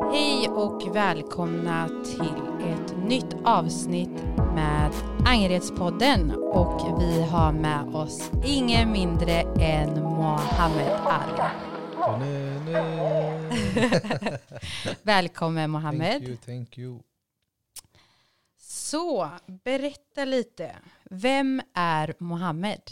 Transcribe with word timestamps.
Hej 0.00 0.48
och 0.48 0.96
välkomna 0.96 1.88
till 1.88 2.66
ett 2.68 2.96
nytt 2.96 3.36
avsnitt 3.44 4.22
med 4.54 4.92
Angeredspodden 5.26 6.30
och 6.30 7.00
vi 7.00 7.22
har 7.22 7.52
med 7.52 7.94
oss 7.94 8.30
ingen 8.44 8.92
mindre 8.92 9.32
än 9.60 10.02
Mohammed 10.02 10.92
Ali. 11.96 12.76
Välkommen 15.02 15.70
Mohammed. 15.70 16.12
Thank 16.12 16.28
you, 16.28 16.36
thank 16.36 16.78
you. 16.78 17.00
Så, 18.58 19.30
berätta 19.46 20.24
lite. 20.24 20.76
Vem 21.10 21.62
är 21.74 22.14
Mohammed? 22.18 22.82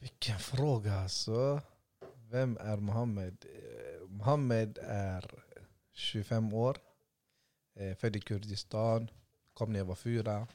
Vilken 0.00 0.38
fråga 0.38 0.94
alltså. 0.94 1.60
Vem 2.30 2.56
är 2.60 2.76
Mohammed? 2.76 3.44
Eh, 3.44 4.08
Mohammed 4.08 4.78
är 4.82 5.45
25 5.96 6.52
år. 6.52 6.78
Eh, 7.74 7.96
Född 7.96 8.16
i 8.16 8.20
Kurdistan. 8.20 9.10
Kom 9.54 9.72
när 9.72 9.78
jag 9.78 9.86
var 9.86 9.94
fyra. 9.94 10.46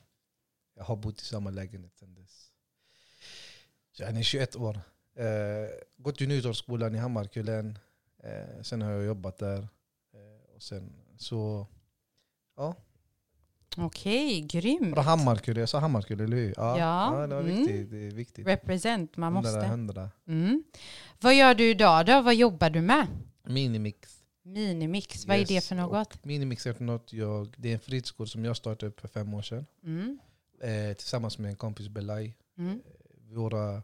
Jag 0.76 0.84
har 0.84 0.95
bott 0.95 1.22
i 1.22 1.26
samma 1.26 1.50
lägenhet 1.50 1.98
sedan 1.98 2.14
dess. 2.14 2.52
Jag 3.98 4.09
är 4.09 4.23
21 4.23 4.55
år. 4.55 4.81
Eh, 5.16 5.70
gått 5.98 6.22
i 6.22 6.27
Nytorgsskolan 6.27 6.95
i 6.95 6.98
Hammarkullen. 6.98 7.80
Eh, 8.23 8.62
sen 8.62 8.81
har 8.81 8.91
jag 8.91 9.05
jobbat 9.05 9.38
där. 9.38 9.67
Eh, 10.14 10.55
och 10.55 10.62
sen 10.62 10.94
så... 11.17 11.67
Ja, 12.55 12.76
Okej, 13.78 14.42
grymt. 14.42 14.92
Bra 14.92 15.02
Hammarkulle, 15.02 15.59
jag 15.59 15.70
sa 15.70 15.80
Hammarkulle, 15.80 16.23
eller 16.23 16.38
hur? 16.38 16.53
Ja, 16.58 16.80
ja 16.80 17.28
det 17.28 17.36
var 17.36 17.42
mm. 17.42 17.58
viktigt. 17.58 17.92
Det 17.92 17.98
är 17.98 18.12
viktigt. 18.12 18.48
Represent, 18.48 19.17
man 19.17 19.34
Hundra, 19.34 19.52
måste. 19.52 19.67
hundra. 19.67 20.09
Mm. 20.28 20.64
Vad 21.20 21.36
gör 21.36 21.55
du 21.55 21.70
idag 21.70 22.05
då? 22.05 22.22
Vad 22.22 22.36
jobbar 22.36 22.70
du 22.70 22.81
med? 22.81 23.08
Minimix. 23.44 24.20
Minimix, 24.44 25.26
vad 25.26 25.38
är 25.38 25.45
det 25.45 25.54
Yes, 25.54 25.68
för 25.68 25.76
något? 25.76 26.26
Minimix 26.26 26.68
är 26.68 26.73
för 26.73 26.84
något 26.84 27.14
jag, 27.14 27.56
det 27.58 27.70
är 27.70 27.73
en 27.73 27.80
fritidsgård 27.80 28.31
som 28.31 28.45
jag 28.45 28.58
startade 28.58 28.89
upp 28.89 29.00
för 29.00 29.08
fem 29.08 29.34
år 29.34 29.42
sedan. 29.42 29.66
Mm. 29.84 30.20
Eh, 30.61 30.94
tillsammans 30.94 31.38
med 31.38 31.50
en 31.50 31.56
kompis 31.56 31.89
Belay. 31.89 32.34
Mm. 32.58 32.81
Våra, 33.30 33.84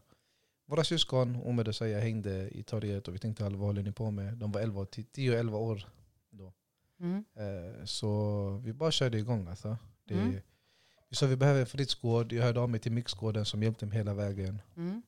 våra 0.66 0.84
syskon, 0.84 1.36
Omed 1.36 1.68
och 1.68 1.74
Saya, 1.74 2.00
hängde 2.00 2.48
i 2.58 2.62
torget 2.62 3.08
och 3.08 3.14
vi 3.14 3.18
tänkte 3.18 3.42
vad 3.44 3.52
håller 3.52 3.82
ni 3.82 3.92
på 3.92 4.10
med? 4.10 4.36
De 4.36 4.52
var 4.52 4.60
11, 4.60 4.80
och 4.80 4.90
10 4.90 5.30
och 5.32 5.38
11 5.38 5.58
år 5.58 5.86
då. 6.30 6.52
Mm. 7.00 7.24
Eh, 7.34 7.84
så 7.84 8.48
vi 8.64 8.72
bara 8.72 8.90
körde 8.90 9.18
igång 9.18 9.48
alltså. 9.48 9.76
Det, 10.04 10.14
Mm. 10.14 10.40
Vi 11.10 11.16
sa 11.16 11.26
vi 11.26 11.36
behöver 11.36 11.60
en 11.60 11.66
fritidsgård, 11.66 12.32
jag 12.32 12.42
hörde 12.42 12.60
av 12.60 12.70
mig 12.70 12.80
till 12.80 12.92
Mixgården 12.92 13.44
som 13.44 13.62
hjälpte 13.62 13.86
mig 13.86 13.98
hela 13.98 14.14
vägen. 14.14 14.62
Mm. 14.76 15.02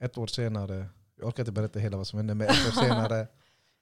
Ett 0.00 0.18
år 0.18 0.26
senare, 0.26 0.86
jag 1.16 1.28
orkar 1.28 1.42
inte 1.42 1.52
berätta 1.52 1.78
hela 1.78 1.96
vad 1.96 2.06
som 2.06 2.16
hände, 2.16 2.34
men 2.34 2.46
ett 2.46 2.66
år 2.68 2.70
senare, 2.82 3.28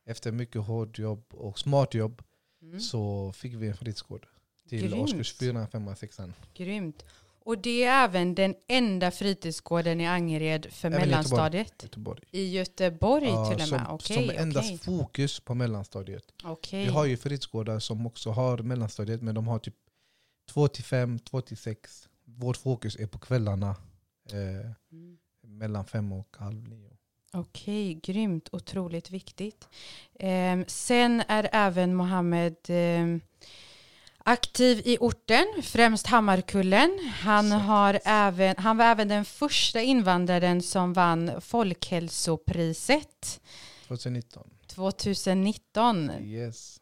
efter 0.04 0.32
mycket 0.32 0.62
hårt 0.62 0.98
jobb 0.98 1.24
och 1.34 1.58
smart 1.58 1.94
jobb, 1.94 2.22
Mm. 2.62 2.80
så 2.80 3.32
fick 3.32 3.54
vi 3.54 3.68
en 3.68 3.76
fritidsgård. 3.76 4.26
Till 4.68 4.80
Grymt. 4.80 4.94
årskurs 5.02 5.32
4, 5.34 5.66
5, 5.66 5.96
6. 5.96 6.18
Grymt. 6.54 7.04
Och 7.44 7.58
det 7.58 7.84
är 7.84 8.04
även 8.04 8.34
den 8.34 8.54
enda 8.68 9.10
fritidsgården 9.10 10.00
i 10.00 10.06
Angered 10.06 10.66
för 10.72 10.88
Även 10.88 11.00
mellanstadiet? 11.00 11.82
Göteborg. 11.82 12.22
I 12.30 12.50
Göteborg 12.56 13.24
Ja, 13.28 13.44
till 13.46 13.54
och 13.64 13.70
med? 13.70 13.80
som, 13.86 13.94
Okej, 13.94 14.16
som 14.28 14.36
endast 14.38 14.66
okej. 14.66 14.78
fokus 14.78 15.40
på 15.40 15.54
mellanstadiet. 15.54 16.24
Okej. 16.44 16.84
Vi 16.84 16.90
har 16.90 17.04
ju 17.04 17.16
fritidsgårdar 17.16 17.78
som 17.78 18.06
också 18.06 18.30
har 18.30 18.58
mellanstadiet, 18.58 19.22
men 19.22 19.34
de 19.34 19.46
har 19.48 19.58
typ 19.58 19.76
2 20.50 20.68
till 20.68 20.84
5, 20.84 21.18
2 21.18 21.40
till 21.40 21.56
6. 21.56 22.08
Vårt 22.24 22.56
fokus 22.56 22.96
är 22.96 23.06
på 23.06 23.18
kvällarna. 23.18 23.70
Eh, 24.32 24.70
Mm. 24.92 25.18
mellan 25.42 25.84
5 25.84 26.12
och 26.12 26.36
halv 26.38 26.68
9. 26.68 26.91
Okej, 27.32 27.94
grymt. 27.94 28.48
Otroligt 28.52 29.10
viktigt. 29.10 29.68
Ehm, 30.18 30.64
sen 30.68 31.22
är 31.28 31.48
även 31.52 31.94
Mohammed 31.94 32.56
ehm, 32.68 33.20
aktiv 34.18 34.82
i 34.84 34.96
orten, 35.00 35.46
främst 35.62 36.06
Hammarkullen. 36.06 36.98
Han, 37.22 37.52
har 37.52 38.00
även, 38.04 38.54
han 38.58 38.76
var 38.76 38.84
även 38.84 39.08
den 39.08 39.24
första 39.24 39.80
invandraren 39.80 40.62
som 40.62 40.92
vann 40.92 41.40
Folkhälsopriset 41.40 43.40
2019. 43.88 44.50
2019. 44.66 46.10
Yes. 46.10 46.78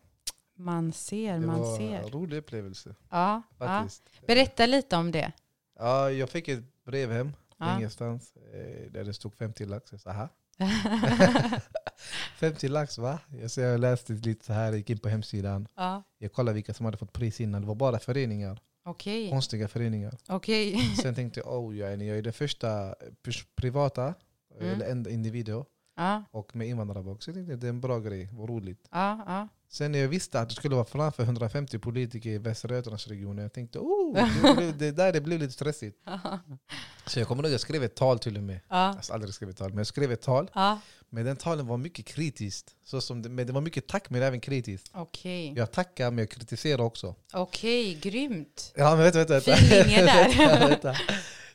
Man 0.57 0.93
ser, 0.93 1.33
Det 1.33 1.47
man 1.47 1.61
var 1.61 1.77
ser. 1.77 1.95
en 1.99 2.11
rolig 2.11 2.37
upplevelse 2.37 2.95
Ja, 3.11 3.43
ja. 3.59 3.89
Berätta 4.27 4.67
lite 4.67 4.97
om 4.97 5.13
det. 5.13 5.33
Ja, 5.79 6.11
jag 6.11 6.31
fick 6.31 6.49
ett 6.49 6.85
brev 6.85 7.13
hem 7.13 7.33
Ja. 7.59 7.77
ingenstans 7.77 8.33
eh, 8.37 8.91
där 8.93 9.05
det 9.05 9.15
stod 9.15 9.35
50 9.35 9.67
lax. 9.67 9.93
Jag 9.93 10.01
sa, 10.01 10.11
aha. 10.11 10.29
50 12.39 12.69
lax 12.69 12.99
va? 12.99 13.19
Jag, 13.41 13.51
så 13.51 13.61
jag 13.61 13.81
läste 13.81 14.13
lite 14.13 14.45
så 14.45 14.53
här, 14.53 14.73
gick 14.73 14.91
in 14.91 14.99
på 14.99 15.09
hemsidan. 15.09 15.69
ja. 15.77 16.03
Jag 16.19 16.33
kollade 16.33 16.55
vilka 16.55 16.75
som 16.75 16.85
hade 16.87 16.99
fått 16.99 17.13
pris 17.13 17.41
innan. 17.41 17.61
Det 17.61 17.67
var 17.69 17.75
bara 17.75 17.99
föreningar. 17.99 18.61
Okej, 18.85 19.31
Konstiga 19.31 19.69
föreningar. 19.69 20.17
okej. 20.29 20.79
Sen 21.03 21.15
tänkte 21.15 21.41
jag, 21.41 21.49
oh, 21.65 21.77
jag, 21.77 21.93
är, 21.93 22.23
den 22.23 22.33
första 22.33 22.95
privata, 23.57 24.15
Mm. 24.61 24.73
eller 24.75 24.87
enda 24.91 25.11
individer, 25.11 25.65
Ja, 25.97 26.25
och 26.31 26.57
med 26.57 26.69
invandrarbak. 26.69 27.23
Så 27.23 27.31
jag 27.31 27.35
tänkte 27.35 27.57
det 27.57 27.67
är 27.67 27.69
en 27.69 27.81
bra 27.81 27.99
grej, 27.99 28.29
vad 28.33 28.49
roligt. 28.49 28.89
ja. 28.91 29.49
Sen 29.73 29.93
när 29.93 29.99
jag 29.99 30.09
visste 30.09 30.41
att 30.41 30.49
det 30.49 30.55
skulle 30.55 30.75
vara 30.75 30.85
framför 30.85 31.23
150 31.23 31.79
politiker 31.79 32.31
i 32.31 32.39
Västra 32.39 32.75
Götalandsregionen, 32.77 33.43
jag 33.43 33.53
tänkte 33.53 33.79
oh, 33.79 34.15
det, 34.43 34.55
blev, 34.57 34.79
det 34.79 34.91
där 34.91 35.13
det 35.13 35.21
blev 35.21 35.39
lite 35.41 35.53
stressigt. 35.53 35.99
Så 37.07 37.19
jag 37.21 37.29
kommer 37.29 37.43
ihåg 37.43 37.47
att 37.47 37.53
jag 37.53 37.61
skrev 37.61 37.83
ett 37.85 37.95
tal 37.95 38.19
till 38.19 38.37
och 38.37 38.43
med. 38.43 38.61
ja. 38.69 38.77
Alltså 38.77 39.13
aldrig 39.13 39.35
skrivit 39.35 39.57
tal, 39.57 39.69
men 39.69 39.79
jag 39.79 39.87
skrev 39.87 40.13
ett 40.13 40.23
tal. 40.23 40.51
ja. 40.55 40.81
Men 41.13 41.25
den 41.25 41.37
talen 41.37 41.67
var 41.67 41.77
mycket 41.77 42.07
kritiskt. 42.07 42.75
Så 42.85 43.01
som 43.01 43.23
det, 43.23 43.29
men 43.29 43.47
det 43.47 43.53
var 43.53 43.61
mycket 43.61 43.87
tack 43.89 44.11
men 44.11 44.23
även 44.23 44.41
kritiskt. 44.41 44.91
Okej, 44.95 45.53
Jag 45.57 45.73
tackar 45.73 46.11
men 46.11 46.19
jag 46.19 46.31
kritiserar 46.31 46.83
också. 46.83 47.15
okej, 47.33 47.95
grymt. 47.95 48.73
Ja 48.77 48.91
men 48.97 48.99
vänta, 49.05 49.19
vänta. 49.19 49.35
vänta. 49.35 49.57
Fin 49.57 49.69
linje 49.79 50.05
där. 50.05 50.37
Vänta, 50.49 50.69
vänta. 50.69 50.95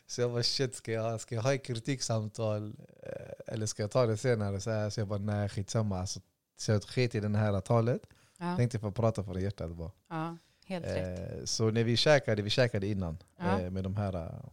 Så 0.08 0.22
jag 0.22 0.32
bara 0.32 0.44
shit, 0.44 0.76
ska 0.76 0.92
jag, 0.92 1.22
ska 1.22 1.36
jag 1.36 1.42
ha 1.42 1.54
ett 1.54 1.66
kritiksamtal? 1.66 2.68
eh, 3.04 3.54
Eller 3.54 3.66
ska 3.66 3.84
jag 3.84 3.92
ta 3.92 4.06
det 4.06 4.18
senare? 4.18 4.62
Så, 4.62 4.70
här, 4.72 4.90
så 4.90 5.00
jag 5.00 5.08
bara 5.08 5.20
nej 5.20 5.50
skitsamma. 5.50 6.00
Alltså, 6.00 6.20
så 6.58 6.72
jag 6.72 6.84
sket 6.84 7.16
i 7.16 7.20
det 7.20 7.38
här 7.38 7.62
talet. 7.62 8.02
Ja, 8.38 8.58
Tänkte 8.58 8.80
få 8.80 8.92
prata 8.92 9.24
för 9.24 9.38
hjärtat 9.38 9.72
bara. 9.72 9.92
ja 10.10 10.38
helt 10.66 10.86
rätt. 10.86 11.20
Eh, 11.20 11.46
så 11.46 11.72
när 11.72 11.84
vi 11.84 11.98
käkade, 11.98 12.42
vi 12.42 12.50
käkade 12.50 12.88
innan. 12.88 13.18
Ja. 13.38 13.60
Eh, 13.60 13.72
med 13.72 13.84
de 13.84 13.96
här 13.96 14.16
eh, 14.16 14.50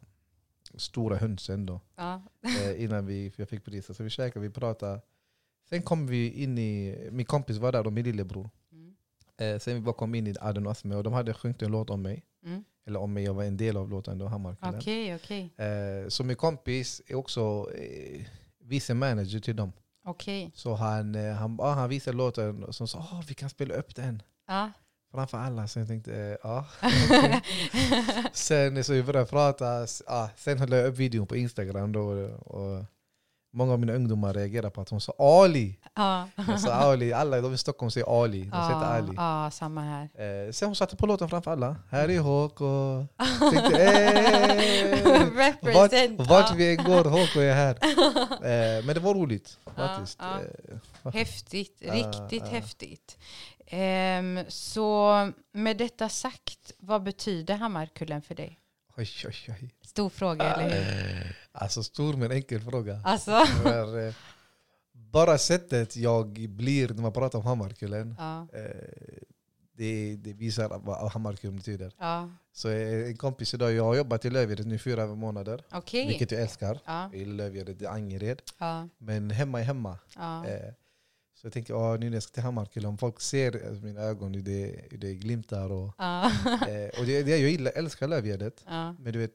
stora 0.74 1.16
hönsen 1.16 1.66
då. 1.66 1.80
Ja. 1.96 2.22
eh, 2.42 2.82
innan 2.84 3.06
vi, 3.06 3.32
jag 3.36 3.48
fick 3.48 3.64
priset. 3.64 3.96
Så 3.96 4.02
vi 4.02 4.10
käkade, 4.10 4.46
vi 4.46 4.50
pratade. 4.50 5.00
Sen 5.68 5.82
kom 5.82 6.06
vi 6.06 6.42
in 6.42 6.58
i, 6.58 7.08
min 7.12 7.26
kompis 7.26 7.56
var 7.56 7.72
där 7.72 7.86
och 7.86 7.92
min 7.92 8.04
lillebror. 8.04 8.50
Mm. 8.72 8.94
Eh, 9.36 9.58
sen 9.58 9.74
vi 9.74 9.80
bara 9.80 9.94
kom 9.94 10.14
in 10.14 10.26
i 10.26 10.34
Aden 10.40 10.66
och 10.66 10.72
Asme 10.72 10.96
och 10.96 11.02
de 11.02 11.12
hade 11.12 11.34
sjungit 11.34 11.62
en 11.62 11.72
låt 11.72 11.90
om 11.90 12.02
mig. 12.02 12.24
Mm. 12.44 12.64
Eller 12.86 13.00
om 13.00 13.12
mig, 13.12 13.24
jag 13.24 13.34
var 13.34 13.44
en 13.44 13.56
del 13.56 13.76
av 13.76 13.90
låten 13.90 14.18
då, 14.18 14.26
Hammarkullen. 14.26 14.74
Okej, 14.74 15.14
Eh, 15.56 16.08
så 16.08 16.24
min 16.24 16.36
kompis 16.36 17.02
är 17.06 17.14
också 17.14 17.70
eh, 17.74 18.26
vice 18.58 18.94
manager 18.94 19.40
till 19.40 19.56
dem. 19.56 19.72
Okej. 20.04 20.50
Så 20.54 20.74
han, 20.74 21.14
eh, 21.14 21.32
han, 21.34 21.60
ah, 21.60 21.72
han 21.74 21.88
visade 21.88 22.16
låten 22.16 22.64
och 22.64 22.74
så 22.74 22.86
sa 22.86 22.98
ah, 22.98 23.22
vi 23.28 23.34
kan 23.34 23.50
spela 23.50 23.74
upp 23.74 23.94
den 23.96 24.22
Ja. 24.48 24.70
framför 25.12 25.38
alla. 25.38 25.68
Så 25.68 25.78
jag 25.78 25.88
tänkte, 25.88 26.38
ja. 26.42 26.66
sen 28.32 28.84
så 28.84 28.92
vi 28.92 29.02
började 29.02 29.26
prata, 29.30 29.86
ah, 30.06 30.28
sen 30.36 30.58
höll 30.58 30.72
jag 30.72 30.86
upp 30.86 30.96
videon 30.96 31.26
på 31.26 31.36
Instagram 31.36 31.92
då. 31.92 32.02
Och 32.34 32.84
många 33.52 33.72
av 33.72 33.80
mina 33.80 33.92
ungdomar 33.92 34.34
reagerade 34.34 34.70
på 34.70 34.80
att 34.80 34.88
hon 34.88 35.00
sa 35.00 35.12
Ali. 35.18 35.78
Ja. 35.94 36.28
Jag 36.48 36.60
sa 36.60 36.72
Ali, 36.72 37.12
alla 37.12 37.40
de 37.40 37.54
i 37.54 37.58
Stockholm 37.58 37.90
säger 37.90 38.22
Ali. 38.24 38.38
De 38.44 38.50
säger 38.50 38.64
inte 38.74 38.86
Ja, 38.86 38.96
Ali. 38.96 39.12
ja, 39.16 39.50
samma 39.50 39.80
här. 39.80 40.02
Eh, 40.46 40.52
sen 40.52 40.68
hon 40.68 40.76
satte 40.76 40.96
på 40.96 41.06
låten 41.06 41.28
framför 41.28 41.50
alla. 41.50 41.76
Här 41.90 42.08
är 42.10 42.18
Håk 42.20 42.60
och 42.60 43.06
tänkte, 43.52 43.82
eh, 43.82 45.04
vart, 45.34 45.62
Represent. 45.64 46.20
vart 46.28 46.50
ja. 46.50 46.54
vi 46.56 46.76
än 46.76 46.84
går, 46.84 47.04
Håk 47.04 47.36
är 47.36 47.54
här. 47.54 47.78
Eh, 48.42 48.84
men 48.84 48.94
det 48.94 49.00
var 49.00 49.14
roligt 49.14 49.58
faktiskt. 49.76 50.18
ja. 50.22 50.40
Eh, 51.04 51.12
Häftigt, 51.12 51.82
Ah, 51.88 51.92
riktigt 51.94 52.48
häftigt. 52.48 53.18
Ehm, 53.66 54.40
så 54.48 55.12
med 55.52 55.76
detta 55.76 56.08
sagt, 56.08 56.72
vad 56.78 57.02
betyder 57.02 57.54
Hammarkullen 57.56 58.22
för 58.22 58.34
dig? 58.34 58.58
oj, 58.96 59.08
oj, 59.26 59.34
oj. 59.48 59.74
Stor 59.86 60.08
fråga, 60.10 60.54
eller 60.54 60.70
hur? 60.74 61.36
Alltså 61.52 61.82
stor 61.82 62.14
men 62.16 62.32
enkel 62.32 62.60
fråga. 62.60 63.00
Alltså. 63.04 63.44
För, 63.62 64.06
eh, 64.08 64.14
bara 64.92 65.38
sättet 65.38 65.96
jag 65.96 66.28
blir 66.50 66.88
när 66.88 67.02
man 67.02 67.12
pratar 67.12 67.38
om 67.38 67.44
Hammarkullen, 67.46 68.14
Ja, 68.18 68.48
eh, 68.52 69.22
det, 69.76 70.16
det 70.16 70.32
visar 70.32 70.78
vad 70.78 71.12
Hammarkullen 71.12 71.56
betyder. 71.56 71.92
ja. 71.98 72.30
Så 72.52 72.68
eh, 72.70 73.08
en 73.08 73.16
kompis 73.16 73.54
idag, 73.54 73.72
jag 73.72 73.84
har 73.84 73.94
jobbat 73.94 74.24
i 74.24 74.30
Lövgäret 74.30 74.66
nu 74.66 74.74
i 74.74 74.78
fyra 74.78 75.06
månader, 75.06 75.64
okej. 75.72 76.06
vilket 76.08 76.30
jag 76.30 76.40
älskar. 76.42 76.78
Ja, 76.84 77.10
gillar 77.14 77.34
Lövgäret 77.34 77.82
i 77.82 77.86
Angered, 77.86 78.42
ja, 78.58 78.88
men 78.98 79.30
hemma 79.30 79.60
är 79.60 79.64
hemma. 79.64 79.98
så 81.34 81.46
jag 81.46 81.52
tänker, 81.52 81.74
ah, 81.74 81.96
nu 81.96 82.06
när 82.10 82.16
jag 82.16 82.22
ska 82.22 82.32
till 82.32 82.42
Hammarkullen, 82.42 82.88
om 82.88 82.98
folk 82.98 83.20
ser 83.20 83.80
mina 83.82 84.00
ögon, 84.00 84.34
hur 84.34 84.42
det, 84.42 84.84
hur 84.90 84.98
det 84.98 85.14
glimtar. 85.14 85.72
Och, 85.72 85.84
och 86.98 87.06
det, 87.06 87.22
det, 87.22 87.30
jag 87.30 87.50
gillar, 87.50 87.72
älskar 87.74 88.08
Lövgäret, 88.08 88.64
ja. 88.66 88.92
men 88.92 89.12
du 89.12 89.18
vet, 89.18 89.32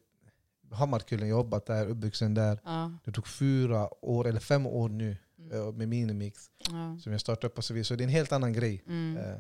Hammarkullen, 0.72 1.28
jag 1.30 1.36
har 1.36 1.44
jobbat 1.44 1.66
där, 1.66 1.88
uppvuxen 1.88 2.34
där. 2.34 2.60
ja. 2.64 2.92
Det 3.06 3.12
tog 3.12 3.28
fyra 3.28 4.06
år, 4.06 4.28
eller 4.28 4.40
fem 4.40 4.66
år 4.68 4.90
nu, 4.90 5.18
eh, 5.52 5.72
med 5.72 5.88
Minimix 5.88 6.50
Ja. 6.70 6.98
som 7.04 7.12
jag 7.12 7.22
startade 7.22 7.48
upp 7.48 7.58
och 7.58 7.64
så 7.66 7.74
vidare. 7.74 7.86
Så 7.86 7.96
det 7.96 8.02
är 8.04 8.06
en 8.06 8.10
helt 8.12 8.32
annan 8.32 8.54
grej. 8.54 8.84
Mm. 8.88 9.18
Eh, 9.18 9.40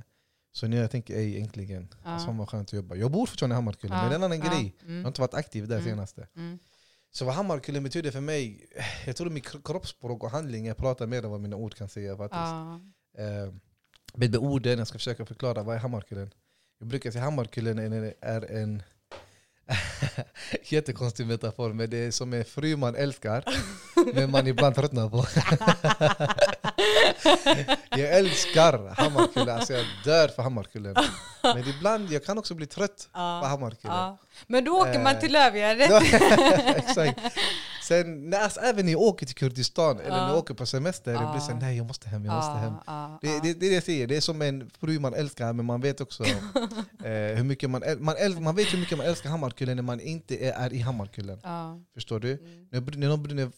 Så 0.51 0.67
nu 0.67 0.77
jag 0.77 0.91
tänker 0.91 1.15
ej 1.15 1.41
äntligen, 1.41 1.87
Ja. 2.03 2.09
alltså, 2.09 2.31
vad 2.31 2.49
skönt 2.49 2.69
att 2.69 2.73
jobba. 2.73 2.95
Jag 2.95 3.11
bor 3.11 3.25
fortfarande 3.25 3.53
i 3.53 3.55
Hammarkullen, 3.55 3.97
Ja, 3.97 4.01
men 4.03 4.09
det 4.09 4.15
är 4.15 4.17
en 4.17 4.23
annan 4.23 4.39
ja, 4.39 4.51
grej. 4.51 4.75
Jag 4.79 4.89
mm. 4.89 5.03
har 5.03 5.07
inte 5.09 5.21
varit 5.21 5.33
aktiv 5.33 5.67
där 5.67 5.75
Mm. 5.77 5.85
senaste. 5.89 6.27
Mm. 6.35 6.59
Så 7.11 7.25
vad 7.25 7.35
Hammarkullen 7.35 7.83
betyder 7.83 8.11
för 8.11 8.21
mig, 8.21 8.65
jag 9.05 9.15
tror 9.15 9.29
mitt 9.29 9.45
kro- 9.45 9.61
kroppsspråk 9.63 10.23
och 10.23 10.31
handling, 10.31 10.65
jag 10.65 10.77
pratar 10.77 11.07
mer 11.07 11.23
än 11.25 11.31
vad 11.31 11.39
mina 11.41 11.55
ord 11.55 11.75
kan 11.75 11.89
säga 11.89 12.17
faktiskt. 12.17 12.39
Ja. 12.39 12.81
Eh, 13.17 13.53
med 14.13 14.35
orden, 14.35 14.77
jag 14.77 14.87
ska 14.87 14.97
försöka 14.97 15.25
förklara 15.25 15.63
vad 15.63 15.75
är 15.75 15.79
Hammarkullen. 15.79 16.31
Jag 16.79 16.87
brukar 16.87 17.11
säga 17.11 17.23
Hammarkullen 17.23 17.79
är 18.21 18.51
en 18.51 18.83
jättekonstig 20.63 21.27
metafor, 21.27 21.73
men 21.73 21.89
det 21.89 21.97
är 21.97 22.11
som 22.11 22.33
en 22.33 22.45
fru 22.45 22.75
man 22.75 22.95
älskar, 22.95 23.43
men 24.13 24.31
man 24.31 24.47
ibland 24.47 24.75
tröttnar 24.75 25.09
på. 25.09 25.25
jag 28.01 28.09
älskar 28.09 28.95
Hammarkullen, 29.01 29.55
alltså 29.55 29.73
jag 29.73 29.85
dör 30.03 30.27
för 30.27 30.43
Hammarkullen. 30.43 30.95
Men 31.43 31.67
ibland 31.67 32.11
jag 32.11 32.25
kan 32.25 32.37
också 32.37 32.55
bli 32.55 32.65
trött 32.65 33.09
på. 33.13 33.19
Hammarkullen. 33.19 33.97
Ja. 33.97 34.17
Men 34.47 34.63
då 34.63 34.71
åker 34.71 34.99
man 34.99 35.15
Eh, 35.15 35.19
till 35.19 35.31
Lövgärde. 35.33 35.83
Exakt. 36.75 37.19
Sen 37.87 38.29
när, 38.29 38.39
alltså, 38.39 38.59
även 38.59 38.85
när 38.85 38.91
jag 38.91 39.01
åker 39.01 39.25
till 39.25 39.35
Kurdistan 39.35 39.99
eller 39.99 40.09
när 40.09 40.17
jag 40.27 40.29
Ja. 40.29 40.37
åker 40.37 40.53
på 40.53 40.65
semester, 40.65 41.11
jag 41.13 41.31
blir 41.31 41.41
såhär, 41.41 41.59
nej 41.59 41.77
jag 41.77 41.85
måste 41.85 42.09
hem, 42.09 42.25
jag 42.25 42.35
måste 42.35 42.51
hem. 42.51 42.73
Det, 43.21 43.39
det, 43.43 43.59
det 43.59 43.65
är 43.65 43.69
det 43.69 43.75
jag 43.75 43.83
säger, 43.83 44.07
det 44.07 44.17
är 44.17 44.21
som 44.21 44.41
en 44.41 44.69
fru 44.69 44.99
man 44.99 45.13
älskar 45.13 45.53
men 45.53 45.65
man 45.65 45.81
vet 45.81 46.01
också 46.01 46.23
eh, 47.03 47.35
hur 47.35 47.43
mycket 47.43 47.69
man, 47.69 47.81
man, 47.99 48.15
äl- 48.15 48.39
man 48.39 48.55
vet 48.55 48.73
hur 48.73 48.79
mycket 48.79 48.97
man 48.97 49.07
älskar 49.07 49.29
Hammarkullen 49.29 49.75
när 49.75 49.83
man 49.83 49.99
inte 49.99 50.37
är, 50.45 50.53
är 50.53 50.73
i 50.73 50.79
Hammarkullen. 50.79 51.39
Förstår 51.93 52.19
du? 52.19 52.31
Mm. 52.33 52.67
När, 52.71 52.97
när, 52.97 53.33
när 53.33 53.51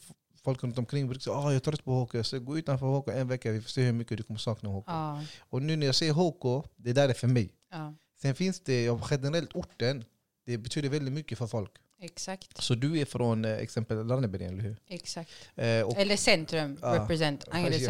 folk 0.44 0.64
runt 0.64 0.78
omkring 0.78 1.08
brukar 1.08 1.22
säga 1.22 1.36
ah, 1.36 1.44
jag 1.44 1.56
är 1.56 1.60
trött 1.60 1.84
på 1.84 2.04
HK, 2.04 2.26
så 2.26 2.40
gå 2.40 2.58
utanför 2.58 2.86
HK 3.00 3.08
en 3.08 3.28
vecka, 3.28 3.52
vi 3.52 3.62
får 3.62 3.70
se 3.70 3.81
hur 3.84 3.94
mycket 3.94 4.18
du 4.18 4.24
kommer 4.24 4.40
sakna 4.40 4.70
HK. 4.70 4.84
Ja. 4.88 5.24
Och 5.40 5.62
nu 5.62 5.76
när 5.76 5.86
jag 5.86 5.96
säger 5.96 6.14
HK, 6.14 6.66
det 6.76 6.94
där 6.94 7.10
är 7.10 7.14
för 7.14 7.28
mig. 7.28 7.50
ja. 7.72 7.94
Sen 8.22 8.36
finns 8.36 8.60
det 8.60 8.90
generellt 9.12 9.56
orten, 9.56 10.04
det 10.46 10.58
betyder 10.58 10.90
väldigt 10.90 11.14
mycket 11.14 11.38
för 11.38 11.48
folk. 11.48 11.72
Exakt. 12.01 12.63
Så 12.63 12.75
du 12.75 13.00
är 13.00 13.06
från 13.06 13.46
eh, 13.46 13.51
exempel 13.57 14.10
Ranneberg, 14.10 14.46
eller 14.46 14.63
hur? 14.63 14.78
Exakt. 14.88 15.31
Eh, 15.56 15.81
och 15.81 15.98
Eller 15.98 16.16
centrum, 16.18 16.78
Ja. 16.81 17.04
represent, 17.04 17.46
Angered 17.51 17.81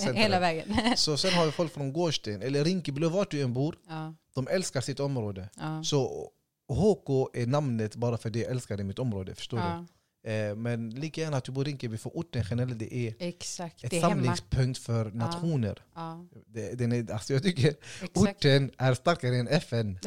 centrum. 0.00 0.16
Hela 0.16 0.40
vägen. 0.40 0.76
så 0.96 1.16
sen 1.16 1.32
har 1.32 1.46
vi 1.46 1.52
folk 1.52 1.72
från 1.72 1.92
Gårdsten, 1.92 2.42
eller 2.42 2.64
Rinkeby, 2.64 3.06
vart 3.06 3.30
du 3.30 3.42
än 3.42 3.54
bor. 3.54 3.76
Ja. 3.88 4.14
De 4.34 4.48
älskar 4.48 4.80
sitt 4.80 5.00
område. 5.00 5.48
Ja. 5.56 5.82
Så 5.84 6.30
HK 6.68 7.30
är 7.34 7.46
namnet 7.46 7.96
bara 7.96 8.18
för 8.18 8.30
det 8.30 8.38
jag 8.38 8.50
älskar 8.50 8.80
i 8.80 8.84
mitt 8.84 8.98
område. 8.98 9.34
Förstår 9.34 9.56
du? 9.56 9.86
Eh, 10.24 10.56
men 10.56 10.90
lika 10.90 11.20
gärna 11.20 11.36
att 11.36 11.44
du 11.44 11.52
bor 11.52 11.68
i 11.68 11.70
Rinkeby, 11.70 11.96
för 11.96 12.10
orten 12.10 12.44
generellt 12.50 12.78
det 12.78 12.94
är 12.94 13.14
Exakt. 13.18 13.84
ett 13.84 13.90
Det 13.90 13.96
är 13.98 14.00
hemma. 14.02 14.14
samlingspunkt 14.14 14.78
för 14.78 15.10
nationer. 15.10 15.82
Ja. 15.94 16.24
Det, 16.46 16.78
den 16.78 16.92
är, 16.92 17.12
alltså 17.12 17.32
jag 17.32 17.42
tycker 17.42 17.68
Exakt. 17.68 18.16
orten 18.16 18.70
är 18.78 18.94
starkare 18.94 19.36
än 19.36 19.48
FN. 19.48 19.98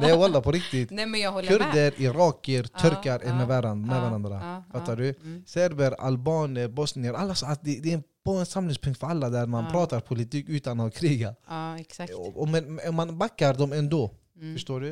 Nej 0.00 0.16
wallah 0.18 0.42
på 0.42 0.52
riktigt. 0.52 0.90
Nej 0.90 1.06
men 1.06 1.20
jag 1.20 1.32
håller 1.32 1.58
med. 1.58 1.72
Kurder, 1.72 2.00
irakier, 2.00 2.66
Ja, 2.72 2.78
turkar 2.80 3.20
är 3.20 3.26
ja, 3.28 3.34
med 3.34 3.46
varandra. 3.46 3.86
Med 3.94 3.96
ja, 3.96 4.00
varandra. 4.08 4.64
ja, 4.72 4.78
Fattar 4.78 4.92
ja. 4.92 4.96
du? 4.96 5.08
Mm. 5.22 5.42
Serber, 5.46 5.92
albaner, 6.00 6.68
bosnier. 6.68 7.12
Alla, 7.12 7.34
så 7.34 7.46
att 7.46 7.64
det, 7.64 7.80
det 7.82 7.92
är 7.92 8.02
bara 8.24 8.40
en 8.40 8.46
samlingspunkt 8.46 9.00
för 9.00 9.06
alla 9.06 9.30
där 9.30 9.46
man 9.46 9.64
Ja. 9.64 9.70
pratar 9.70 10.00
politik 10.00 10.48
utan 10.48 10.80
att 10.80 10.94
kriga. 10.94 11.34
Ja, 11.48 11.78
exakt. 11.78 12.12
Och, 12.14 12.40
och 12.40 12.48
men 12.48 12.80
man 12.92 13.18
backar 13.18 13.54
dem 13.54 13.72
ändå. 13.72 14.10
Mm. 14.40 14.54
Förstår 14.54 14.80
du? 14.80 14.88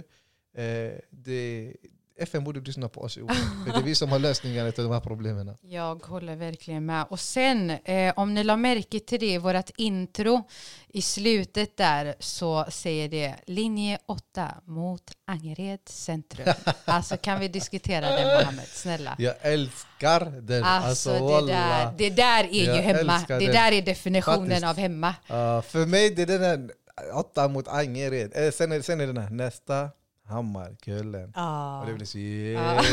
Eh, 0.63 0.93
det, 1.11 1.73
FN 2.19 2.45
borde 2.45 2.61
lyssna 2.61 2.89
på 2.89 3.01
oss. 3.01 3.15
För 3.15 3.73
det 3.73 3.79
är 3.79 3.83
vi 3.83 3.95
som 3.95 4.09
har 4.13 4.19
lösningarna 4.19 4.73
till 4.73 4.85
de 4.85 4.93
här 4.93 5.01
problemen. 5.01 5.57
Jag 5.61 6.07
håller 6.07 6.37
verkligen 6.37 6.87
med. 6.87 7.07
Och 7.11 7.21
sen, 7.21 7.71
eh, 7.71 8.13
om 8.17 8.35
ni 8.35 8.45
la 8.45 8.57
märke 8.57 9.01
till 9.01 9.21
det 9.21 9.27
i 9.33 9.39
vårt 9.39 9.71
intro, 9.77 10.49
i 10.89 11.03
slutet 11.03 11.77
där 11.77 12.15
så 12.19 12.65
säger 12.71 13.09
det 13.09 13.35
linje 13.47 13.99
8 14.07 14.55
mot 14.65 15.03
Angered 15.27 15.81
centrum. 15.85 16.55
alltså 16.85 17.17
kan 17.17 17.41
vi 17.41 17.49
diskutera 17.49 18.11
det 18.11 18.39
Mohammed, 18.41 18.67
snälla? 18.69 19.17
Jag 19.19 19.35
älskar 19.41 20.41
den. 20.41 20.65
Alltså, 20.65 20.89
Alltså, 20.89 21.47
det, 21.47 21.53
där, 21.53 21.95
det 21.99 22.11
där 22.11 22.45
är 22.45 22.77
ju 22.77 22.83
hemma. 22.83 23.25
Det 23.29 23.53
där 23.53 23.73
är 23.73 23.83
definitionen 23.83 24.49
Faktiskt. 24.49 24.65
av 24.67 24.77
hemma. 24.77 25.15
Ja, 25.27 25.63
för 25.63 25.87
mig 25.87 26.11
det 26.11 26.23
är 26.23 26.27
den 26.27 26.43
här 26.43 26.71
åtta 27.15 27.49
mot 27.49 27.69
Angered. 27.69 28.33
Eh, 28.35 28.51
sen, 28.51 28.73
är, 28.73 28.81
sen 28.81 29.01
är 29.01 29.07
den 29.07 29.17
här 29.17 29.31
nästa 29.31 29.89
Hammarkullen. 30.29 31.33
Ja. 31.37 31.81
Och 31.81 31.87
det 31.87 31.95
blir 31.95 32.07
så 32.07 32.19
yeah, 32.19 32.85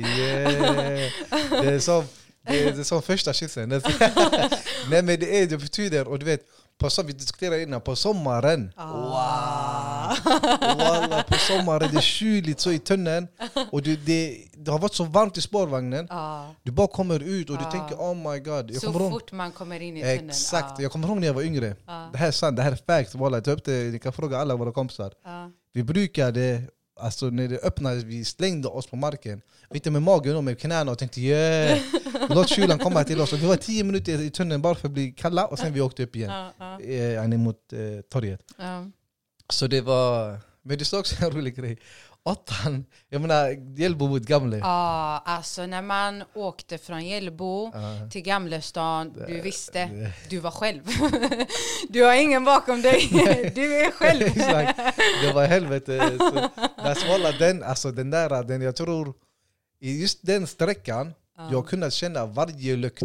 yeah. 0.00 1.10
Det 1.50 1.70
är 1.74 1.78
som, 1.78 2.04
det 2.46 2.62
är, 2.68 2.72
det 2.72 2.80
är 2.80 2.84
som 2.84 3.02
första 3.02 3.32
kyssen. 3.32 3.68
Det 3.68 3.80
Nej 4.90 5.02
men 5.02 5.20
det, 5.20 5.42
är, 5.42 5.46
det 5.46 5.56
betyder, 5.58 6.08
och 6.08 6.18
du 6.18 6.24
vet, 6.26 6.40
på, 6.78 6.90
som 6.90 7.06
vi 7.06 7.12
diskuterade 7.12 7.62
innan, 7.62 7.80
på 7.80 7.96
sommaren. 7.96 8.72
Ah. 8.76 10.14
Wallah, 10.78 11.22
på 11.26 11.34
sommaren 11.34 11.88
det 11.92 11.98
är 11.98 12.00
kyligt 12.00 12.60
så 12.60 12.70
i 12.72 12.78
tunneln. 12.78 13.28
Och 13.70 13.82
du, 13.82 13.96
det, 13.96 14.38
det 14.56 14.70
har 14.70 14.78
varit 14.78 14.94
så 14.94 15.04
varmt 15.04 15.36
i 15.36 15.40
spårvagnen. 15.40 16.06
Ja. 16.10 16.54
Du 16.62 16.70
bara 16.72 16.86
kommer 16.86 17.20
ut 17.22 17.50
och 17.50 17.56
du 17.58 17.64
Ja. 17.64 17.70
tänker 17.70 17.94
oh 17.96 18.14
my 18.32 18.38
god. 18.38 18.70
Jag 18.70 18.80
Så 18.80 18.86
kommer 18.86 19.00
ihåg, 19.00 19.12
fort 19.12 19.32
man 19.32 19.52
kommer 19.52 19.80
in 19.80 19.96
i 19.96 20.00
tunneln. 20.00 20.30
exakt, 20.30 20.70
Ja. 20.78 20.82
jag 20.82 20.92
kommer 20.92 21.08
ihåg 21.08 21.16
när 21.20 21.26
jag 21.26 21.34
var 21.34 21.42
yngre. 21.42 21.76
Ja. 21.86 22.08
Det 22.12 22.18
här 22.18 22.26
är 22.28 22.30
sant, 22.32 22.56
det 22.56 22.62
här 22.62 22.72
är 22.72 22.76
facts. 22.86 23.14
Wallah, 23.14 23.40
ta 23.40 23.50
upp 23.50 23.64
det, 23.64 23.92
ni 23.92 23.98
kan 23.98 24.12
fråga 24.12 24.38
alla 24.38 24.56
våra 24.56 24.72
kompisar. 24.72 25.12
Vi 25.74 25.82
brukade, 25.82 26.62
alltså 27.00 27.30
när 27.30 27.48
det 27.48 27.58
öppnade, 27.58 27.96
vi 28.04 28.24
slängde 28.24 28.68
oss 28.68 28.86
på 28.86 28.96
marken. 28.96 29.40
Inte 29.74 29.90
med 29.90 30.02
magen 30.02 30.36
och 30.36 30.44
med 30.44 30.58
knäna 30.58 30.92
och 30.92 30.98
tänkte 30.98 31.20
yeah, 31.20 31.78
låt 32.28 32.48
kylan 32.48 32.78
komma 32.78 33.04
till 33.04 33.20
oss. 33.20 33.32
Och 33.32 33.42
vi 33.42 33.46
var 33.46 33.56
tio 33.56 33.84
minuter 33.84 34.20
i 34.20 34.30
tunneln 34.30 34.62
bara 34.62 34.74
för 34.74 34.88
att 34.88 34.92
bli 34.94 35.12
kalla 35.12 35.46
och 35.46 35.58
sen 35.58 35.72
vi 35.72 35.80
åkte 35.80 36.02
upp 36.02 36.16
igen. 36.16 36.30
Ja, 36.30 36.80
ja, 36.80 37.22
Eh, 37.24 37.28
mot 37.28 37.72
eh, 37.72 38.00
torget. 38.10 38.40
ja. 38.58 38.90
Så 39.52 39.66
det 39.66 39.80
var, 39.80 40.38
men 40.62 40.78
det 40.78 40.84
står 40.84 40.98
också 40.98 41.24
en 41.24 41.30
rolig 41.30 41.56
grej. 41.56 41.78
Åttan, 42.26 42.84
jag 43.08 43.20
menar 43.20 43.76
Hjällbo 43.78 44.08
mot 44.08 44.22
Gamle. 44.22 44.56
Ja, 44.58 45.22
alltså 45.24 45.66
när 45.66 45.82
man 45.82 46.24
åkte 46.34 46.78
från 46.78 47.06
Hjällbo 47.06 47.70
Ja. 47.74 48.10
till 48.10 48.22
Gamlestan, 48.22 49.12
du 49.26 49.40
visste, 49.40 49.78
det- 49.84 50.12
du 50.30 50.38
var 50.38 50.50
själv. 50.50 50.80
Du 51.88 52.02
har 52.04 52.14
ingen 52.14 52.44
bakom 52.44 52.82
dig, 52.82 53.08
du 53.54 53.74
är 53.74 53.90
själv. 53.90 54.22
Exakt, 54.36 54.78
det 55.22 55.32
var 55.32 55.46
helvete. 55.46 56.12
Så, 56.96 57.08
wallah, 57.08 57.38
den, 57.38 57.62
alltså 57.62 57.90
den 57.90 58.10
där, 58.10 58.42
den 58.42 58.62
jag 58.62 58.76
tror, 58.76 59.14
i 59.80 60.00
just 60.00 60.18
den 60.22 60.46
sträckan, 60.46 61.14
jag 61.36 61.56
har 61.58 61.62
kunnat 61.62 61.92
känna 61.92 62.26
varje 62.26 62.76
lukt. 62.76 63.02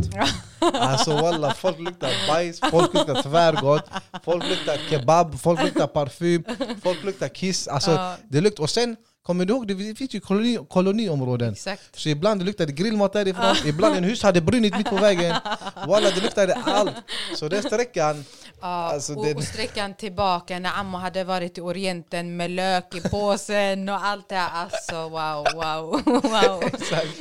Alltså 0.60 1.12
walla, 1.12 1.54
folk 1.54 1.80
luktar 1.80 2.12
bajs, 2.28 2.60
folk 2.72 2.94
luktar 2.94 3.22
tvärgott, 3.24 3.90
folk 4.24 4.50
luktar 4.50 4.78
kebab, 4.90 5.40
folk 5.40 5.64
luktar 5.64 5.88
parfym, 5.88 6.44
folk 6.84 7.04
luktar 7.04 7.28
kiss. 7.28 7.68
Alltså, 7.68 7.92
Ja. 7.92 8.16
det 8.30 8.42
luktar. 8.42 8.64
Och 8.64 8.70
sen, 8.70 8.96
kommer 9.24 9.46
du 9.46 9.54
ihåg, 9.54 9.68
det 9.68 9.96
finns 9.96 10.14
ju 10.16 10.20
koloni, 10.20 10.60
koloniområden. 10.70 11.54
Exakt. 11.54 11.82
Så 12.00 12.10
ibland 12.10 12.42
det 12.42 12.46
luktade 12.46 12.72
grillmat 12.72 13.14
därifrån, 13.14 13.56
ibland 13.66 13.96
en 13.96 14.04
hus 14.04 14.24
hade 14.24 14.42
brunnit 14.42 14.78
mitt 14.78 14.90
på 14.90 14.96
vägen. 14.96 15.36
Walla, 15.88 16.10
det 16.10 16.22
luktade 16.22 16.54
allt. 16.66 16.92
Så 17.36 17.48
den 17.48 17.64
sträckan, 17.64 18.26
Ja, 18.62 18.68
Alltså, 18.68 19.14
och, 19.16 19.26
den- 19.26 19.38
och 19.38 19.44
sträckan 19.44 19.94
tillbaka 19.94 20.60
när 20.60 20.80
Ammo 20.80 20.98
hade 20.98 21.24
varit 21.24 21.58
i 21.58 21.62
Orienten 21.62 22.38
med 22.38 22.52
lök 22.52 22.96
i 22.96 23.02
påsen 23.10 23.90
och 23.90 24.06
allt 24.06 24.30
det 24.30 24.36
här. 24.36 24.64
Alltså 24.64 24.96
wow, 25.10 25.48
wow, 25.56 26.02
wow. 26.24 26.64
Exakt. 26.64 27.18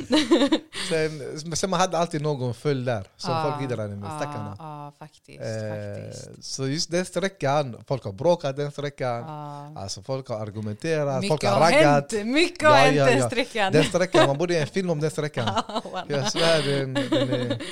Sen, 0.89 1.57
sen 1.57 1.71
man 1.71 1.81
hade 1.81 1.99
alltid 1.99 2.23
någon 2.23 2.55
full 2.55 2.85
där 2.85 3.05
som 3.17 3.31
Ja, 3.35 3.43
folk 3.51 3.63
vidare 3.63 3.89
med, 3.89 4.09
ja, 4.11 4.19
stackarna. 4.21 4.57
Ja, 4.59 4.93
faktiskt. 4.99 5.41
Eh, 5.41 6.05
faktiskt. 6.05 6.45
så 6.45 6.67
just 6.69 6.91
den 6.91 7.05
sträckan, 7.05 7.77
folk 7.89 8.05
har 8.05 8.13
bråkat 8.13 8.57
den 8.57 8.73
sträckan. 8.73 9.19
Ja. 9.27 9.73
Alltså 9.77 10.03
folk 10.03 10.29
har 10.29 10.41
argumenterat, 10.41 11.15
folk 11.15 11.23
Mycket 11.33 11.51
har 11.51 11.61
har 11.61 11.67
raggat. 11.71 11.83
Hänt, 11.93 12.27
mycket 12.27 12.69
har 12.69 12.77
hänt 12.77 12.97
den 12.97 13.23
sträckan. 13.23 13.73
Den 13.73 13.85
sträckan, 13.85 14.27
man 14.27 14.39
borde 14.39 14.55
göra 14.55 14.63
en 14.63 14.69
film 14.69 14.91
om 14.91 15.01
den 15.01 15.11
sträckan. 15.11 15.63
Jag 16.09 16.33
svär 16.33 16.63
den, 16.63 16.95
den 16.95 17.31
är... 17.31 17.63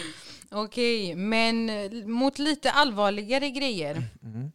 Okej, 0.51 1.15
men 1.15 1.71
eh, 1.71 2.07
mot 2.07 2.39
lite 2.39 2.71
allvarligare 2.71 3.51
grejer. 3.51 4.03
Mm. 4.23 4.53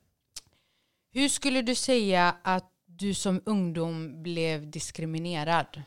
Hur 1.14 1.30
skulle 1.30 1.62
du 1.62 1.76
säga 1.76 2.36
att 2.44 2.72
du 2.86 3.14
som 3.14 3.42
ungdom 3.46 4.24
blev 4.24 4.72
diskriminerad? 4.72 5.84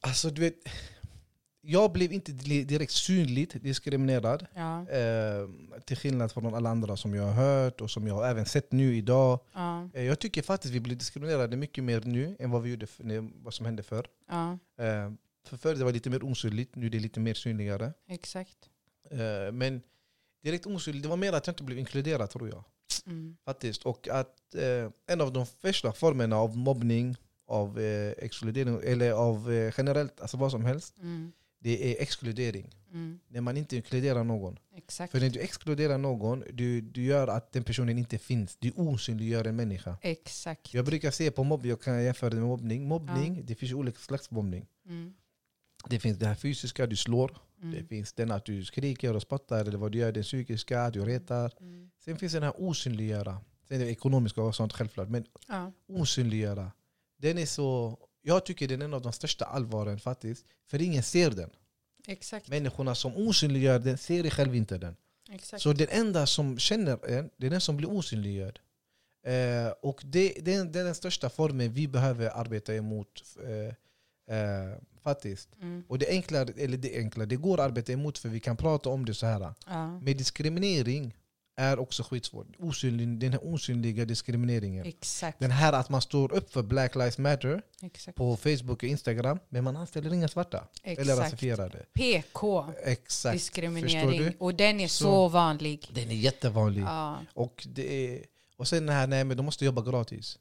Alltså 0.00 0.30
du 0.30 0.40
vet, 0.40 0.54
jag 1.70 1.92
blev 1.92 2.12
inte 2.12 2.32
di- 2.32 2.64
direkt 2.64 2.92
synligt 2.92 3.62
diskriminerad. 3.62 4.46
Ja, 4.54 4.88
Eh, 4.90 5.48
till 5.84 5.96
skillnad 5.96 6.32
från 6.32 6.54
alla 6.54 6.70
andra 6.70 6.96
som 6.96 7.14
jag 7.14 7.22
har 7.24 7.32
hört 7.32 7.80
och 7.80 7.90
som 7.90 8.06
jag 8.06 8.14
har 8.14 8.24
även 8.26 8.46
sett 8.46 8.72
nu 8.72 8.96
idag. 8.96 9.40
ja, 9.54 9.88
Eh, 9.94 10.02
jag 10.02 10.18
tycker 10.18 10.42
faktiskt 10.42 10.74
vi 10.74 10.80
blir 10.80 10.96
diskriminerade 10.96 11.56
mycket 11.56 11.84
mer 11.84 12.00
nu 12.00 12.36
än 12.38 12.50
vad, 12.50 12.62
vi 12.62 12.70
gjorde 12.70 12.86
för, 12.86 13.42
vad 13.44 13.54
som 13.54 13.66
hände 13.66 13.82
förr. 13.82 14.06
ja, 14.28 14.58
Eh, 14.84 15.12
för 15.44 15.56
förr 15.56 15.74
det 15.74 15.84
var 15.84 15.92
lite 15.92 16.10
mer 16.10 16.24
osynligt, 16.24 16.76
nu 16.76 16.86
är 16.86 16.90
det 16.90 16.98
lite 16.98 17.20
mer 17.20 17.34
synligare. 17.34 17.92
exakt. 18.08 18.58
Eh, 19.10 19.52
men 19.52 19.82
direkt 20.42 20.66
osynligt, 20.66 21.02
det 21.02 21.08
var 21.08 21.16
mer 21.16 21.32
att 21.32 21.46
jag 21.46 21.52
inte 21.52 21.62
blev 21.64 21.78
inkluderad 21.78 22.30
tror 22.30 22.48
jag. 22.48 22.64
Mm. 23.06 23.36
Faktiskt. 23.44 23.82
Och 23.82 24.08
att 24.08 24.54
eh, 24.54 24.90
en 25.06 25.20
av 25.20 25.32
de 25.32 25.46
första 25.46 25.92
formerna 25.92 26.36
av 26.36 26.56
mobbning, 26.56 27.16
av 27.46 27.78
eh, 27.80 28.12
exkludering 28.18 28.80
eller 28.84 29.12
av 29.12 29.50
generellt, 29.76 30.20
alltså 30.20 30.36
vad 30.36 30.50
som 30.50 30.64
helst. 30.64 30.94
Mm. 30.98 31.32
Det 31.58 31.92
är 31.98 32.02
exkludering. 32.02 32.74
Mm. 32.92 33.18
När 33.28 33.40
man 33.40 33.56
inte 33.56 33.76
inkluderar 33.76 34.24
någon. 34.24 34.58
Exakt. 34.76 35.12
För 35.12 35.20
när 35.20 35.30
du 35.30 35.40
exkluderar 35.40 35.98
någon, 35.98 36.44
du, 36.52 36.80
du 36.80 37.02
gör 37.04 37.28
att 37.28 37.52
den 37.52 37.64
personen 37.64 37.98
inte 37.98 38.18
finns. 38.18 38.56
Du 38.56 38.70
osynliggör 38.70 39.44
en 39.44 39.56
människa. 39.56 39.98
Exakt. 40.02 40.74
Jag 40.74 40.84
brukar 40.84 41.10
se 41.10 41.30
på 41.30 41.44
mobbning, 41.44 41.70
jag 41.70 41.80
kan 41.82 42.04
jämföra 42.04 42.30
det 42.30 42.36
med 42.36 42.44
mobbning. 42.46 42.88
Mobbning, 42.88 43.42
det 43.46 43.54
finns 43.54 43.72
olika 43.72 43.98
slags 43.98 44.30
mobbning. 44.30 44.66
Mm. 44.86 45.14
Det 45.88 45.98
finns 45.98 46.18
det 46.18 46.26
här 46.26 46.34
fysiska, 46.34 46.86
du 46.86 46.96
slår. 46.96 47.38
Mm. 47.62 47.74
Det 47.74 47.84
finns 47.88 48.12
den 48.12 48.30
att 48.30 48.44
du 48.44 48.64
skriker 48.64 49.16
och 49.16 49.22
spottar, 49.22 49.60
eller 49.64 49.78
vad 49.78 49.92
du 49.92 49.98
gör, 49.98 50.12
den 50.12 50.22
psykiska, 50.22 50.90
du 50.90 51.04
retar. 51.04 51.52
Mm. 51.60 51.90
Sen 52.04 52.16
finns 52.16 52.32
den 52.32 52.42
här 52.42 52.54
osynliggöra. 52.62 53.40
Sen 53.68 53.80
är 53.80 53.84
det 53.84 53.90
ekonomiska 53.90 54.42
och 54.42 54.54
sånt 54.56 54.72
självklart. 54.72 55.08
Men 55.08 55.24
Ja. 55.48 55.72
osynliggöra. 55.88 56.72
Den 57.16 57.38
är 57.38 57.46
så... 57.46 57.98
Jag 58.22 58.44
tycker 58.44 58.68
den 58.68 58.80
är 58.82 58.84
en 58.84 58.94
av 58.94 59.02
de 59.02 59.12
största 59.12 59.44
allvaren 59.44 59.98
faktiskt. 60.00 60.46
För 60.66 60.82
ingen 60.82 61.02
ser 61.02 61.30
den. 61.30 61.50
Exakt. 62.06 62.48
Människorna 62.48 62.94
som 62.94 63.16
osynliggör 63.16 63.78
den 63.78 63.98
ser 63.98 64.30
själv 64.30 64.54
inte 64.54 64.78
den. 64.78 64.96
Exakt. 65.30 65.62
Så 65.62 65.72
den 65.72 65.88
enda 65.90 66.26
som 66.26 66.58
känner 66.58 67.10
en, 67.10 67.30
det 67.36 67.46
är 67.46 67.50
den 67.50 67.60
som 67.60 67.76
blir 67.76 67.90
osynliggjord. 67.90 68.58
Eh, 69.26 69.72
och 69.82 70.02
det, 70.04 70.32
det, 70.40 70.54
är, 70.54 70.64
det 70.64 70.82
den 70.82 70.94
största 70.94 71.30
formen 71.30 71.72
vi 71.72 71.88
behöver 71.88 72.30
arbeta 72.30 72.74
emot. 72.74 73.22
Eh, 73.44 73.74
eh, 74.36 74.78
faktiskt. 75.02 75.48
Mm. 75.60 75.84
Och 75.88 75.98
det 75.98 76.08
enkla, 76.08 76.40
eller 76.40 76.76
det 76.76 76.98
enkla, 76.98 77.26
det 77.26 77.36
går 77.36 77.60
att 77.60 77.66
arbeta 77.66 77.92
emot 77.92 78.18
för 78.18 78.28
vi 78.28 78.40
kan 78.40 78.56
prata 78.56 78.90
om 78.90 79.04
det 79.04 79.14
så 79.14 79.26
här. 79.26 79.54
Ja. 79.66 80.00
Men 80.00 80.16
diskriminering 80.16 81.14
är 81.58 81.78
också 81.78 82.02
skitsvårt. 82.02 82.46
Osynlig, 82.58 83.08
den 83.08 83.32
här 83.32 83.40
osynliga 83.54 84.04
diskrimineringen. 84.04 84.86
Exakt. 84.86 85.38
Den 85.38 85.50
här 85.50 85.72
att 85.72 85.88
man 85.88 86.00
står 86.02 86.32
upp 86.32 86.52
för 86.52 86.62
Black 86.62 86.94
Lives 86.94 87.18
Matter 87.18 87.62
Exakt. 87.82 88.16
på 88.16 88.36
Facebook 88.36 88.82
och 88.82 88.84
Instagram, 88.84 89.38
men 89.48 89.64
man 89.64 89.76
anställer 89.76 90.12
inga 90.14 90.28
svarta. 90.28 90.68
Eller 90.82 91.02
Exakt. 91.02 91.18
rasifierade. 91.20 91.84
PK. 91.92 92.66
Exakt. 92.84 93.32
Diskriminering. 93.32 94.34
Och 94.38 94.54
den 94.54 94.80
är 94.80 94.88
så, 94.88 95.04
Så- 95.04 95.28
vanlig. 95.28 95.90
Den 95.94 96.10
är 96.10 96.14
jättevanlig. 96.14 96.82
Ja. 96.82 97.18
Och, 97.34 97.66
det 97.70 98.14
är, 98.14 98.24
och 98.56 98.68
sen 98.68 98.86
det 98.86 98.92
här, 98.92 99.06
nej 99.06 99.24
men 99.24 99.36
de 99.36 99.42
måste 99.46 99.64
jobba 99.64 99.82
gratis. 99.82 100.38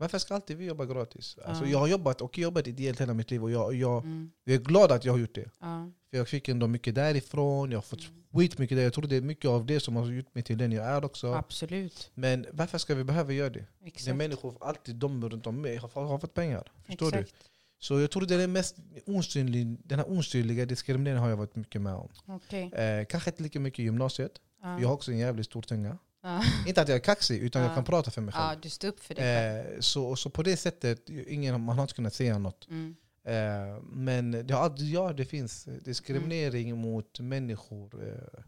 Varför 0.00 0.18
ska 0.18 0.34
alltid 0.34 0.56
vi 0.56 0.64
jobba 0.66 0.84
gratis? 0.86 1.36
Alltså, 1.44 1.64
Ja. 1.64 1.70
Jag 1.70 1.78
har 1.78 1.86
jobbat, 1.86 2.20
och 2.20 2.38
jobbat 2.38 2.66
ideellt 2.66 3.00
hela 3.00 3.14
mitt 3.14 3.30
liv 3.30 3.42
och 3.42 3.50
jag, 3.50 3.74
jag, 3.74 4.04
Mm. 4.04 4.30
jag 4.44 4.54
är 4.54 4.58
glad 4.60 4.92
att 4.92 5.04
jag 5.04 5.12
har 5.12 5.18
gjort 5.18 5.34
det. 5.34 5.50
Ja. 5.60 5.90
För 6.10 6.16
jag 6.16 6.28
fick 6.28 6.48
ändå 6.48 6.66
mycket 6.66 6.94
därifrån, 6.94 7.70
jag 7.70 7.76
har 7.78 7.82
fått 7.82 8.08
Mm. 8.08 8.22
skitmycket 8.32 8.76
där. 8.76 8.84
Jag 8.84 8.92
tror 8.92 9.06
det 9.06 9.16
är 9.16 9.20
mycket 9.20 9.48
av 9.48 9.66
det 9.66 9.80
som 9.80 9.96
har 9.96 10.06
gjort 10.06 10.34
mig 10.34 10.44
till 10.44 10.58
den 10.58 10.72
jag 10.72 10.86
är 10.86 11.04
också. 11.04 11.32
Absolut. 11.34 12.10
Men 12.14 12.46
varför 12.52 12.78
ska 12.78 12.94
vi 12.94 13.04
behöva 13.04 13.32
göra 13.32 13.50
det? 13.50 13.64
Exakt. 13.84 14.16
människor, 14.16 14.56
alltid 14.60 14.96
de 14.96 15.28
runt 15.30 15.46
om 15.46 15.60
mig, 15.60 15.76
har, 15.76 15.88
har 16.06 16.18
fått 16.18 16.34
pengar. 16.34 16.72
Förstår 16.86 17.06
Exakt. 17.06 17.34
du? 17.38 17.48
Så 17.80 18.00
jag 18.00 18.10
tror 18.10 18.26
det 18.26 18.34
är 18.34 18.38
den 18.38 18.52
mest 18.52 18.76
osynlig, 19.06 19.76
den 19.84 19.98
här 19.98 20.10
osynliga 20.10 20.66
diskrimineringen 20.66 21.22
har 21.22 21.30
jag 21.30 21.36
varit 21.36 21.56
mycket 21.56 21.80
med 21.80 21.94
om. 21.94 22.08
Okej. 22.26 22.72
Eh, 22.74 23.04
kanske 23.04 23.30
inte 23.30 23.42
lika 23.42 23.60
mycket 23.60 23.78
i 23.78 23.82
gymnasiet. 23.82 24.32
Ja. 24.62 24.80
Jag 24.80 24.88
har 24.88 24.94
också 24.94 25.10
en 25.12 25.18
jävligt 25.18 25.46
stor 25.46 25.62
tunga. 25.62 25.98
Ja. 26.22 26.42
Inte 26.66 26.82
att 26.82 26.88
jag 26.88 26.96
är 26.96 27.00
kaxig, 27.00 27.42
utan 27.42 27.62
Ja. 27.62 27.68
jag 27.68 27.74
kan 27.74 27.84
prata 27.84 28.10
för 28.10 28.20
mig 28.20 28.34
ja, 28.36 28.48
själv. 28.48 28.60
du 28.60 28.68
står 28.68 28.88
upp 28.88 29.00
för 29.00 29.14
det 29.14 29.20
själv. 29.20 29.74
Eh, 29.74 29.80
så, 29.80 30.16
så 30.16 30.30
på 30.30 30.42
det 30.42 30.56
sättet, 30.56 31.10
ingen, 31.10 31.60
man 31.60 31.76
har 31.76 31.82
inte 31.82 31.94
kunnat 31.94 32.14
säga 32.14 32.38
något. 32.38 32.68
Mm. 32.70 32.96
Eh, 33.24 33.82
men 33.82 34.52
alltid- 34.54 34.88
ja, 34.90 35.12
det 35.12 35.24
finns 35.24 35.64
diskriminering 35.84 36.78
mot 36.78 37.20
människor 37.20 38.08
eh, 38.08 38.40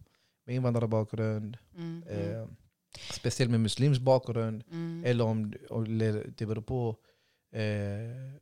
med 0.47 0.55
invandrarbakgrund. 0.57 1.57
Mm. 1.77 2.05
Mm. 2.11 2.41
Eh, 2.43 2.47
speciellt 3.13 3.51
med 3.51 3.61
muslims 3.61 3.99
bakgrund. 3.99 4.65
Mm. 4.71 5.03
Eller 5.07 5.25
om 5.25 5.53
eller 5.71 6.33
det 6.37 6.47
beror 6.47 6.63
på 6.63 6.97
eh, 7.53 7.61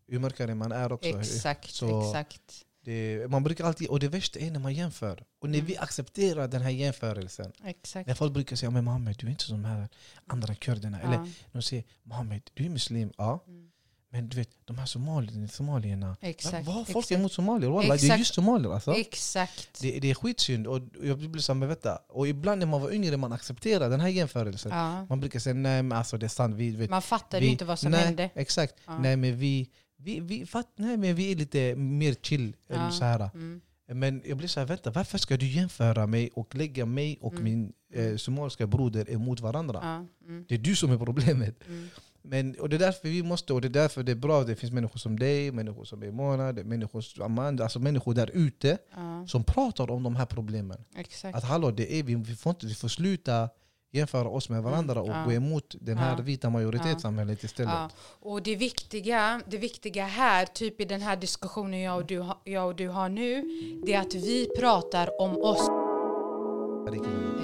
hur 0.07 0.19
mörkare 0.19 0.55
man 0.55 0.73
är 0.73 0.93
också. 0.93 1.09
Exakt, 1.09 1.71
Så- 1.71 2.01
exakt. 2.09 2.65
Det, 2.89 3.31
man 3.31 3.45
brukar 3.45 3.65
alltid, 3.65 3.89
och 3.89 4.01
det 4.01 4.09
värsta 4.09 4.39
är 4.39 4.51
när 4.51 4.61
man 4.61 4.75
jämför. 4.75 5.25
Och 5.41 5.49
när 5.51 5.59
Mm. 5.59 5.67
vi 5.67 5.77
accepterar 5.77 6.49
den 6.49 6.63
här 6.63 6.71
jämförelsen. 6.71 7.53
exakt. 7.65 8.07
När 8.07 8.15
folk 8.15 8.33
brukar 8.33 8.57
säga 8.57 8.71
men 8.71 8.85
Mohammed, 8.85 9.17
du 9.19 9.27
är 9.27 9.31
inte 9.31 9.45
som 9.45 9.63
de 9.63 9.69
här 9.69 9.89
andra 10.27 10.55
kurderna. 10.55 11.01
Eller 11.01 11.15
Ja. 11.15 11.27
de 11.53 11.63
säger 11.63 11.85
Mohammed, 12.03 12.43
du 12.55 12.65
är 12.65 12.69
muslim. 12.69 13.13
Ja, 13.19 13.45
Mm. 13.47 13.71
men 14.11 14.29
du 14.29 14.37
vet, 14.37 14.49
de 14.65 14.79
här 14.79 14.87
somalierna, 14.87 15.49
somalierna. 15.49 16.17
Exakt. 16.21 16.67
Vad 16.67 16.75
har 16.75 16.85
folk 16.85 17.05
exakt. 17.05 17.19
emot 17.19 17.33
somalier? 17.33 17.71
Wallah, 17.71 17.89
det 17.89 17.93
är 17.93 18.05
Exakt. 18.05 18.19
just 18.19 18.35
somalier 18.35 18.73
alltså. 18.75 18.95
Exakt. 18.95 19.81
Det, 19.81 20.01
det 20.01 20.11
är 20.11 20.15
skitsynd. 20.15 20.67
Och 20.67 20.81
jag 21.03 21.19
blir 21.19 21.43
så 21.43 21.55
men 21.55 21.69
vänta. 21.69 21.97
Och 22.09 22.29
ibland 22.29 22.59
när 22.59 22.67
man 22.67 22.81
var 22.81 22.91
yngre 22.93 23.17
man 23.17 23.33
accepterar 23.33 23.91
den 23.91 24.01
här 24.01 24.09
jämförelsen. 24.09 24.73
Ja. 24.73 25.07
Man 25.09 25.21
brukar 25.21 25.39
säga 25.39 25.55
nej 25.55 25.83
men 25.83 25.99
alltså 25.99 26.19
det 26.19 26.27
är 26.27 26.29
sant. 26.29 26.55
Vi, 26.57 26.71
vet, 26.71 26.91
Man 26.91 27.03
fattade 27.03 27.41
vi, 27.45 27.47
inte 27.51 27.65
vad 27.65 27.79
som 27.79 27.91
nej, 27.91 28.05
hände. 28.05 28.31
Exakt. 28.35 28.75
Ja. 28.87 28.99
Nej 28.99 29.17
men 29.17 29.39
vi, 29.39 29.71
vi, 30.01 30.21
vi, 30.21 30.47
fatt, 30.47 30.69
nej, 30.77 30.97
men 30.97 31.15
vi 31.15 31.33
är 31.33 31.37
lite 31.37 31.75
mer 31.77 32.15
chill. 32.23 32.57
Ja. 32.69 32.91
så 32.91 33.05
här. 33.05 33.31
Mm. 33.35 33.61
Men 33.93 34.23
jag 34.27 34.37
blir 34.39 34.49
så 34.49 34.61
här, 34.61 34.67
vänta, 34.67 34.91
varför 34.91 35.19
ska 35.19 35.37
du 35.37 35.47
jämföra 35.47 36.07
mig 36.07 36.31
och 36.35 36.55
lägga 36.55 36.87
mig 36.87 37.19
och 37.21 37.33
Mm. 37.33 37.45
min 37.45 37.73
eh, 37.93 38.17
somaliska 38.17 38.67
broder 38.67 39.11
emot 39.11 39.41
varandra? 39.41 39.79
Ja. 39.83 40.07
Mm. 40.29 40.45
Det 40.49 40.55
är 40.55 40.59
du 40.59 40.77
som 40.77 40.91
är 40.93 40.99
problemet. 40.99 41.67
Mm. 41.69 41.89
Men, 42.23 42.55
och 42.61 42.69
det 42.69 42.77
är 42.77 42.81
därför 42.81 43.09
vi 43.09 43.23
måste, 43.23 43.53
och 43.53 43.61
det 43.61 43.69
är 43.69 43.71
därför 43.83 44.03
det 44.03 44.13
är 44.13 44.17
bra 44.17 44.41
att 44.41 44.47
det 44.47 44.57
finns 44.57 44.73
människor 44.73 44.99
som 44.99 45.19
dig, 45.19 45.53
människor 45.53 45.85
som 45.85 46.03
är 46.03 46.07
är 46.07 46.65
människor 46.65 47.01
som 47.01 47.23
Amanda, 47.25 47.65
alltså 47.65 47.79
människor 47.79 48.15
där 48.15 48.31
ute 48.35 48.79
Ja. 48.97 49.27
som 49.27 49.45
pratar 49.45 49.91
om 49.91 50.03
de 50.03 50.17
här 50.17 50.27
problemen. 50.27 50.85
Exakt. 50.97 51.37
Att 51.37 51.45
hallå, 51.45 51.71
det 51.71 51.99
är, 51.99 52.03
vi, 52.03 52.15
vi, 52.15 52.35
får 52.37 52.51
inte, 52.51 52.67
vi 52.67 52.75
får 52.75 52.89
sluta 52.89 53.49
jämföra 53.93 54.29
oss 54.29 54.49
med 54.49 54.63
varandra 54.63 55.01
och 55.01 55.09
Mm, 55.09 55.19
ja. 55.21 55.25
gå 55.25 55.33
emot 55.33 55.75
den 55.81 55.99
här 55.99 56.17
vita 56.23 56.51
majoritetssamhället 56.51 57.45
istället. 57.45 57.73
Ja. 57.73 57.89
Och 58.21 58.43
det 58.43 58.57
viktiga, 58.57 59.41
det 59.47 59.59
viktiga 59.59 60.05
här, 60.05 60.47
typ 60.47 60.81
i 60.81 60.85
den 60.85 61.01
här 61.01 61.17
diskussionen 61.17 61.81
jag 61.81 61.97
och, 61.97 62.07
du, 62.07 62.25
jag 62.45 62.67
och 62.67 62.77
du 62.77 62.89
har 62.89 63.09
nu, 63.09 63.43
det 63.87 63.95
är 63.95 64.01
att 64.01 64.15
vi 64.15 64.49
pratar 64.59 65.21
om 65.21 65.37
oss. 65.37 65.71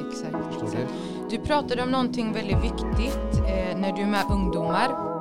Exakt. 0.08 0.36
Du 1.30 1.38
pratade 1.38 1.82
om 1.82 1.90
någonting 1.90 2.32
väldigt 2.32 2.64
viktigt 2.64 3.36
eh, 3.36 3.76
när 3.78 3.92
du 3.92 4.02
är 4.02 4.06
med 4.06 4.24
ungdomar. 4.30 5.13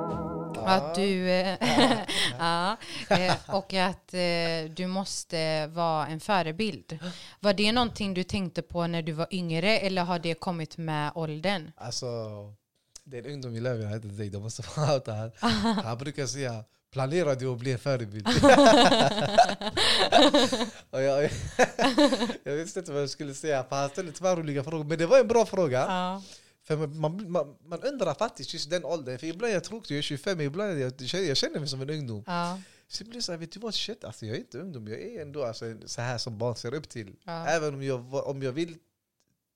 Att 0.66 0.94
du, 0.94 1.30
eh, 1.30 1.58
ja, 2.38 2.76
eh, 3.08 3.34
och 3.46 3.74
att 3.74 4.14
eh, 4.14 4.70
du 4.76 4.86
måste 4.86 5.66
vara 5.66 6.06
en 6.06 6.20
förebild. 6.20 6.98
Var 7.40 7.52
det 7.52 7.72
någonting 7.72 8.14
du 8.14 8.22
tänkte 8.22 8.62
på 8.62 8.86
när 8.86 9.02
du 9.02 9.12
var 9.12 9.26
yngre 9.30 9.78
eller 9.78 10.02
har 10.02 10.18
det 10.18 10.34
kommit 10.34 10.76
med 10.76 11.12
åldern? 11.14 11.70
Alltså, 11.76 12.06
det 13.04 13.18
är 13.18 13.26
en 13.26 13.32
ungdom 13.32 13.56
i 13.56 13.60
Löfven, 13.60 13.84
han 13.84 13.94
heter 13.94 14.08
Zaid, 14.08 14.34
jag 14.34 14.42
måste 14.42 14.62
få 14.62 14.92
outa 14.94 15.12
här. 15.12 15.32
Han 15.84 15.98
brukar 15.98 16.26
säga 16.26 16.64
Planerar 16.94 17.34
du 17.34 17.52
att 17.52 17.58
bli 17.58 17.72
en 17.72 17.78
förebild? 17.78 18.28
och 20.90 21.02
jag, 21.02 21.30
jag 22.44 22.52
visste 22.52 22.78
inte 22.78 22.92
vad 22.92 23.02
jag 23.02 23.10
skulle 23.10 23.34
säga, 23.34 23.64
för 23.64 23.76
han 23.76 23.88
ställde 23.88 24.12
två 24.12 24.28
roliga 24.28 24.64
frågor. 24.64 24.84
Men 24.84 24.98
det 24.98 25.06
var 25.06 25.20
en 25.20 25.28
bra 25.28 25.46
fråga. 25.46 25.78
Ja. 25.78 26.22
För 26.64 26.76
man, 26.76 27.30
man, 27.32 27.56
man, 27.64 27.82
undrar 27.82 28.14
faktiskt 28.14 28.54
just 28.54 28.70
den 28.70 28.84
åldern. 28.84 29.18
För 29.18 29.26
ibland 29.26 29.52
jag 29.52 29.64
tror 29.64 29.78
att 29.78 29.90
jag 29.90 29.98
är 29.98 30.02
25, 30.02 30.36
men 30.36 30.46
ibland 30.46 30.78
jag, 30.80 30.92
jag 31.12 31.36
känner 31.36 31.58
mig 31.60 31.68
som 31.68 31.80
en 31.80 31.90
ungdom. 31.90 32.24
Ja. 32.26 32.60
Så 32.88 33.02
jag 33.02 33.08
blir 33.08 33.20
så 33.20 33.32
här, 33.32 33.38
vet 33.38 33.52
du 33.52 33.60
vad? 33.60 33.74
Shit, 33.74 34.04
alltså, 34.04 34.26
jag 34.26 34.36
är 34.36 34.40
inte 34.40 34.58
ungdom. 34.58 34.88
Jag 34.88 35.00
är 35.00 35.22
ändå 35.22 35.44
alltså, 35.44 35.64
en- 35.66 35.88
så 35.88 36.00
här 36.00 36.18
som 36.18 36.38
barn 36.38 36.56
ser 36.56 36.74
upp 36.74 36.88
till. 36.88 37.16
Ja. 37.24 37.46
Även 37.46 37.74
om 37.74 37.82
jag, 37.82 38.14
om 38.14 38.42
jag 38.42 38.52
vill 38.52 38.76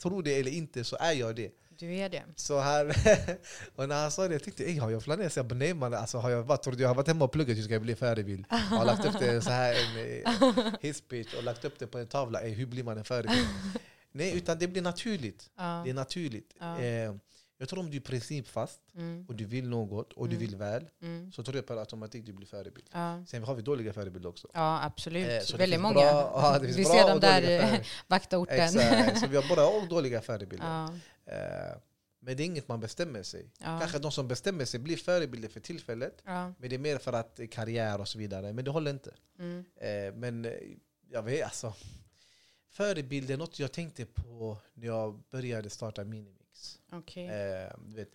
tro 0.03 0.23
det 0.23 0.38
eller 0.41 0.50
inte 0.50 0.85
så 0.85 0.97
är 1.00 1.12
jag 1.12 1.37
det. 1.37 1.50
Du 1.79 1.95
är 1.95 2.09
det. 2.09 2.23
Så 2.37 2.59
han, 2.59 2.93
och 3.77 3.88
när 3.88 4.03
han 4.03 4.11
sa 4.11 4.29
det, 4.29 4.35
jag 4.35 4.43
tänkte, 4.43 4.65
"Ey, 4.65 4.79
har 4.79 4.91
jag 4.91 5.05
planerat? 5.05 5.33
Så 5.33 5.38
jag 5.41 5.57
nej 5.57 5.75
man, 5.75 5.95
alltså, 5.95 6.19
har 6.19 6.31
jag, 6.31 6.43
vad 6.43 6.62
trodde 6.62 6.83
jag 6.83 6.88
har 6.88 6.95
varit 6.95 7.07
hemma 7.09 7.25
och 7.25 7.33
pluggat 7.33 7.57
hur 7.57 7.62
ska 7.62 7.73
jag 7.73 7.83
bli 7.83 7.97
förebild? 7.97 8.45
Jag 8.50 8.57
har 8.59 8.85
lagt 8.85 9.05
upp 9.07 9.19
det 9.21 9.41
så 9.43 9.50
här, 9.50 9.75
en 9.75 10.23
eh, 10.25 10.73
hisspitch 10.81 11.35
och 11.35 11.43
lagt 11.45 11.65
upp 11.65 11.79
det 11.79 11.87
på 11.87 11.99
en 11.99 12.07
tavla. 12.07 12.41
Ey, 12.41 12.50
hur 12.55 12.67
blir 12.67 12.83
man 12.85 12.99
en 12.99 13.05
förebild? 13.05 13.47
nej, 14.19 14.37
utan 14.37 14.59
det 14.59 14.67
blir 14.69 14.83
naturligt. 14.83 15.51
Ja. 15.57 15.83
Det 15.85 15.91
är 15.91 15.95
naturligt. 15.95 16.55
Ja. 16.61 16.79
Eh, 16.81 17.15
jag 17.61 17.69
tror 17.69 17.79
om 17.81 17.91
du 17.91 17.97
är 17.97 18.01
principfast 18.01 18.81
Mm. 18.95 19.25
och 19.29 19.35
du 19.35 19.45
vill 19.45 19.69
något 19.69 20.13
och 20.13 20.29
du 20.29 20.37
Mm. 20.37 20.47
vill 20.49 20.57
väl 20.57 20.85
Mm. 21.03 21.33
så 21.33 21.43
tror 21.43 21.57
jag 21.57 21.67
per 21.67 21.77
automatik 21.77 22.27
du 22.27 22.33
blir 22.33 22.47
förebild. 22.47 22.87
Ja. 22.93 23.25
Sen 23.27 23.45
har 23.45 23.55
vi 23.55 23.63
dåliga 23.63 23.93
förebilder 23.93 24.29
också. 24.29 24.49
ja, 24.55 24.83
absolut. 24.85 25.29
Eh, 25.29 25.41
så 25.41 25.57
Väldigt 25.57 25.81
många. 25.81 25.95
bra- 25.95 26.03
ja, 26.03 26.59
Vi 26.63 26.85
ser 26.85 27.09
de 27.09 27.21
där 27.21 27.87
vaktorten. 28.07 28.59
Exakt. 28.61 29.19
Så 29.21 29.27
vi 29.27 29.37
har 29.37 29.55
bra 29.55 29.67
och 29.83 29.89
dåliga 29.89 30.21
förebilder. 30.21 30.67
Ja. 30.67 31.33
Eh, 31.33 31.77
men 32.21 32.37
det 32.37 32.43
är 32.43 32.45
inget 32.45 32.69
man 32.69 32.81
bestämmer 32.81 33.23
sig. 33.23 33.51
Ja. 33.59 33.79
Kanske 33.81 33.99
de 33.99 34.13
som 34.13 34.29
bestämmer 34.29 34.65
sig 34.65 34.81
blir 34.81 34.97
förebilder 34.97 35.49
för 35.49 35.61
tillfället. 35.61 36.23
Ja. 36.25 36.53
Men 36.59 36.69
det 36.71 36.77
är 36.77 36.79
mer 36.79 36.99
för 36.99 37.13
att 37.13 37.41
eh, 37.41 37.47
karriär 37.47 38.01
och 38.01 38.09
så 38.09 38.19
vidare. 38.19 38.53
Men 38.53 38.65
det 38.65 38.71
håller 38.71 38.91
inte. 38.91 39.15
Mm. 39.39 39.65
Eh, 39.81 40.15
men 40.15 40.45
eh, 40.45 40.53
jag 41.11 41.23
vet 41.23 41.45
alltså. 41.45 41.75
Förebild 42.78 43.30
är 43.30 43.37
något 43.37 43.58
jag 43.58 43.73
tänkte 43.73 44.06
på 44.06 44.58
när 44.75 44.87
jag 44.87 45.23
började 45.30 45.70
starta 45.70 46.04
Minimix. 46.04 46.80
Okej. 46.92 47.26
Eh, 47.26 47.73
vet, 47.78 48.08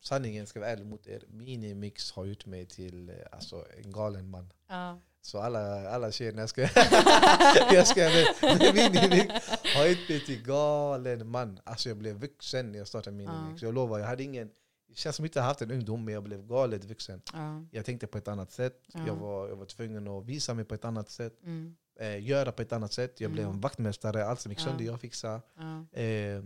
sanningen 0.00 0.46
ska 0.46 0.60
vara 0.60 0.70
ärlig 0.70 0.86
mot 0.86 1.06
er. 1.06 1.24
Minimix 1.28 2.12
har 2.12 2.24
gjort 2.24 2.46
mig 2.46 2.66
till 2.66 3.08
eh, 3.08 3.14
alltså, 3.32 3.66
en 3.84 3.92
galen 3.92 4.30
man. 4.30 4.52
Ja. 4.68 4.98
Så 5.20 5.38
alla, 5.38 5.90
alla 5.90 6.12
tjejer, 6.12 6.32
jag 6.32 6.48
ska, 6.48 6.60
jag 7.72 7.86
ska 7.86 8.00
Minimix 8.74 9.48
har 9.74 9.86
gjort 9.86 10.08
mig 10.08 10.24
till 10.26 10.42
galen 10.42 11.28
man. 11.28 11.60
Alltså 11.64 11.88
jag 11.88 11.98
blev 11.98 12.16
vuxen 12.16 12.72
när 12.72 12.78
jag 12.78 12.88
startade 12.88 13.16
Minimix. 13.16 13.62
Ja. 13.62 13.68
Jag 13.68 13.74
lovar, 13.74 13.98
jag 13.98 14.06
hade 14.06 14.22
ingen... 14.22 14.50
Det 14.88 14.98
känns 14.98 15.16
som 15.16 15.24
att 15.24 15.26
jag 15.26 15.30
inte 15.30 15.40
haft 15.40 15.62
en 15.62 15.70
ungdom, 15.70 16.04
men 16.04 16.14
jag 16.14 16.22
blev 16.22 16.46
galet 16.46 16.84
vuxen. 16.84 17.22
Ja. 17.32 17.64
Jag 17.70 17.84
tänkte 17.84 18.06
på 18.06 18.18
ett 18.18 18.28
annat 18.28 18.52
sätt. 18.52 18.82
Ja. 18.92 19.00
Jag, 19.06 19.14
var, 19.14 19.48
jag 19.48 19.56
var 19.56 19.66
tvungen 19.66 20.08
att 20.08 20.24
visa 20.24 20.54
mig 20.54 20.64
på 20.64 20.74
ett 20.74 20.84
annat 20.84 21.10
sätt. 21.10 21.42
Mm. 21.42 21.76
Eh, 22.02 22.24
göra 22.24 22.52
på 22.52 22.62
ett 22.62 22.72
annat 22.72 22.92
sätt. 22.92 23.20
Jag 23.20 23.30
blev 23.30 23.44
Mm. 23.44 23.54
en 23.54 23.60
vaktmästare, 23.60 24.24
allt 24.26 24.40
som 24.40 24.52
gick 24.52 24.60
sönder 24.60 24.84
jag 24.84 25.00
fixade. 25.00 25.40
Eh, 25.92 26.42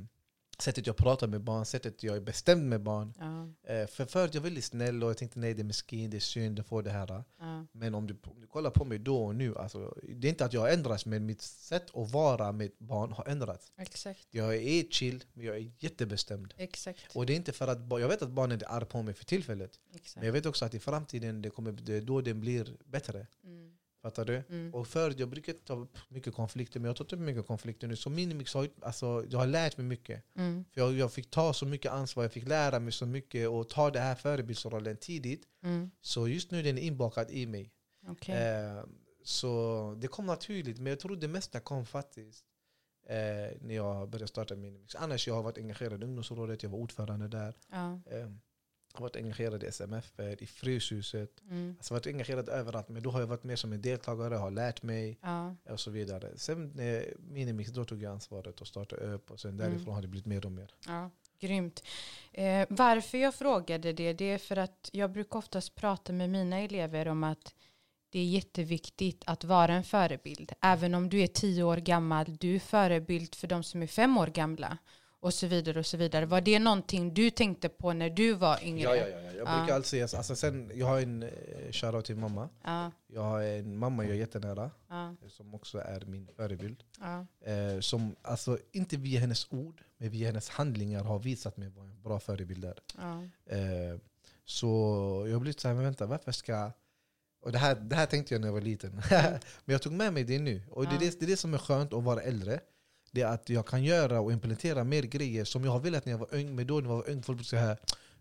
sättet 0.59 0.87
jag 0.87 0.97
pratar 0.97 1.27
med 1.27 1.41
barn, 1.41 1.65
sättet 1.65 2.03
jag 2.03 2.17
är 2.17 2.21
bestämd 2.21 2.69
med 2.69 2.81
barn. 2.83 3.13
ja, 3.19 3.47
Eh, 3.75 3.87
för 3.87 4.05
förut 4.07 4.35
jag 4.35 4.41
var 4.41 4.45
väldigt 4.45 4.65
snäll 4.65 5.03
och 5.05 5.11
jag 5.11 5.17
tänkte 5.17 5.39
nej 5.39 5.55
det 5.55 5.63
är 5.63 5.65
miskin, 5.65 6.11
det 6.11 6.17
är 6.17 6.21
synd, 6.21 6.57
det 6.57 6.63
får 6.63 6.83
det 6.83 6.91
här. 6.91 7.25
ja. 7.39 7.67
Men 7.73 7.95
om 7.95 8.07
du, 8.07 8.17
om 8.25 8.41
du 8.41 8.47
kollar 8.47 8.71
på 8.71 8.85
mig 8.85 8.99
då 8.99 9.25
och 9.25 9.35
nu, 9.35 9.57
alltså, 9.57 9.95
det 10.15 10.29
är 10.29 10.31
inte 10.31 10.45
att 10.45 10.53
jag 10.53 10.61
har 10.61 10.69
ändrats 10.69 11.07
men 11.07 11.27
mitt 11.27 11.43
sätt 11.43 11.87
att 11.95 12.11
vara 12.13 12.53
med 12.53 12.71
barn 12.79 13.13
har 13.13 13.25
ändrats. 13.29 13.73
Exakt. 13.77 14.27
Jag 14.31 14.55
är 14.57 14.83
chill, 14.91 15.25
men 15.33 15.47
jag 15.47 15.57
är 15.57 15.71
jättebestämd. 15.79 16.55
Exakt. 16.57 17.17
Och 17.17 17.27
det 17.27 17.33
är 17.33 17.37
inte 17.37 17.53
för 17.53 17.69
att, 17.69 17.79
jag 18.01 18.09
vet 18.09 18.23
att 18.23 18.31
barnen 18.31 18.61
är 18.61 18.73
arga 18.73 18.87
på 18.87 19.03
mig 19.03 19.15
för 19.15 19.25
tillfället. 19.25 19.81
Exakt. 19.95 20.17
Men 20.17 20.27
jag 20.27 20.33
vet 20.33 20.47
också 20.47 20.65
att 20.65 20.75
i 20.75 20.81
framtiden, 20.81 21.43
det 21.43 21.51
kommer, 21.51 21.73
det 21.73 22.01
då 22.01 22.21
den 22.21 22.41
blir 22.41 22.77
bättre. 22.85 23.27
Fattar 24.07 24.25
du? 24.25 24.43
Mm. 24.49 24.75
Och 24.75 24.89
förut, 24.89 25.19
jag 25.19 25.29
brukar 25.29 25.53
ta 25.53 25.75
upp 25.75 25.99
mycket 26.09 26.35
konflikter, 26.35 26.81
men 26.81 26.85
jag 26.85 26.91
har 26.91 26.97
tagit 26.97 27.13
upp 27.13 27.19
mycket 27.21 27.47
konflikter 27.47 27.89
nu. 27.89 27.97
Så 27.97 28.11
Minimix 28.11 28.55
har, 28.55 28.69
alltså, 28.83 29.25
jag 29.31 29.39
har 29.39 29.47
lärt 29.47 29.77
mig 29.77 29.87
mycket. 29.87 30.25
Mm. 30.37 30.65
För 30.73 30.81
jag, 30.81 30.93
jag 30.93 31.13
fick 31.13 31.31
ta 31.31 31.53
så 31.53 31.67
mycket 31.67 31.93
ansvar, 31.93 32.25
jag 32.25 32.33
fick 32.33 32.49
lära 32.49 32.81
mig 32.81 32.93
så 32.93 33.07
mycket 33.07 33.49
och 33.49 33.69
ta 33.69 33.91
det 33.91 34.01
här 34.01 34.15
förebildsrollen 34.15 34.97
tidigt. 34.97 35.43
Mm. 35.63 35.91
Så 36.01 36.29
just 36.29 36.51
nu 36.51 36.63
den 36.63 36.79
är 36.79 36.83
inbakad 36.83 37.31
i 37.31 37.47
mig. 37.47 37.73
Okej. 38.09 38.35
Eh, 38.35 38.85
så 39.25 39.95
det 40.01 40.09
kom 40.09 40.27
naturligt, 40.27 40.79
men 40.79 40.87
jag 40.87 41.01
tror 41.01 41.17
det 41.17 41.29
mesta 41.29 41.61
kom 41.61 41.87
faktiskt 41.87 42.45
eh, 43.09 43.17
när 43.61 43.75
jag 43.75 44.09
började 44.09 44.29
starta 44.29 44.57
Minimix. 44.57 44.95
Annars 44.95 45.29
jag 45.29 45.35
har 45.35 45.43
varit 45.43 45.59
engagerad 45.59 46.03
i 46.03 46.05
ungdomsrådet, 46.05 46.63
jag 46.63 46.71
var 46.71 46.79
ordförande 46.79 47.29
där. 47.29 47.59
Ja. 47.71 48.01
Eh, 48.07 48.31
har 48.99 49.03
varit 49.03 49.17
engagerad 49.17 49.63
i 49.63 49.67
SMF, 49.67 50.19
eh, 50.19 50.33
i 50.43 50.47
Fryshuset. 50.47 51.31
Mm. 51.51 51.75
Alltså 51.79 51.95
varit 51.95 52.07
engagerad 52.07 52.49
överallt, 52.49 52.89
men 52.89 53.03
då 53.03 53.11
har 53.11 53.21
jag 53.21 53.27
varit 53.27 53.45
mer 53.45 53.57
som 53.57 53.73
en 53.73 53.83
deltagare, 53.83 54.35
har 54.35 54.51
lärt 54.51 54.83
mig 54.83 55.19
Ja. 55.23 55.55
och 55.71 55.81
så 55.81 55.91
vidare. 55.91 56.33
Sen 56.37 56.73
när 56.75 57.15
Minimix, 57.19 57.71
då 57.71 57.85
tog 57.85 58.03
jag 58.03 58.13
ansvaret 58.13 58.61
och 58.61 58.67
startade 58.67 59.03
upp 59.15 59.31
och 59.31 59.41
sen 59.41 59.51
Mm. 59.61 59.71
därifrån 59.73 59.95
har 59.95 60.03
det 60.03 60.09
blivit 60.09 60.27
mer 60.27 60.47
och 60.47 60.53
mer. 60.53 60.75
Ja, 60.87 61.11
grymt. 61.41 61.83
Eh, 62.33 62.67
varför 62.69 63.19
jag 63.19 63.35
frågade 63.35 63.93
det, 63.93 64.13
det 64.13 64.25
är 64.25 64.39
för 64.39 64.57
att 64.57 64.91
jag 64.93 65.11
brukar 65.13 65.39
oftast 65.39 65.75
prata 65.75 66.13
med 66.13 66.31
mina 66.31 66.59
elever 66.59 67.09
om 67.09 67.25
att 67.25 67.55
det 68.11 68.19
är 68.21 68.25
jätteviktigt 68.25 69.23
att 69.27 69.45
vara 69.45 69.75
en 69.75 69.85
förebild. 69.85 70.53
Även 70.61 70.95
om 70.95 71.09
du 71.09 71.21
är 71.21 71.27
tio 71.27 71.63
år 71.63 71.77
gammal, 71.77 72.37
du 72.41 72.55
är 72.55 72.59
förebild 72.61 73.35
för 73.35 73.47
de 73.49 73.63
som 73.65 73.83
är 73.83 73.87
fem 73.87 74.19
år 74.19 74.27
gamla. 74.27 74.79
Och 75.21 75.35
så 75.35 75.47
vidare 75.47 75.79
och 75.79 75.87
så 75.87 75.97
vidare. 75.97 76.27
Var 76.27 76.41
det 76.41 76.59
någonting 76.59 77.15
du 77.15 77.31
tänkte 77.31 77.69
på 77.69 77.93
när 77.93 78.11
du 78.11 78.33
var 78.33 78.59
yngre? 78.65 78.83
Ja, 78.83 78.97
ja, 78.97 79.09
ja, 79.09 79.19
ja. 79.21 79.33
Jag 79.33 79.49
Ja. 79.49 79.59
brukar 79.59 79.75
alltid 79.75 79.89
säga, 79.89 80.19
alltså 80.19 80.37
sen, 80.37 80.71
jag 80.75 80.87
har 80.87 81.01
en 81.01 81.23
eh, 81.23 81.31
shoutout 81.73 82.05
till 82.05 82.17
mamma. 82.17 82.49
ja, 82.65 82.93
Jag 83.07 83.23
har 83.23 83.43
en 83.43 83.79
mamma 83.79 84.05
jag 84.05 84.13
är 84.13 84.17
jättenära, 84.19 84.71
ja, 84.89 85.15
som 85.29 85.55
också 85.55 85.79
är 85.79 86.01
min 86.07 86.29
förebild. 86.37 86.85
ja, 87.01 87.27
Eh, 87.51 87.81
som 87.81 88.17
alltså 88.23 88.59
inte 88.73 88.97
via 88.97 89.21
hennes 89.21 89.53
ord, 89.53 89.83
men 89.99 90.11
via 90.11 90.27
hennes 90.27 90.49
handlingar 90.49 91.05
har 91.05 91.19
visat 91.19 91.57
mig 91.57 91.69
vad 91.69 91.85
en 91.85 92.03
bra 92.03 92.21
förebild 92.21 92.65
är. 92.65 92.79
ja, 92.97 93.23
Eh, 93.57 93.99
så 94.45 94.67
jag 95.27 95.33
har 95.35 95.41
blivit 95.41 95.61
såhär, 95.61 95.75
men 95.75 95.85
vänta 95.85 96.07
varför 96.07 96.33
ska... 96.33 96.71
Och 97.43 97.53
det 97.53 97.59
här, 97.59 97.75
det 97.75 97.97
här 97.97 98.07
tänkte 98.07 98.35
jag 98.35 98.41
när 98.41 98.49
jag 98.49 98.53
var 98.53 98.61
liten. 98.61 98.93
men 99.65 99.73
jag 99.73 99.83
tog 99.83 99.93
med 99.93 100.13
mig 100.13 100.25
det 100.25 100.39
nu. 100.39 100.63
Och 100.71 100.85
det, 100.85 100.91
är 100.91 100.93
Ja. 100.95 100.99
det, 101.01 101.21
det 101.21 101.27
är 101.27 101.31
det 101.31 101.37
som 101.37 101.55
är 101.55 101.59
skönt 101.59 101.93
att 101.93 102.03
vara 102.05 102.21
äldre. 102.23 102.61
Det 103.13 103.23
är 103.23 103.27
att 103.27 103.49
jag 103.49 103.67
kan 103.67 103.85
göra 103.85 104.21
och 104.21 104.33
implementera 104.33 104.85
mer 104.85 105.03
grejer 105.03 105.45
som 105.45 105.65
jag 105.65 105.73
har 105.73 105.81
velat 105.81 106.05
när 106.07 106.13
jag 106.13 106.19
var 106.19 106.35
ung. 106.35 106.55
Men 106.55 106.67
då 106.67 106.81
när 106.81 106.89
jag 106.91 106.97
var 106.97 107.11
ung, 107.11 107.23
folk 107.23 107.39
brukade 107.39 107.63
säga 107.63 107.77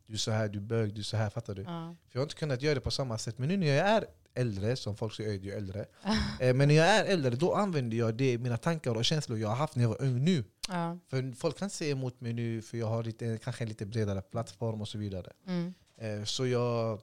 du 0.08 0.14
är 0.14 0.18
så 0.18 0.32
här, 0.32 0.48
du 0.48 0.58
är 0.60 0.64
bög, 0.64 0.94
du 0.94 1.02
är 1.02 1.04
så 1.04 1.18
här, 1.18 1.30
fattar 1.30 1.56
du? 1.56 1.62
ja, 1.62 1.96
För 2.10 2.16
jag 2.18 2.22
har 2.22 2.26
inte 2.26 2.36
kunnat 2.36 2.62
göra 2.62 2.76
det 2.76 2.82
på 2.82 2.92
samma 2.92 3.18
sätt. 3.18 3.38
Men 3.38 3.48
nu 3.50 3.58
när 3.58 3.68
jag 3.68 3.78
är 3.88 4.06
äldre, 4.34 4.76
som 4.76 4.96
folk 4.98 5.14
säger, 5.14 5.40
du 5.40 5.52
är 5.52 5.58
äldre. 5.58 5.86
eh, 6.40 6.54
men 6.54 6.68
när 6.68 6.76
jag 6.76 6.88
är 6.88 7.06
äldre, 7.06 7.30
då 7.36 7.54
använder 7.54 7.98
jag 7.98 8.16
det, 8.16 8.38
mina 8.38 8.58
tankar 8.58 8.96
och 8.96 9.06
känslor 9.06 9.40
jag 9.40 9.48
har 9.48 9.56
haft 9.56 9.76
när 9.76 9.84
jag 9.84 9.90
var 9.90 10.02
ung 10.02 10.24
nu. 10.24 10.44
ja, 10.70 10.98
För 11.10 11.36
folk 11.36 11.58
kan 11.58 11.70
se 11.70 11.90
emot 11.90 12.22
mig 12.22 12.34
nu 12.34 12.62
för 12.62 12.78
jag 12.78 12.88
har 12.88 13.04
lite, 13.04 13.40
kanske 13.44 13.64
en 13.64 13.68
lite 13.70 13.86
bredare 13.86 14.22
plattform 14.22 14.82
och 14.82 14.88
så 14.88 14.98
vidare. 14.98 15.32
mm, 15.48 15.74
Eh, 15.98 16.24
så 16.24 16.48
jag... 16.48 17.02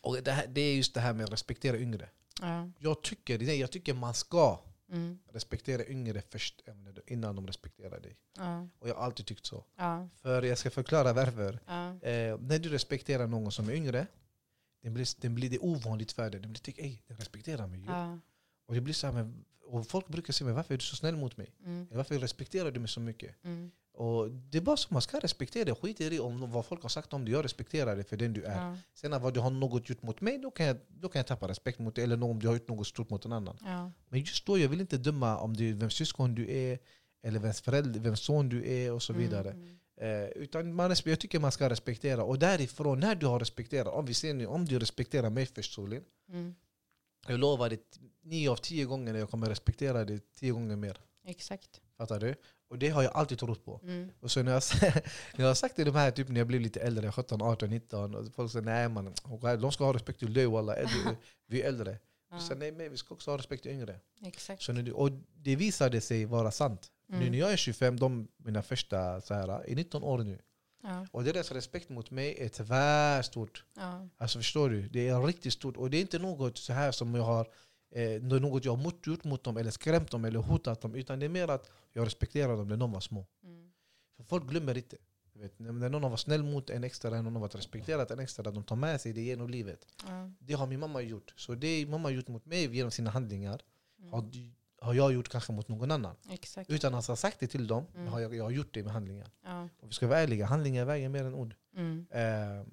Och 0.00 0.22
det, 0.22 0.32
här, 0.32 0.46
det 0.46 0.60
är 0.60 0.74
just 0.74 0.94
det 0.94 1.00
här 1.00 1.12
med 1.12 1.24
att 1.24 1.32
respektera 1.32 1.78
yngre. 1.78 2.08
ja, 2.40 2.70
Jag 2.78 3.02
tycker, 3.02 3.42
jag 3.42 3.70
tycker 3.72 3.94
man 3.94 4.14
ska 4.14 4.60
mm, 4.88 5.18
respektera 5.32 5.86
yngre 5.86 6.22
först 6.30 6.62
innan 7.06 7.36
de 7.36 7.46
respekterar 7.46 8.00
dig. 8.00 8.16
ja, 8.36 8.68
Och 8.78 8.88
jag 8.88 8.94
har 8.94 9.02
alltid 9.04 9.26
tyckt 9.26 9.46
så. 9.46 9.64
ja, 9.76 10.08
För 10.16 10.42
jag 10.42 10.58
ska 10.58 10.70
förklara 10.70 11.12
varför. 11.12 11.60
ja, 11.66 11.86
Eh, 12.08 12.38
när 12.40 12.58
du 12.58 12.68
respekterar 12.68 13.26
någon 13.26 13.52
som 13.52 13.68
är 13.68 13.72
yngre, 13.72 14.06
den 14.82 14.94
blir, 14.94 15.20
den 15.20 15.34
blir 15.34 15.50
det 15.50 15.58
ovanligt 15.58 16.12
för 16.12 16.30
dig. 16.30 16.40
Den 16.40 16.52
blir 16.52 16.60
tycker, 16.60 16.82
ej, 16.82 17.02
den 17.06 17.16
respekterar 17.16 17.66
mig 17.66 17.80
ju. 17.80 17.86
Och, 18.66 18.74
det 18.74 18.80
blir 18.80 18.94
så 18.94 19.06
här, 19.06 19.14
men, 19.14 19.44
och 19.64 19.86
folk 19.86 20.08
brukar 20.08 20.32
säga, 20.32 20.46
men 20.46 20.54
varför 20.54 20.74
är 20.74 20.78
du 20.78 20.84
så 20.84 20.96
snäll 20.96 21.16
mot 21.16 21.36
mig? 21.36 21.54
mm, 21.64 21.86
Varför 21.90 22.18
respekterar 22.18 22.70
du 22.70 22.80
mig 22.80 22.88
så 22.88 23.00
mycket? 23.00 23.44
mm, 23.44 23.70
Och 23.96 24.30
det 24.30 24.58
är 24.58 24.62
bara 24.62 24.76
så 24.76 24.88
man 24.94 25.02
ska 25.02 25.18
respektera 25.18 25.64
det. 25.64 25.74
Skit 25.74 26.00
i 26.00 26.08
det 26.08 26.20
om 26.20 26.50
vad 26.50 26.66
folk 26.66 26.82
har 26.82 26.88
sagt 26.88 27.12
om 27.12 27.24
dig. 27.24 27.34
Jag 27.34 27.44
respekterar 27.44 27.96
det 27.96 28.04
för 28.04 28.16
den 28.16 28.32
du 28.32 28.42
är. 28.42 28.56
ja, 28.66 28.76
Sen 28.94 29.10
när 29.10 29.18
vad 29.18 29.34
du 29.34 29.40
har 29.40 29.50
något 29.50 29.88
gjort 29.88 30.02
mot 30.02 30.20
mig, 30.20 30.38
då 30.38 30.50
kan 30.50 30.66
jag, 30.66 30.76
då 30.88 31.08
kan 31.08 31.18
jag 31.18 31.26
tappa 31.26 31.48
respekt 31.48 31.78
mot 31.78 31.94
dig. 31.94 32.04
Eller 32.04 32.24
om 32.24 32.38
du 32.38 32.46
har 32.46 32.54
gjort 32.54 32.68
något 32.68 32.86
stort 32.86 33.10
mot 33.10 33.24
en 33.24 33.32
annan. 33.32 33.58
ja, 33.64 33.92
Men 34.08 34.20
just 34.20 34.46
då, 34.46 34.58
jag 34.58 34.68
vill 34.68 34.80
inte 34.80 34.98
döma 34.98 35.38
om 35.38 35.56
du, 35.56 35.72
vems 35.72 35.94
syskon 35.94 36.34
du 36.34 36.50
är, 36.50 36.78
eller 37.22 37.38
vems 37.38 37.60
förälder, 37.60 38.00
vems 38.00 38.20
son 38.20 38.48
du 38.48 38.70
är 38.70 38.92
och 38.92 39.02
så 39.02 39.12
vidare. 39.12 39.50
Mm, 39.50 39.78
Eh, 40.00 40.28
utan 40.28 40.74
man, 40.74 40.96
jag 41.04 41.20
tycker 41.20 41.38
man 41.38 41.52
ska 41.52 41.70
respektera. 41.70 42.24
Och 42.24 42.38
därifrån, 42.38 43.00
när 43.00 43.14
du 43.14 43.26
har 43.26 43.38
respekterat, 43.38 43.94
om 43.94 44.06
vi 44.06 44.14
ser 44.14 44.34
nu, 44.34 44.46
om 44.46 44.64
du 44.64 44.78
respekterar 44.78 45.30
mig 45.30 45.46
Solin, 45.62 46.04
mm, 46.28 46.54
jag 47.28 47.40
lovar 47.40 47.68
dig, 47.68 47.78
nio 48.22 48.50
av 48.50 48.56
tio 48.56 48.84
gånger 48.84 49.14
jag 49.14 49.30
kommer 49.30 49.46
respektera 49.46 50.04
dig 50.04 50.20
tio 50.34 50.52
gånger 50.52 50.76
mer. 50.76 51.00
exakt. 51.24 51.80
Fattar 51.96 52.20
du? 52.20 52.34
Och 52.68 52.78
det 52.78 52.88
har 52.88 53.02
jag 53.02 53.12
alltid 53.16 53.38
trott 53.38 53.64
på. 53.64 53.80
Mm, 53.82 54.10
Och 54.20 54.30
så 54.30 54.42
när 54.42 54.52
jag, 54.52 54.62
när 54.82 55.00
jag 55.36 55.46
har 55.46 55.54
sagt 55.54 55.76
det 55.76 55.84
de 55.84 55.94
här 55.94 56.10
typ 56.10 56.28
när 56.28 56.40
jag 56.40 56.46
blev 56.46 56.60
lite 56.60 56.80
äldre, 56.80 57.12
17, 57.12 57.42
18, 57.42 57.70
19, 57.70 58.14
och 58.14 58.34
folk 58.34 58.52
säger 58.52 58.64
nej 58.64 58.88
man, 58.88 59.12
de 59.60 59.72
ska 59.72 59.84
ha 59.84 59.92
respekt 59.94 60.18
till 60.18 60.32
dig 60.34 60.46
walla, 60.46 60.74
vi 61.46 61.62
är 61.62 61.68
äldre. 61.68 61.98
ja, 62.30 62.40
säger 62.40 62.56
nej 62.56 62.72
men 62.72 62.90
vi 62.90 62.96
ska 62.96 63.14
också 63.14 63.30
ha 63.30 63.38
respekt 63.38 63.62
till 63.62 63.72
yngre. 63.72 64.00
exakt. 64.24 64.62
Så 64.62 64.72
när 64.72 64.92
och 64.92 65.10
det 65.36 65.56
visade 65.56 66.00
sig 66.00 66.24
vara 66.24 66.50
sant. 66.50 66.90
Nu 67.08 67.16
när 67.18 67.26
Mm, 67.26 67.38
jag 67.38 67.52
är 67.52 67.56
25, 67.56 67.96
de, 67.98 68.28
mina 68.36 68.62
första 68.62 69.20
så 69.20 69.34
här, 69.34 69.48
är 69.48 69.74
19 69.76 70.02
år 70.02 70.18
nu. 70.18 70.38
ja, 70.82 71.06
Och 71.12 71.24
deras 71.24 71.52
respekt 71.52 71.88
mot 71.88 72.10
mig 72.10 72.36
är 72.38 72.48
tvärstort. 72.48 73.64
ja, 73.76 74.08
Alltså 74.16 74.38
förstår 74.38 74.70
du? 74.70 74.88
Det 74.88 75.08
är 75.08 75.22
riktigt 75.22 75.52
stort. 75.52 75.76
Och 75.76 75.90
det 75.90 75.96
är 75.96 76.00
inte 76.00 76.18
något 76.18 76.58
så 76.58 76.72
här 76.72 76.92
som 76.92 77.14
jag 77.14 77.22
har 77.22 77.46
eh, 78.00 78.22
något 78.22 78.64
jag 78.64 78.72
har 78.76 78.82
mot, 78.82 79.06
gjort 79.06 79.24
mot 79.24 79.44
dem, 79.44 79.56
eller 79.56 79.70
skrämt 79.70 80.10
dem, 80.10 80.24
eller 80.24 80.40
hotat 80.40 80.80
dem. 80.80 80.94
Utan 80.94 81.18
det 81.18 81.26
är 81.26 81.30
mer 81.30 81.48
att 81.48 81.70
jag 81.92 82.06
respekterar 82.06 82.56
dem 82.56 82.68
när 82.68 82.76
de 82.76 82.92
var 82.92 83.00
små. 83.00 83.26
mm, 83.44 83.70
För 84.16 84.24
folk 84.24 84.46
glömmer 84.46 84.76
inte. 84.76 84.96
Vet, 85.32 85.58
när 85.58 85.88
någon 85.88 86.02
har 86.02 86.10
varit 86.10 86.20
snäll 86.20 86.42
mot 86.42 86.70
en 86.70 86.84
extra, 86.84 87.10
när 87.10 87.22
någon 87.22 87.32
har 87.34 87.40
varit 87.40 87.54
respekterat 87.54 88.10
en 88.10 88.18
extra, 88.18 88.50
de 88.50 88.64
tar 88.64 88.76
med 88.76 89.00
sig 89.00 89.12
det 89.12 89.20
genom 89.22 89.48
livet. 89.50 89.86
ja, 90.06 90.30
Det 90.38 90.54
har 90.54 90.66
min 90.66 90.80
mamma 90.80 91.00
gjort. 91.02 91.32
Så 91.36 91.54
det 91.54 91.86
mamma 91.86 92.08
har 92.08 92.12
gjort 92.14 92.28
mot 92.28 92.46
mig 92.46 92.76
genom 92.76 92.90
sina 92.90 93.10
handlingar 93.10 93.60
mm, 93.98 94.12
har, 94.12 94.30
har 94.80 94.94
jag 94.94 95.12
gjort 95.12 95.28
kanske 95.28 95.52
mot 95.52 95.68
någon 95.68 95.90
annan. 95.90 96.16
exakt. 96.30 96.70
Utan 96.70 96.94
att 96.94 97.06
ha 97.06 97.16
sagt 97.16 97.40
det 97.40 97.46
till 97.46 97.66
dem 97.66 97.84
Mm. 97.94 98.06
har 98.08 98.20
jag, 98.20 98.34
jag 98.34 98.44
har 98.44 98.50
gjort 98.50 98.74
det 98.74 98.82
med 98.82 98.92
handlingar. 98.92 99.30
Ja, 99.44 99.68
Och 99.80 99.88
vi 99.88 99.92
ska 99.92 100.06
vara 100.06 100.18
ärliga, 100.18 100.46
handlingar 100.46 100.84
väger 100.84 101.08
mer 101.08 101.24
än 101.24 101.34
ord. 101.34 101.54
mm, 101.76 102.06
Eh, 102.10 102.66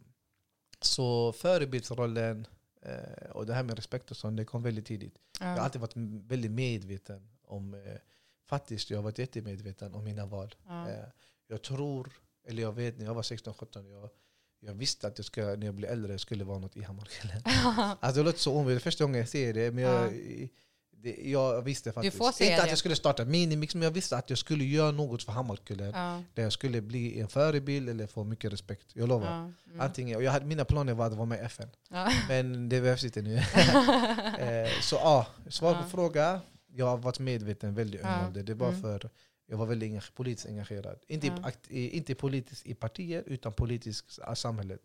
så 0.81 1.31
förebildsrollen 1.31 2.47
eh, 2.85 3.29
och 3.31 3.45
det 3.45 3.53
här 3.53 3.63
med 3.63 3.75
respekt 3.75 4.11
och 4.11 4.17
sånt, 4.17 4.37
det 4.37 4.45
kom 4.45 4.63
väldigt 4.63 4.85
tidigt. 4.85 5.19
Jag 5.39 5.47
har 5.47 5.55
ja, 5.55 5.61
alltid 5.61 5.81
varit 5.81 5.95
väldigt 6.27 6.51
medveten 6.51 7.29
om, 7.45 7.73
eh, 7.73 7.79
faktiskt 8.45 8.89
jag 8.89 8.97
har 8.97 9.03
varit 9.03 9.17
jättemedveten 9.17 9.93
om 9.93 10.03
mina 10.03 10.25
val. 10.25 10.55
ja, 10.67 10.89
Eh, 10.89 11.05
jag 11.47 11.61
tror, 11.61 12.11
eller 12.47 12.61
jag 12.61 12.71
vet 12.73 12.97
när 12.97 13.05
jag 13.05 13.13
var 13.13 13.21
16-17, 13.21 13.89
jag, 13.89 14.09
jag 14.59 14.73
visste 14.73 15.07
att 15.07 15.17
jag 15.17 15.25
ska, 15.25 15.41
när 15.41 15.65
jag 15.65 15.75
blir 15.75 15.87
äldre 15.87 16.19
skulle 16.19 16.43
vara 16.43 16.59
något 16.59 16.77
i 16.77 16.81
Hammarkullen. 16.81 17.41
Alltså 17.99 18.21
det 18.21 18.25
låter 18.25 18.39
så 18.39 18.57
omöjligt, 18.57 18.83
första 18.83 19.03
gången 19.03 19.19
jag 19.19 19.29
säger 19.29 19.53
det, 19.53 19.71
men 19.71 19.83
jag, 19.83 20.13
det, 21.03 21.29
jag 21.29 21.61
visste 21.61 21.91
faktiskt. 21.91 22.15
Inte 22.41 22.55
att 22.57 22.63
det. 22.63 22.69
jag 22.69 22.77
skulle 22.77 22.95
starta 22.95 23.25
Minimix, 23.25 23.75
men 23.75 23.81
jag 23.83 23.91
visste 23.91 24.17
att 24.17 24.29
jag 24.29 24.39
skulle 24.39 24.63
göra 24.63 24.91
något 24.91 25.23
för 25.23 25.31
Hammarkullen. 25.31 25.91
ja, 25.95 26.23
Där 26.33 26.43
jag 26.43 26.53
skulle 26.53 26.81
bli 26.81 27.19
en 27.19 27.27
förebild 27.27 27.89
eller 27.89 28.07
få 28.07 28.23
mycket 28.23 28.53
respekt. 28.53 28.85
Jag 28.93 29.09
lovar. 29.09 29.27
ja, 29.27 29.37
mm, 29.67 29.79
Antingen, 29.81 30.15
och 30.17 30.23
jag 30.23 30.31
hade, 30.31 30.45
mina 30.45 30.65
planer 30.65 30.93
var 30.93 31.05
att 31.07 31.13
vara 31.13 31.25
med 31.25 31.39
i 31.39 31.41
FN. 31.41 31.69
ja. 31.89 32.11
Men 32.27 32.69
det 32.69 32.81
behövs 32.81 33.03
inte 33.03 33.21
nu. 33.21 33.35
eh, 34.39 34.69
så 34.81 34.95
ja, 34.95 35.27
svar 35.49 35.83
på 35.83 35.89
fråga. 35.89 36.41
Jag 36.75 36.85
har 36.85 36.97
varit 36.97 37.19
medveten 37.19 37.73
väldigt 37.75 38.01
Ja. 38.03 38.27
ålder. 38.27 38.43
Det 38.43 38.51
är 38.51 38.55
bara 38.55 38.69
Mm. 38.69 38.81
för 38.81 39.09
jag 39.47 39.57
var 39.57 39.65
väldigt 39.65 39.87
engag- 39.91 40.13
politiskt 40.15 40.47
engagerad. 40.47 40.99
Inte, 41.07 41.27
Ja. 41.27 41.51
i, 41.69 41.89
inte 41.97 42.15
politiskt 42.15 42.65
i 42.65 42.73
partier, 42.75 43.23
utan 43.25 43.53
politiskt 43.53 44.19
i 44.31 44.35
samhället. 44.35 44.81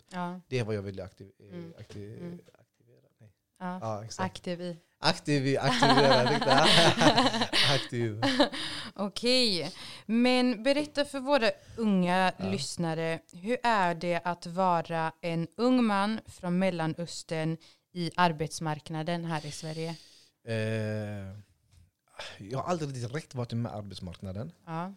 Det 0.49 0.63
var 0.63 0.73
jag 0.73 0.83
väldigt 0.83 1.05
aktiv, 1.05 1.31
eh, 1.41 1.59
Mm. 1.59 1.73
aktiv, 1.79 2.19
Mm. 2.19 2.41
aktiverad. 2.59 3.03
Nej. 3.21 3.31
ja. 3.61 3.79
Ja, 3.83 4.05
exakt. 4.05 4.27
Aktiv 4.31 4.61
i. 4.61 4.77
Aktiv, 5.01 5.59
aktiverad. 5.61 6.29
riktigt. 6.29 6.49
aktiv. 7.75 8.23
Okej, 8.95 9.73
men 10.07 10.63
berätta 10.63 11.05
för 11.05 11.21
våra 11.21 11.51
unga 11.77 12.33
Ja. 12.37 12.45
lyssnare. 12.51 13.19
Hur 13.33 13.57
är 13.63 13.95
det 13.95 14.21
att 14.25 14.47
vara 14.47 15.13
en 15.21 15.47
ung 15.57 15.85
man 15.85 16.21
från 16.27 16.59
Mellanöstern 16.59 17.57
i 17.95 18.11
arbetsmarknaden 18.17 19.25
här 19.25 19.47
i 19.47 19.51
Sverige? 19.53 19.97
Eh, 20.49 20.57
jag 22.39 22.59
har 22.59 22.71
aldrig 22.71 22.91
direkt 22.95 23.35
varit 23.35 23.53
med 23.53 23.73
arbetsmarknaden. 23.75 24.53
Ja. 24.67 24.93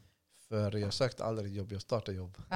För 0.49 0.77
jag 0.77 0.93
sökte 0.93 1.23
aldrig 1.25 1.55
jobb, 1.55 1.71
jag 1.71 1.81
startade 1.81 2.17
jobb. 2.17 2.37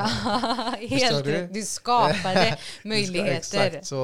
Helt 0.90 1.26
du? 1.26 1.32
rätt. 1.32 1.54
Du 1.54 1.62
skapade 1.62 2.58
möjligheter. 2.84 3.66
Exakt, 3.68 3.86
så 3.86 3.96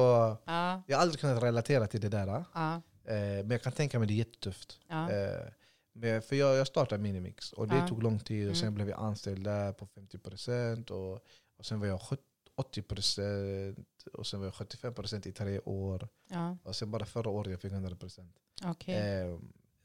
Ja, 0.44 0.82
jag 0.86 0.96
har 0.96 1.02
aldrig 1.02 1.20
kunnat 1.20 1.42
relatera 1.42 1.86
till 1.86 2.00
det 2.00 2.08
där. 2.08 2.44
ja, 2.54 2.82
men 3.04 3.50
jag 3.50 3.62
kan 3.62 3.72
tänka 3.72 3.98
mig 3.98 4.08
det 4.08 4.14
är 4.14 4.16
jättetufft. 4.16 4.78
ja. 4.88 5.10
Eh, 5.10 5.50
för 6.20 6.34
jag, 6.36 6.56
jag 6.56 6.66
startade 6.66 7.02
Minimix 7.02 7.52
och 7.52 7.68
det 7.68 7.76
Ja. 7.76 7.88
tog 7.88 8.02
lång 8.02 8.18
tid 8.18 8.50
och 8.50 8.56
sen 8.56 8.64
Mm. 8.68 8.74
blev 8.74 8.88
jag 8.88 9.00
anställd 9.00 9.44
där 9.44 9.72
på 9.72 9.86
50% 9.86 10.90
och, 10.90 11.24
och 11.56 11.66
sen 11.66 11.80
var 11.80 11.86
jag 11.86 12.00
70 12.00 12.22
80% 12.56 13.84
och 14.12 14.26
sen 14.26 14.40
var 14.40 14.46
jag 14.46 14.54
75% 14.54 15.26
i 15.28 15.32
tre 15.32 15.60
år. 15.60 16.08
ja. 16.28 16.56
Och 16.64 16.76
sen 16.76 16.90
bara 16.90 17.04
förra 17.04 17.30
året 17.30 17.50
jag 17.50 17.60
fick 17.60 17.72
100%. 17.72 18.32
Okej. 18.64 18.94
Eh, 18.96 19.38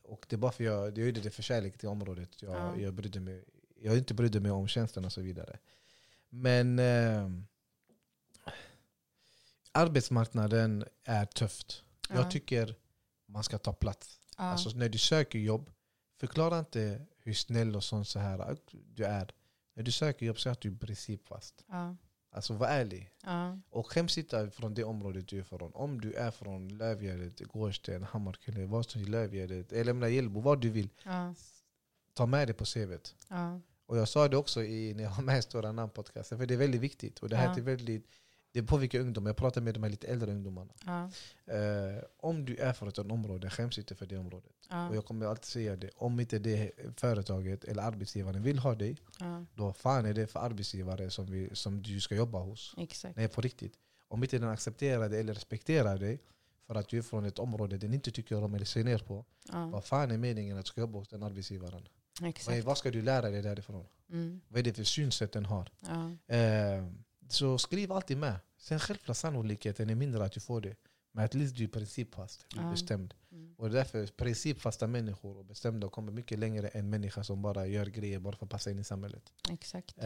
och 0.03 0.25
det 0.29 0.35
är 0.35 0.37
bara 0.37 0.51
för 0.51 0.63
jag, 0.63 0.97
jag 0.97 1.05
gjorde 1.05 1.21
det 1.21 1.29
för 1.31 1.43
kärlek 1.43 1.77
till 1.77 1.89
området. 1.89 2.41
Jag, 2.41 2.55
Ja. 2.55 2.77
jag, 2.79 2.93
brydde 2.93 3.19
mig, 3.19 3.43
jag 3.75 3.97
inte 3.97 4.13
brydde 4.13 4.39
mig 4.39 4.51
om 4.51 4.67
tjänsten 4.67 5.05
och 5.05 5.13
så 5.13 5.21
vidare. 5.21 5.59
Men 6.29 6.79
eh, 6.79 7.29
arbetsmarknaden 9.71 10.85
är 11.03 11.25
tufft. 11.25 11.83
Ja. 12.09 12.15
Jag 12.15 12.31
tycker 12.31 12.75
man 13.27 13.43
ska 13.43 13.57
ta 13.57 13.73
plats. 13.73 14.19
ja. 14.37 14.43
Alltså 14.43 14.69
när 14.69 14.89
du 14.89 14.97
söker 14.97 15.39
jobb, 15.39 15.71
förklara 16.19 16.59
inte 16.59 17.05
hur 17.17 17.33
snäll 17.33 17.75
och 17.75 17.83
sånt 17.83 18.07
så 18.07 18.19
här 18.19 18.57
du 18.71 19.05
är. 19.05 19.31
När 19.75 19.83
du 19.83 19.91
söker 19.91 20.25
jobb, 20.25 20.39
säg 20.39 20.51
att 20.51 20.61
du 20.61 20.71
är 20.71 20.75
principfast. 20.75 21.63
ja. 21.67 21.95
Alltså 22.31 22.53
var 22.53 22.67
ärlig. 22.67 23.11
ja. 23.23 23.59
Och 23.69 23.91
skäms 23.91 24.17
inte 24.17 24.49
från 24.51 24.73
det 24.73 24.83
området 24.83 25.27
du 25.27 25.39
är 25.39 25.43
från. 25.43 25.71
Om 25.73 26.01
du 26.01 26.13
är 26.13 26.31
från 26.31 26.67
Lövgärdet, 26.77 27.39
Gårdsten, 27.39 28.03
Hammarkullen, 28.03 28.69
vad 28.69 28.85
som 28.89 28.99
helst, 28.99 29.09
Lövgärdet, 29.11 29.71
eller 29.71 29.93
menar 29.93 30.07
Hjällbo, 30.07 30.39
vad 30.39 30.61
du 30.61 30.69
vill. 30.69 30.89
ja. 31.03 31.33
Ta 32.13 32.25
med 32.25 32.47
det 32.47 32.53
på 32.53 32.65
CVt. 32.65 33.15
ja. 33.29 33.59
Och 33.85 33.97
jag 33.97 34.07
sa 34.07 34.27
det 34.27 34.37
också 34.37 34.63
i, 34.63 34.93
när 34.93 35.03
jag 35.03 35.11
var 35.11 35.23
med 35.23 35.43
Stora 35.43 35.71
Namn-podcasten, 35.71 36.37
för 36.37 36.45
det 36.45 36.53
är 36.53 36.57
väldigt 36.57 36.81
viktigt. 36.81 37.19
Och 37.19 37.29
det 37.29 37.35
här 37.35 37.57
är 37.57 37.61
väldigt, 37.61 38.07
det 38.51 38.63
påverkar 38.63 38.99
ungdomar. 38.99 39.29
Jag 39.29 39.37
pratar 39.37 39.61
med 39.61 39.73
de 39.73 39.83
här 39.83 39.89
lite 39.89 40.07
äldre 40.07 40.31
ungdomarna. 40.31 40.73
ja. 40.85 41.09
Eh, 41.53 42.03
om 42.17 42.45
du 42.45 42.55
är 42.55 42.73
från 42.73 42.89
ett 42.89 42.97
område, 42.99 43.49
skäms 43.49 43.77
inte 43.77 43.95
för 43.95 44.05
det 44.05 44.17
området. 44.17 44.51
ja. 44.69 44.89
Och 44.89 44.95
jag 44.95 45.05
kommer 45.05 45.25
alltid 45.25 45.45
säga 45.45 45.75
det. 45.75 45.89
Om 45.95 46.19
inte 46.19 46.39
det 46.39 46.71
företaget 46.97 47.63
eller 47.63 47.83
arbetsgivaren 47.83 48.43
vill 48.43 48.59
ha 48.59 48.75
dig, 48.75 48.97
ja. 49.19 49.45
då 49.55 49.73
fan 49.73 50.05
är 50.05 50.13
det 50.13 50.27
för 50.27 50.39
arbetsgivare 50.39 51.09
som, 51.09 51.25
vi, 51.25 51.49
som 51.53 51.81
du 51.81 51.99
ska 51.99 52.15
jobba 52.15 52.39
hos. 52.39 52.75
Exakt. 52.77 53.15
Nej, 53.15 53.27
på 53.27 53.41
riktigt. 53.41 53.73
Om 54.07 54.23
inte 54.23 54.39
den 54.39 54.49
accepterar 54.49 55.09
dig 55.09 55.19
eller 55.19 55.33
respekterar 55.33 55.97
dig 55.97 56.19
för 56.67 56.75
att 56.75 56.89
du 56.89 56.97
är 56.97 57.01
från 57.01 57.25
ett 57.25 57.39
område 57.39 57.77
den 57.77 57.93
inte 57.93 58.11
tycker 58.11 58.43
om 58.43 58.53
eller 58.55 58.65
ser 58.65 58.83
ner 58.83 58.97
på. 58.97 59.25
Ja. 59.51 59.65
Vad 59.65 59.85
fan 59.85 60.11
är 60.11 60.17
meningen 60.17 60.57
att 60.57 60.65
du 60.65 60.69
ska 60.69 60.81
jobba 60.81 60.99
hos 60.99 61.07
den 61.07 61.23
arbetsgivaren? 61.23 61.87
Vad, 62.21 62.29
Exakt. 62.29 62.63
vad 62.65 62.77
ska 62.77 62.91
du 62.91 63.01
lära 63.01 63.29
dig 63.29 63.41
därifrån? 63.41 63.85
Mm. 64.09 64.41
Vad 64.47 64.59
är 64.59 64.63
det 64.63 64.73
för 64.73 64.83
synsätt 64.83 65.31
den 65.31 65.45
har? 65.45 65.71
Ja. 65.79 66.35
Eh, 66.35 66.85
så 67.29 67.57
skriv 67.57 67.91
alltid 67.91 68.17
med. 68.17 68.39
Sen 68.57 68.79
självklart 68.79 69.17
sannolikheten 69.17 69.89
är 69.89 69.95
mindre 69.95 70.25
att 70.25 70.31
du 70.31 70.39
får 70.39 70.61
det. 70.61 70.75
Men 71.11 71.25
att 71.25 71.33
least 71.33 71.55
du 71.55 71.63
är 71.63 71.67
principfast, 71.67 72.45
du 72.49 72.59
är 72.59 72.63
Ja. 72.63 72.71
bestämd. 72.71 73.13
Mm. 73.31 73.53
Och 73.57 73.69
därför 73.69 74.07
principfasta 74.07 74.87
människor 74.87 75.37
och 75.37 75.45
bestämda 75.45 75.89
kommer 75.89 76.11
mycket 76.11 76.39
längre 76.39 76.67
än 76.67 76.89
människor 76.89 77.23
som 77.23 77.41
bara 77.41 77.67
gör 77.67 77.85
grejer 77.85 78.19
bara 78.19 78.35
för 78.35 78.45
att 78.45 78.51
passa 78.51 78.71
in 78.71 78.79
i 78.79 78.83
samhället. 78.83 79.33
Exakt. 79.51 79.97
Eh, 79.97 80.03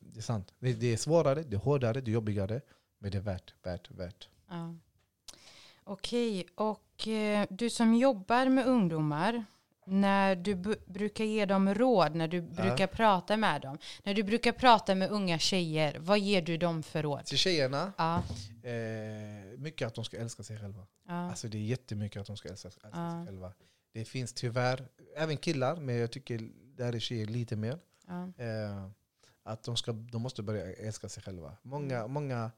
det 0.00 0.18
är 0.18 0.22
sant. 0.22 0.54
Det, 0.58 0.72
det 0.72 0.86
är 0.92 0.96
svårare, 0.96 1.42
det 1.42 1.56
är 1.56 1.60
hårdare, 1.60 2.00
det 2.00 2.10
är 2.10 2.12
jobbigare. 2.12 2.60
Men 2.98 3.10
det 3.10 3.18
är 3.18 3.22
värt, 3.22 3.54
värt, 3.62 3.90
värt. 3.90 4.28
Ja. 4.48 4.74
Okej, 5.84 6.46
och 6.54 7.08
eh, 7.08 7.46
du 7.50 7.70
som 7.70 7.94
jobbar 7.94 8.48
med 8.48 8.66
ungdomar, 8.66 9.44
när 9.86 10.36
du 10.36 10.54
brukar 10.86 11.24
ge 11.24 11.46
dem 11.46 11.74
råd, 11.74 12.14
när 12.14 12.28
du 12.28 12.40
brukar 12.40 12.86
prata 12.86 13.36
med 13.36 13.60
dem, 13.62 13.78
när 14.04 14.14
du 14.14 14.22
brukar 14.22 14.52
prata 14.52 14.94
med 14.94 15.10
unga 15.10 15.38
tjejer, 15.38 15.96
vad 15.98 16.18
ger 16.18 16.42
du 16.42 16.56
dem 16.56 16.82
för 16.82 17.02
råd? 17.02 17.24
Till 17.26 17.38
tjejerna, 17.38 17.92
Ja, 17.98 18.22
eh, 18.70 19.58
mycket 19.58 19.86
att 19.88 19.94
de 19.94 20.04
ska 20.04 20.16
älska 20.16 20.42
sig 20.42 20.58
själva. 20.58 20.86
ja, 21.08 21.12
Alltså 21.30 21.48
det 21.48 21.58
är 21.58 21.62
jättemycket 21.62 22.20
att 22.20 22.26
de 22.26 22.36
ska 22.36 22.48
älska, 22.48 22.68
älska 22.68 22.88
Ja. 22.92 23.10
sig 23.10 23.26
själva. 23.26 23.52
Det 23.92 24.04
finns 24.04 24.32
tyvärr, 24.32 24.88
även 25.16 25.36
killar, 25.36 25.76
men 25.76 25.94
jag 25.96 26.10
tycker 26.10 26.50
där 26.76 26.92
är 26.92 26.98
tjejer 26.98 27.26
lite 27.26 27.56
mer. 27.56 27.78
ja, 28.06 28.44
Eh, 28.44 28.86
att 29.42 29.62
de, 29.62 29.76
ska, 29.76 29.92
de 29.92 30.22
måste 30.22 30.42
börja 30.42 30.72
älska 30.74 31.08
sig 31.08 31.22
själva. 31.22 31.56
Många, 31.62 32.06
många 32.06 32.50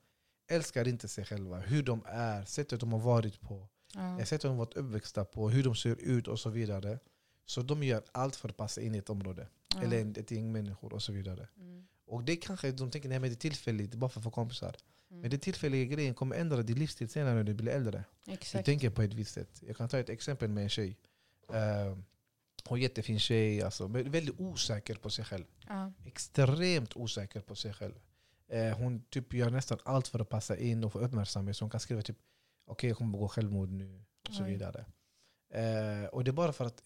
älskar 0.50 0.88
inte 0.88 1.08
sig 1.08 1.24
själva. 1.24 1.56
Hur 1.58 1.82
de 1.82 2.04
är, 2.08 2.44
sättet 2.44 2.80
de 2.80 2.92
har 2.92 3.00
varit 3.00 3.40
på, 3.40 3.68
ja, 3.94 4.18
sättet 4.18 4.40
de 4.42 4.48
har 4.48 4.56
varit 4.56 4.76
uppväxta 4.76 5.24
på, 5.24 5.50
hur 5.50 5.62
de 5.64 5.74
ser 5.74 5.96
ut 6.00 6.28
och 6.28 6.38
så 6.40 6.50
vidare. 6.50 6.98
Så 7.46 7.62
de 7.62 7.82
gör 7.82 8.02
allt 8.12 8.36
för 8.36 8.48
att 8.48 8.56
passa 8.56 8.80
in 8.80 8.94
i 8.94 8.98
ett 8.98 9.10
område. 9.10 9.48
ja. 9.74 9.82
Eller 9.82 10.18
ett 10.18 10.30
gäng 10.30 10.52
människor 10.52 10.92
och 10.92 11.02
så 11.02 11.12
vidare. 11.12 11.48
Mm, 11.56 11.86
Och 12.06 12.24
det 12.24 12.36
kanske 12.36 12.72
de 12.72 12.90
tänker 12.90 13.08
nej, 13.08 13.18
men 13.18 13.30
det 13.30 13.34
är 13.34 13.38
tillfälligt, 13.38 13.94
bara 13.94 14.10
för 14.10 14.20
att 14.20 14.24
få 14.24 14.30
kompisar. 14.30 14.76
mm. 15.10 15.20
Men 15.20 15.30
det 15.30 15.38
tillfälliga 15.38 15.84
grejen 15.84 16.14
kommer 16.14 16.36
ändra 16.36 16.62
din 16.62 16.78
livsstil 16.78 17.08
senare 17.08 17.34
när 17.34 17.44
du 17.44 17.54
blir 17.54 17.72
äldre. 17.72 18.04
Du 18.24 18.32
Exakt. 18.32 18.66
tänker 18.66 18.90
på 18.90 19.02
ett 19.02 19.14
visst 19.14 19.34
sätt. 19.34 19.62
Jag 19.66 19.76
kan 19.76 19.88
ta 19.88 19.98
ett 19.98 20.08
exempel 20.08 20.48
med 20.48 20.62
en 20.62 20.68
tjej. 20.68 20.98
Uh, 21.50 21.96
hon 22.64 22.78
är 22.78 22.80
en 22.80 22.80
jättefin 22.82 23.18
tjej, 23.20 23.62
alltså, 23.62 23.88
men 23.88 24.10
väldigt 24.10 24.40
osäker 24.40 24.94
på 24.94 25.10
sig 25.10 25.24
själv. 25.24 25.44
Ja, 25.68 25.92
Extremt 26.04 26.96
osäker 26.96 27.40
på 27.40 27.54
sig 27.54 27.72
själv. 27.72 27.94
Eh, 28.48 28.76
hon 28.78 29.02
typ 29.10 29.34
gör 29.34 29.50
nästan 29.50 29.78
allt 29.84 30.08
för 30.08 30.18
att 30.18 30.28
passa 30.28 30.56
in 30.56 30.84
och 30.84 30.92
få 30.92 30.98
uppmärksamhet. 30.98 31.56
Så 31.56 31.64
hon 31.64 31.70
kan 31.70 31.80
skriva 31.80 32.02
typ 32.02 32.16
okej 32.66 32.90
jag 32.90 32.96
kommer 32.98 33.12
begå 33.12 33.28
självmord 33.28 33.70
nu 33.70 34.04
och 34.28 34.34
så 34.34 34.44
vidare. 34.44 34.84
Eh, 35.50 36.04
och 36.06 36.24
det 36.24 36.30
är 36.30 36.32
bara 36.32 36.52
för 36.52 36.64
att 36.64 36.82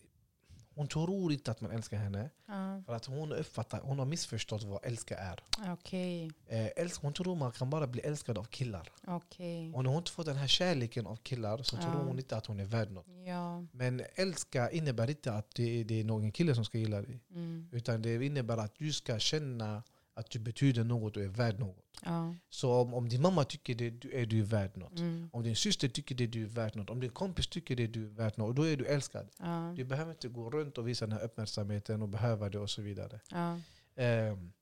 hon 0.76 0.88
tror 0.88 1.32
inte 1.32 1.50
att 1.50 1.60
man 1.60 1.70
älskar 1.70 1.96
henne. 1.96 2.30
ja, 2.46 2.82
För 2.86 2.94
att 2.94 3.06
hon, 3.06 3.32
uppfattar, 3.32 3.80
hon 3.80 3.98
har 3.98 4.06
missförstått 4.06 4.62
vad 4.62 4.84
älska 4.86 5.16
är. 5.18 5.42
okej, 5.72 6.30
Eh, 6.48 6.66
älsk, 6.76 7.02
hon 7.02 7.12
tror 7.12 7.36
man 7.36 7.52
kan 7.52 7.70
bara 7.70 7.86
bli 7.86 8.00
älskad 8.00 8.38
av 8.38 8.44
killar. 8.44 8.92
okej. 9.06 9.72
Och 9.74 9.82
när 9.84 9.90
hon 9.90 9.98
inte 9.98 10.10
får 10.10 10.24
den 10.24 10.36
här 10.36 10.46
kärleken 10.46 11.06
av 11.06 11.16
killar 11.16 11.62
så 11.62 11.76
Ja. 11.76 11.82
tror 11.82 11.92
hon 12.04 12.18
inte 12.18 12.36
att 12.36 12.46
hon 12.46 12.60
är 12.60 12.64
värd 12.64 12.90
något. 12.90 13.06
Ja, 13.26 13.64
Men 13.72 14.02
älska 14.14 14.70
innebär 14.70 15.10
inte 15.10 15.32
att 15.32 15.54
det 15.54 15.80
är, 15.80 15.84
det 15.84 16.00
är 16.00 16.04
någon 16.04 16.32
kille 16.32 16.54
som 16.54 16.64
ska 16.64 16.78
gilla 16.78 17.02
dig. 17.02 17.20
mm, 17.30 17.68
Utan 17.72 18.02
det 18.02 18.26
innebär 18.26 18.56
att 18.56 18.74
du 18.78 18.92
ska 18.92 19.18
känna 19.18 19.82
att 20.16 20.30
du 20.30 20.38
betyder 20.38 20.84
något 20.84 21.16
och 21.16 21.22
är 21.22 21.28
värd 21.28 21.58
något. 21.58 21.84
ja, 22.04 22.34
Så 22.50 22.72
om, 22.72 22.94
om 22.94 23.08
din 23.08 23.22
mamma 23.22 23.44
tycker 23.44 23.74
det, 23.74 23.90
du 23.90 24.12
är 24.12 24.26
du 24.26 24.42
värd 24.42 24.76
något. 24.76 24.98
mm, 24.98 25.30
Om 25.32 25.42
din 25.42 25.56
syster 25.56 25.88
tycker 25.88 26.14
det, 26.14 26.26
du 26.26 26.42
är 26.42 26.48
värd 26.48 26.76
något. 26.76 26.90
Om 26.90 27.00
din 27.00 27.10
kompis 27.10 27.46
tycker 27.46 27.76
det, 27.76 27.86
du 27.86 28.04
är 28.04 28.08
värd 28.10 28.32
något. 28.38 28.56
Då 28.56 28.62
är 28.62 28.76
du 28.76 28.86
älskad. 28.86 29.28
ja, 29.38 29.74
Du 29.76 29.84
behöver 29.84 30.10
inte 30.12 30.28
gå 30.28 30.50
runt 30.50 30.78
och 30.78 30.88
visa 30.88 31.06
den 31.06 31.18
här 31.18 31.24
uppmärksamheten 31.24 32.02
och 32.02 32.08
behöva 32.08 32.48
det 32.48 32.58
och 32.58 32.70
så 32.70 32.82
vidare. 32.82 33.20
ja, 33.30 33.60
Ehm, 33.94 34.52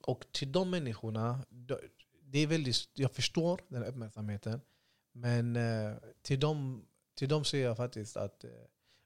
och 0.00 0.26
till 0.32 0.52
de 0.52 0.70
människorna, 0.70 1.44
det 2.22 2.38
är 2.38 2.46
väldigt, 2.46 2.76
jag 2.94 3.12
förstår 3.12 3.60
den 3.68 3.82
här 3.82 3.88
uppmärksamheten. 3.88 4.60
Men 5.12 5.56
eh, 5.56 5.96
till, 6.22 6.40
dem, 6.40 6.86
till 7.14 7.28
dem 7.28 7.44
säger 7.44 7.66
jag 7.66 7.76
faktiskt 7.76 8.16
att 8.16 8.44
eh, 8.44 8.50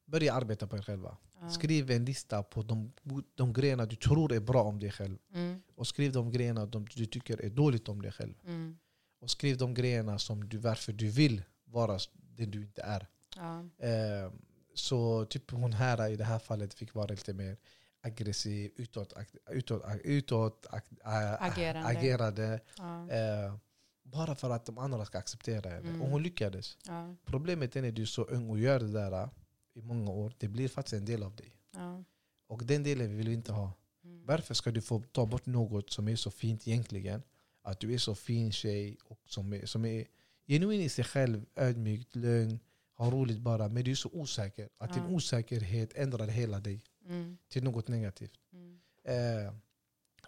börja 0.07 0.35
arbeta 0.35 0.67
på 0.67 0.77
er 0.77 0.83
själva. 0.83 1.17
ja. 1.41 1.49
Skriv 1.49 1.91
en 1.91 2.05
lista 2.05 2.43
på 2.43 2.63
de, 2.63 2.93
de 3.35 3.53
grejerna 3.53 3.87
du 3.87 3.97
tror 3.97 4.33
är 4.33 4.41
bra 4.41 4.63
om 4.63 4.79
dig 4.79 4.91
själv. 4.93 5.19
Mm, 5.35 5.63
Och 5.75 5.87
skriv 5.87 6.13
de 6.13 6.31
grejerna 6.31 6.67
de, 6.67 6.87
du 6.95 7.07
tycker 7.07 7.41
är 7.43 7.51
dåligt 7.51 7.89
om 7.89 8.03
dig 8.03 8.13
själv. 8.13 8.35
mm, 8.47 8.79
Och 9.21 9.31
skriv 9.31 9.57
de 9.59 9.75
grejerna 9.75 10.19
som 10.19 10.49
du, 10.49 10.59
varför 10.59 10.93
du 10.93 11.09
vill 11.09 11.43
vara 11.65 11.99
den 12.15 12.51
du 12.51 12.63
inte 12.63 12.83
är. 12.83 13.07
ja, 13.37 13.65
Eh, 13.87 14.33
så 14.75 15.25
typ 15.25 15.51
hon 15.51 15.73
här 15.73 16.09
i 16.11 16.17
det 16.17 16.25
här 16.25 16.39
fallet 16.39 16.75
fick 16.75 16.95
vara 16.95 17.07
lite 17.07 17.33
mer 17.35 17.57
aggressiv, 18.01 18.73
utåt, 18.77 19.13
utåt, 19.51 19.83
utåt 20.05 20.67
ä- 20.73 21.37
Agerande. 21.41 21.89
agerade. 21.89 22.61
ja, 22.79 23.11
Eh, 23.11 23.55
bara 24.03 24.35
för 24.35 24.51
att 24.51 24.67
de 24.67 24.79
andra 24.79 25.05
ska 25.05 25.19
acceptera 25.19 25.71
henne. 25.71 25.89
Mm. 25.89 26.03
Och 26.03 26.09
hon 26.09 26.23
lyckades. 26.23 26.77
Problemet 27.25 27.77
är 27.77 27.83
när 27.83 27.93
du 27.93 28.03
är 28.03 28.07
så 28.07 28.23
ung 28.25 28.51
och 28.51 28.59
gör 28.59 28.79
det 28.81 28.93
där 28.93 29.29
i 29.75 29.83
många 29.83 30.11
år. 30.11 30.33
Det 30.39 30.49
blir 30.49 30.69
faktiskt 30.69 30.93
en 30.95 31.05
del 31.05 31.23
av 31.23 31.37
dig. 31.37 31.57
ja, 31.75 32.05
Och 32.49 32.65
den 32.65 32.83
delen 32.83 33.17
vill 33.17 33.29
vi 33.29 33.35
inte 33.35 33.53
ha. 33.53 33.73
mm, 34.05 34.27
Varför 34.27 34.55
ska 34.55 34.71
du 34.71 34.81
få 34.81 35.03
ta 35.13 35.27
bort 35.27 35.47
något 35.47 35.91
som 35.91 36.09
är 36.09 36.17
så 36.17 36.31
fint 36.31 36.69
egentligen? 36.69 37.23
Att 37.63 37.81
du 37.81 37.95
är 37.95 37.99
så 37.99 38.15
fin 38.15 38.53
tjej 38.53 38.97
och 39.05 39.21
som 39.27 39.53
är, 39.53 39.67
som 39.67 39.85
är 39.85 40.07
genuin 40.47 40.81
i 40.81 40.89
sig 40.89 41.05
själv, 41.05 41.45
ödmjuk, 41.57 42.15
lugn, 42.15 42.59
har 42.95 43.11
roligt 43.11 43.41
bara. 43.41 43.69
Men 43.69 43.85
du 43.85 43.91
är 43.91 43.95
så 43.95 44.11
osäker. 44.13 44.69
Att 44.79 44.95
din 44.95 45.07
osäkerhet 45.07 45.93
ändrar 45.95 46.27
hela 46.27 46.61
dig 46.61 46.83
mm, 47.07 47.39
till 47.49 47.65
något 47.65 47.89
negativt. 47.89 48.39
mm, 48.53 48.79
Eh, 49.05 49.55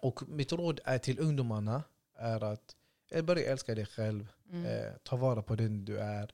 och 0.01 0.29
mitt 0.29 0.51
råd 0.51 0.79
är 0.85 0.97
till 0.97 1.19
ungdomarna 1.19 1.83
är 2.17 2.43
att 2.43 2.75
eh, 3.11 3.25
börja 3.25 3.51
älska 3.51 3.75
dig 3.75 3.85
själv. 3.85 4.27
mm, 4.49 4.65
Eh, 4.65 4.93
ta 5.03 5.15
vara 5.15 5.41
på 5.41 5.55
den 5.55 5.85
du 5.85 5.97
är. 5.97 6.31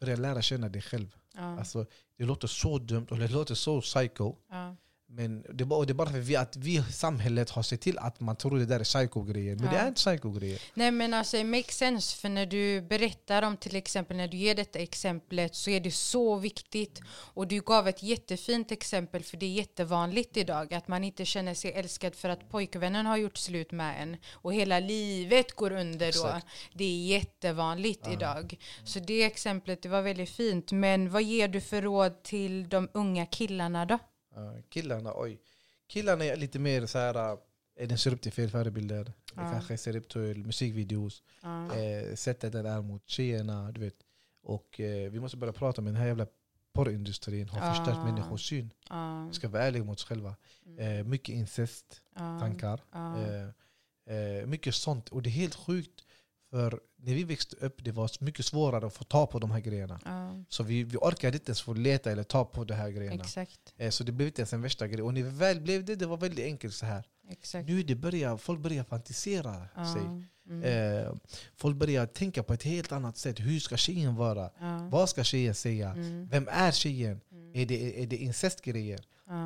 Börja 0.00 0.16
lära 0.16 0.42
känna 0.42 0.68
dig 0.68 0.82
själv. 0.82 1.16
ja, 1.34 1.40
Alltså, 1.58 1.86
det 2.16 2.24
låter 2.24 2.48
så 2.48 2.78
dumt 2.78 3.06
och 3.10 3.18
det 3.18 3.28
låter 3.28 3.54
så 3.54 3.80
psycho. 3.80 4.36
ja, 4.50 4.76
Men 5.12 5.42
det 5.42 5.64
är 5.64 5.66
bara, 5.66 5.78
och 5.78 5.86
det 5.86 5.92
är 5.92 5.94
bara 5.94 6.10
för 6.10 6.18
vi, 6.18 6.36
att 6.36 6.56
vi 6.56 6.82
samhället 6.82 7.50
har 7.50 7.62
sett 7.62 7.80
till 7.80 7.98
att 7.98 8.20
man 8.20 8.36
tror 8.36 8.58
det 8.58 8.66
där 8.66 8.80
är 8.80 8.84
psyko-grejer. 8.84 9.56
Men 9.56 9.64
det 9.70 9.74
Ja. 9.76 9.80
är 9.82 9.88
inte 9.88 9.98
psyko-grejer. 9.98 10.62
Nej 10.74 10.90
men 10.90 11.14
alltså 11.14 11.36
it 11.36 11.46
makes 11.46 11.76
sense 11.76 12.16
för 12.16 12.28
när 12.28 12.46
du 12.46 12.80
berättar 12.82 13.42
om 13.42 13.56
till 13.56 13.76
exempel 13.76 14.16
när 14.16 14.28
du 14.28 14.36
ger 14.36 14.54
detta 14.54 14.78
exemplet 14.78 15.54
så 15.54 15.70
är 15.70 15.80
det 15.80 15.90
så 15.90 16.36
viktigt 16.36 17.00
och 17.10 17.48
du 17.48 17.60
gav 17.60 17.88
ett 17.88 18.02
jättefint 18.02 18.72
exempel 18.72 19.22
för 19.22 19.36
det 19.36 19.46
är 19.46 19.50
jättevanligt 19.50 20.36
idag 20.36 20.74
att 20.74 20.88
man 20.88 21.04
inte 21.04 21.24
känner 21.24 21.54
sig 21.54 21.72
älskad 21.72 22.14
för 22.14 22.28
att 22.28 22.48
pojkvännen 22.50 23.06
har 23.06 23.16
gjort 23.16 23.36
slut 23.36 23.72
med 23.72 24.02
en 24.02 24.16
och 24.32 24.54
hela 24.54 24.80
livet 24.80 25.52
går 25.52 25.70
under 25.72 26.12
då. 26.12 26.26
Exakt. 26.26 26.46
Det 26.74 26.84
är 26.84 27.06
jättevanligt 27.06 28.08
idag. 28.12 28.56
Så 28.84 28.98
det 28.98 29.22
exemplet 29.22 29.82
det 29.82 29.88
var 29.88 30.02
väldigt 30.02 30.30
fint 30.30 30.72
men 30.72 31.10
vad 31.10 31.22
ger 31.22 31.48
du 31.48 31.60
för 31.60 31.82
råd 31.82 32.22
till 32.22 32.68
de 32.68 32.88
unga 32.94 33.26
killarna 33.26 33.86
då? 33.86 33.98
Ja, 34.34 34.54
killarna, 34.68 35.12
oj. 35.16 35.40
Killarna 35.86 36.24
är 36.24 36.36
lite 36.36 36.58
mer 36.58 36.86
så 36.86 36.98
här. 36.98 37.32
eh, 37.76 37.88
den 37.88 37.98
ser 37.98 38.12
upp 38.12 38.20
till 38.22 38.32
fel 38.32 38.50
förebilder. 38.50 39.12
Ja. 39.36 39.50
kanske 39.52 39.76
ser 39.78 39.96
upp 39.96 40.08
till 40.08 40.46
musikvideos. 40.46 41.22
Ja. 41.42 41.76
Eh, 41.76 42.14
sättet 42.14 42.52
den 42.52 42.66
är 42.66 42.82
mot 42.82 43.08
tjejerna. 43.08 43.72
Du 43.72 43.80
vet. 43.80 43.96
Och 44.42 44.80
eh, 44.80 45.10
vi 45.10 45.20
måste 45.20 45.36
börja 45.36 45.52
prata 45.52 45.80
om 45.80 45.84
den 45.84 45.96
här 45.96 46.06
jävla 46.06 46.26
porrindustrin 46.72 47.48
har 47.48 47.66
Ja. 47.66 47.74
förstört 47.74 48.04
människors 48.04 48.48
syn. 48.48 48.72
Ja. 48.88 49.26
Vi 49.28 49.34
ska 49.34 49.48
vara 49.48 49.62
ärliga 49.62 49.84
mot 49.84 49.98
oss 49.98 50.04
själva. 50.04 50.36
Eh, 50.78 51.04
mycket 51.04 51.34
incest, 51.34 52.00
tankar. 52.16 52.80
Eh, 52.94 54.14
eh, 54.16 54.46
mycket 54.46 54.74
sånt. 54.74 55.08
Och 55.08 55.22
det 55.22 55.28
är 55.28 55.32
helt 55.32 55.54
sjukt. 55.54 56.04
För 56.50 56.80
när 56.96 57.14
vi 57.14 57.24
växte 57.24 57.56
upp 57.56 57.84
det 57.84 57.92
var 57.92 58.10
mycket 58.24 58.46
svårare 58.46 58.86
att 58.86 58.94
få 58.94 59.04
ta 59.04 59.26
på 59.26 59.38
de 59.38 59.50
här 59.50 59.60
grejerna. 59.60 60.00
Ja. 60.04 60.44
Så 60.48 60.62
vi, 60.62 60.84
vi 60.84 60.96
orkade 60.96 61.36
inte 61.36 61.50
ens 61.50 61.62
få 61.62 61.72
leta 61.74 62.12
eller 62.12 62.22
ta 62.22 62.44
på 62.44 62.64
de 62.64 62.74
här 62.74 62.90
grejerna. 62.90 63.22
Exakt. 63.24 63.74
Eh, 63.76 63.90
så 63.90 64.04
det 64.04 64.12
blev 64.12 64.28
inte 64.28 64.40
ens 64.40 64.52
en 64.52 64.62
värsta 64.62 64.88
grej. 64.88 65.02
Och 65.02 65.14
när 65.14 65.22
vi 65.22 65.30
väl 65.30 65.60
blev 65.60 65.84
det, 65.84 65.94
det 65.96 66.06
var 66.06 66.16
väldigt 66.16 66.44
enkelt 66.44 66.74
så 66.74 66.86
här. 66.86 67.04
Exakt. 67.28 67.68
Nu 67.68 67.82
det 67.82 67.94
börjar, 67.94 68.36
folk 68.36 68.60
börjar 68.60 68.84
fantisera 68.84 69.68
Ja. 69.76 69.94
sig. 69.94 70.02
Mm. 70.48 70.62
Eh, 70.62 71.12
folk 71.56 71.76
börjar 71.76 72.06
tänka 72.06 72.42
på 72.42 72.52
ett 72.54 72.62
helt 72.62 72.92
annat 72.92 73.16
sätt. 73.16 73.40
Hur 73.40 73.60
ska 73.60 73.76
tjejen 73.76 74.14
vara? 74.16 74.50
Ja. 74.60 74.88
Vad 74.90 75.08
ska 75.08 75.24
tjejen 75.24 75.54
säga? 75.54 75.90
Mm. 75.90 76.28
Vem 76.28 76.48
är 76.50 76.72
tjejen? 76.72 77.20
Mm. 77.32 77.54
Är 77.54 77.66
det, 77.66 78.02
är 78.02 78.06
det 78.06 78.16
incestgrejer? 78.16 79.00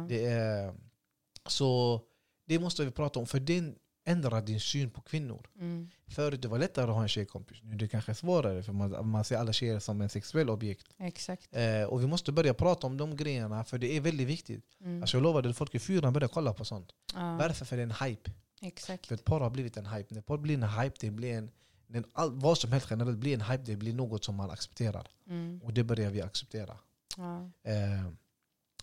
Det 0.08 0.24
är, 0.26 0.74
så 1.46 2.00
det 2.46 2.58
måste 2.58 2.84
vi 2.84 2.90
prata 2.90 3.20
om, 3.20 3.26
för 3.26 3.40
det 3.40 3.74
ändrar 4.04 4.42
din 4.42 4.60
syn 4.60 4.90
på 4.90 5.00
kvinnor. 5.00 5.46
Mm. 5.58 5.90
Förut 6.06 6.42
det 6.42 6.48
var 6.48 6.58
lättare 6.58 6.84
att 6.84 6.94
ha 6.94 7.02
en 7.02 7.08
tjejkompis, 7.08 7.62
nu 7.62 7.74
är 7.74 7.78
det 7.78 7.88
kanske 7.88 8.14
svårare 8.14 8.62
för 8.62 8.72
man, 8.72 9.08
man 9.08 9.24
ser 9.24 9.36
alla 9.36 9.52
tjejer 9.52 9.78
som 9.78 10.00
en 10.00 10.08
sexuell 10.08 10.50
objekt. 10.50 10.86
Exakt. 10.98 11.56
Eh, 11.56 11.82
och 11.82 12.02
vi 12.02 12.06
måste 12.06 12.32
börja 12.32 12.54
prata 12.54 12.86
om 12.86 12.96
de 12.96 13.16
grejerna, 13.16 13.64
för 13.64 13.78
det 13.78 13.96
är 13.96 14.00
väldigt 14.00 14.28
viktigt. 14.28 14.64
Mm. 14.80 15.02
Alltså 15.02 15.16
jag 15.16 15.22
lovar 15.22 15.42
dig, 15.42 15.54
folk 15.54 15.74
i 15.74 15.78
fyran 15.78 16.12
börjar 16.12 16.28
kolla 16.28 16.52
på 16.52 16.64
sånt. 16.64 16.92
Ja. 17.14 17.36
Varför? 17.36 17.64
För 17.64 17.76
det 17.76 17.82
är 17.82 17.86
en 17.86 18.08
hype. 18.08 18.30
Exakt. 18.60 19.06
För 19.06 19.14
att 19.14 19.24
porr 19.24 19.40
har 19.40 19.50
blivit 19.50 19.76
en 19.76 19.86
hype. 19.86 20.14
När 20.14 20.20
porr 20.20 20.38
blir 20.38 20.54
en 20.54 20.62
hype, 20.62 20.96
det 21.00 21.10
blir 21.10 21.32
en, 21.32 21.50
när 21.86 22.04
all, 22.12 22.32
vad 22.32 22.58
som 22.58 22.72
helst 22.72 22.86
generellt 22.90 23.18
blir 23.18 23.34
en 23.34 23.40
hype, 23.40 23.62
det 23.64 23.76
blir 23.76 23.92
något 23.92 24.24
som 24.24 24.34
man 24.34 24.50
accepterar. 24.50 25.08
Mm. 25.28 25.60
Och 25.64 25.72
det 25.72 25.84
börjar 25.84 26.10
vi 26.10 26.22
acceptera. 26.22 26.78
Ja. 27.16 27.50
Eh, 27.62 28.10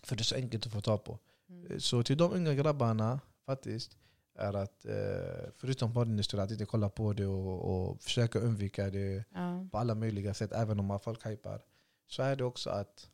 för 0.02 0.16
det 0.16 0.22
är 0.22 0.24
så 0.24 0.34
enkelt 0.34 0.66
att 0.66 0.72
få 0.72 0.80
tag 0.80 1.04
på. 1.04 1.18
Mm. 1.48 1.80
Så 1.80 2.02
till 2.02 2.16
de 2.16 2.32
unga 2.32 2.54
grabbarna 2.54 3.20
faktiskt, 3.46 3.96
är 4.34 4.52
att 4.54 4.84
eh, 4.84 5.50
förutom 5.56 5.94
porrindustrin, 5.94 6.40
att 6.42 6.50
inte 6.50 6.64
kolla 6.66 6.88
på 6.88 7.12
det 7.12 7.26
och, 7.26 7.88
och 7.90 8.02
försöka 8.02 8.38
undvika 8.38 8.90
det 8.90 9.24
Ja. 9.34 9.66
på 9.72 9.78
alla 9.78 9.94
möjliga 9.94 10.34
sätt, 10.34 10.52
även 10.52 10.80
om 10.80 10.86
man 10.86 11.00
folk 11.00 11.26
hypar. 11.26 11.64
Så 12.06 12.22
är 12.22 12.36
det 12.36 12.44
också 12.44 12.70
att 12.70 13.10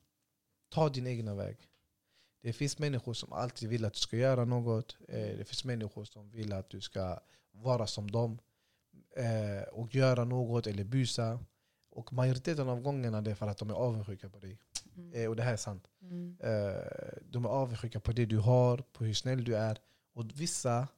ta 0.69 0.89
din 0.89 1.07
egna 1.07 1.35
väg. 1.35 1.57
Det 2.43 2.53
finns 2.53 2.79
människor 2.79 3.15
som 3.15 3.33
alltid 3.33 3.69
vill 3.69 3.85
att 3.85 3.93
du 3.93 3.99
ska 3.99 4.17
göra 4.17 4.45
något. 4.45 4.97
Eh, 5.09 5.37
det 5.39 5.45
finns 5.49 5.65
människor 5.65 6.05
som 6.05 6.31
vill 6.31 6.53
att 6.53 6.71
du 6.71 6.81
ska 6.81 7.21
vara 7.53 7.87
som 7.87 8.11
dem. 8.11 8.39
Eh, 9.17 9.63
och 9.73 9.95
göra 9.95 10.25
något 10.25 10.67
eller 10.67 10.85
busa. 10.85 11.41
Och 11.91 12.13
majoriteten 12.13 12.69
av 12.69 12.81
gångerna 12.81 13.21
det 13.23 13.31
är 13.31 13.35
för 13.35 13.47
att 13.47 13.59
de 13.59 13.71
är 13.71 13.75
avundsjuka 13.75 14.29
på 14.29 14.39
dig. 14.39 14.59
Mm. 14.97 15.13
Eh, 15.13 15.29
och 15.29 15.37
det 15.37 15.43
här 15.43 15.53
är 15.53 15.57
sant. 15.57 15.89
Mm. 16.03 16.37
Eh, 16.41 16.83
de 17.23 17.45
är 17.45 17.49
avundsjuka 17.49 18.01
på 18.01 18.13
det 18.13 18.27
du 18.27 18.39
har, 18.39 18.79
på 18.79 19.05
hur 19.05 19.15
snäll 19.15 19.45
du 19.45 19.57
är. 19.57 19.79
Och 20.15 20.25
vissa 20.35 20.89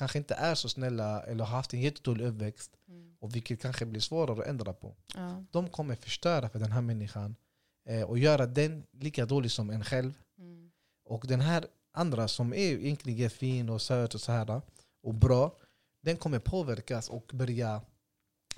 kanske 0.00 0.18
inte 0.18 0.34
är 0.34 0.54
så 0.54 0.68
snälla 0.68 1.22
eller 1.22 1.44
har 1.44 1.56
haft 1.56 1.74
en 1.74 1.80
jättedålig 1.80 2.24
uppväxt. 2.24 2.76
Mm. 2.88 3.16
Och 3.20 3.36
vilket 3.36 3.62
kanske 3.62 3.86
blir 3.86 4.00
svårare 4.00 4.40
att 4.40 4.46
ändra 4.46 4.72
på. 4.72 4.96
Ja. 5.14 5.44
De 5.50 5.68
kommer 5.68 5.94
förstöra 5.94 6.48
för 6.48 6.58
den 6.58 6.72
här 6.72 6.80
människan. 6.80 7.36
Eh, 7.88 8.02
och 8.02 8.18
göra 8.18 8.46
den 8.46 8.86
lika 8.92 9.26
dålig 9.26 9.50
som 9.50 9.70
en 9.70 9.84
själv. 9.84 10.12
Mm. 10.38 10.70
Och 11.04 11.26
den 11.26 11.40
här 11.40 11.66
andra 11.92 12.28
som 12.28 12.52
är 12.52 12.56
egentligen 12.56 13.30
fin 13.30 13.68
och 13.68 13.82
söt 13.82 14.14
och 14.14 14.20
så 14.20 14.32
här 14.32 14.62
och 15.02 15.14
bra. 15.14 15.56
Den 16.02 16.16
kommer 16.16 16.38
påverkas 16.38 17.08
och 17.08 17.30
börja 17.34 17.82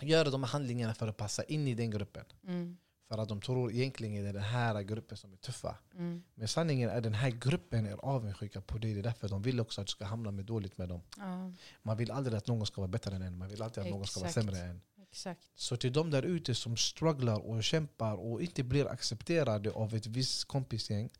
göra 0.01 0.31
de 0.31 0.43
här 0.43 0.51
handlingarna 0.51 0.95
för 0.95 1.09
att 1.09 1.17
passa 1.17 1.43
in 1.45 1.69
i 1.69 1.75
den 1.75 1.91
gruppen. 1.91 2.25
Mm. 2.47 2.77
För 3.09 3.19
att 3.19 3.29
de 3.29 3.41
tror 3.41 3.73
egentligen 3.73 4.23
det 4.23 4.29
är 4.29 4.33
den 4.33 4.43
här 4.43 4.83
gruppen 4.83 5.17
som 5.17 5.33
är 5.33 5.37
tuffa. 5.37 5.79
Mm. 5.95 6.23
Men 6.35 6.49
sanningen 6.49 6.91
är 6.91 6.97
att 6.97 7.03
den 7.03 7.15
här 7.15 7.31
gruppen 7.31 7.87
är 7.87 7.97
avundsjuka 7.97 8.61
på 8.61 8.79
dig. 8.79 8.95
Det 8.95 9.01
är 9.01 9.03
därför 9.03 9.29
de 9.29 9.43
vill 9.43 9.61
också 9.61 9.81
att 9.81 9.87
du 9.87 9.91
ska 9.91 10.05
hamna 10.05 10.31
med 10.31 10.45
dåligt 10.45 10.79
med 10.79 10.89
dem. 10.89 11.03
Ja. 11.17 11.53
Man 11.83 11.97
vill 11.97 12.11
aldrig 12.11 12.37
att 12.37 12.47
någon 12.47 12.67
ska 12.67 12.81
vara 12.81 12.89
bättre 12.89 13.17
än 13.17 13.23
en. 13.23 13.39
Man 13.39 13.49
vill 13.49 13.63
alltid 13.63 13.85
att 13.85 13.91
någon 13.91 14.07
ska 14.07 14.21
vara 14.21 14.29
Exakt. 14.29 14.47
sämre 14.47 14.63
än 14.63 14.71
en. 14.71 14.81
Exakt. 15.13 15.51
Så 15.55 15.77
till 15.77 15.93
de 15.93 16.11
där 16.11 16.23
ute 16.23 16.55
som 16.55 16.77
strugglar 16.77 17.39
och 17.47 17.65
kämpar 17.65 18.15
och 18.15 18.43
inte 18.43 18.63
blir 18.63 18.89
accepterade 18.89 19.71
av 19.71 19.95
ett 19.95 20.07
visst 20.07 20.45
kompisgäng. 20.45 21.11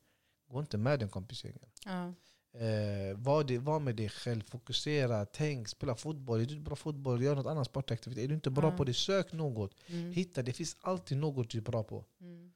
Gå 0.49 0.61
inte 0.61 0.79
med 0.79 0.99
den 0.99 1.09
kompisgängen. 1.09 1.69
Ja. 1.85 2.13
Eh, 2.55 3.17
var, 3.17 3.45
det, 3.45 3.59
var 3.59 3.81
med 3.81 3.97
dig 3.97 4.09
själv, 4.09 4.43
fokusera, 4.43 5.27
tänk, 5.27 5.69
spela 5.69 5.95
fotboll. 5.95 6.41
Är 6.41 6.45
du 6.45 6.55
inte 6.55 6.65
bra 6.65 6.77
fotboll, 6.77 7.23
gör 7.23 7.35
något 7.37 7.47
annat 7.47 7.67
sportaktivitet. 7.67 8.25
Är 8.25 8.29
du 8.29 8.35
inte 8.35 8.51
bra 8.51 8.71
Ja. 8.71 8.77
på 8.77 8.85
det, 8.85 8.95
sök 8.95 9.33
något. 9.33 9.75
Mm. 9.87 10.13
Hitta, 10.13 10.43
det 10.43 10.53
finns 10.53 10.77
alltid 10.81 11.19
något 11.19 11.51
du 11.51 11.59
är 11.59 11.63
bra 11.63 11.83
på. 11.83 12.05
Mm. 12.21 12.53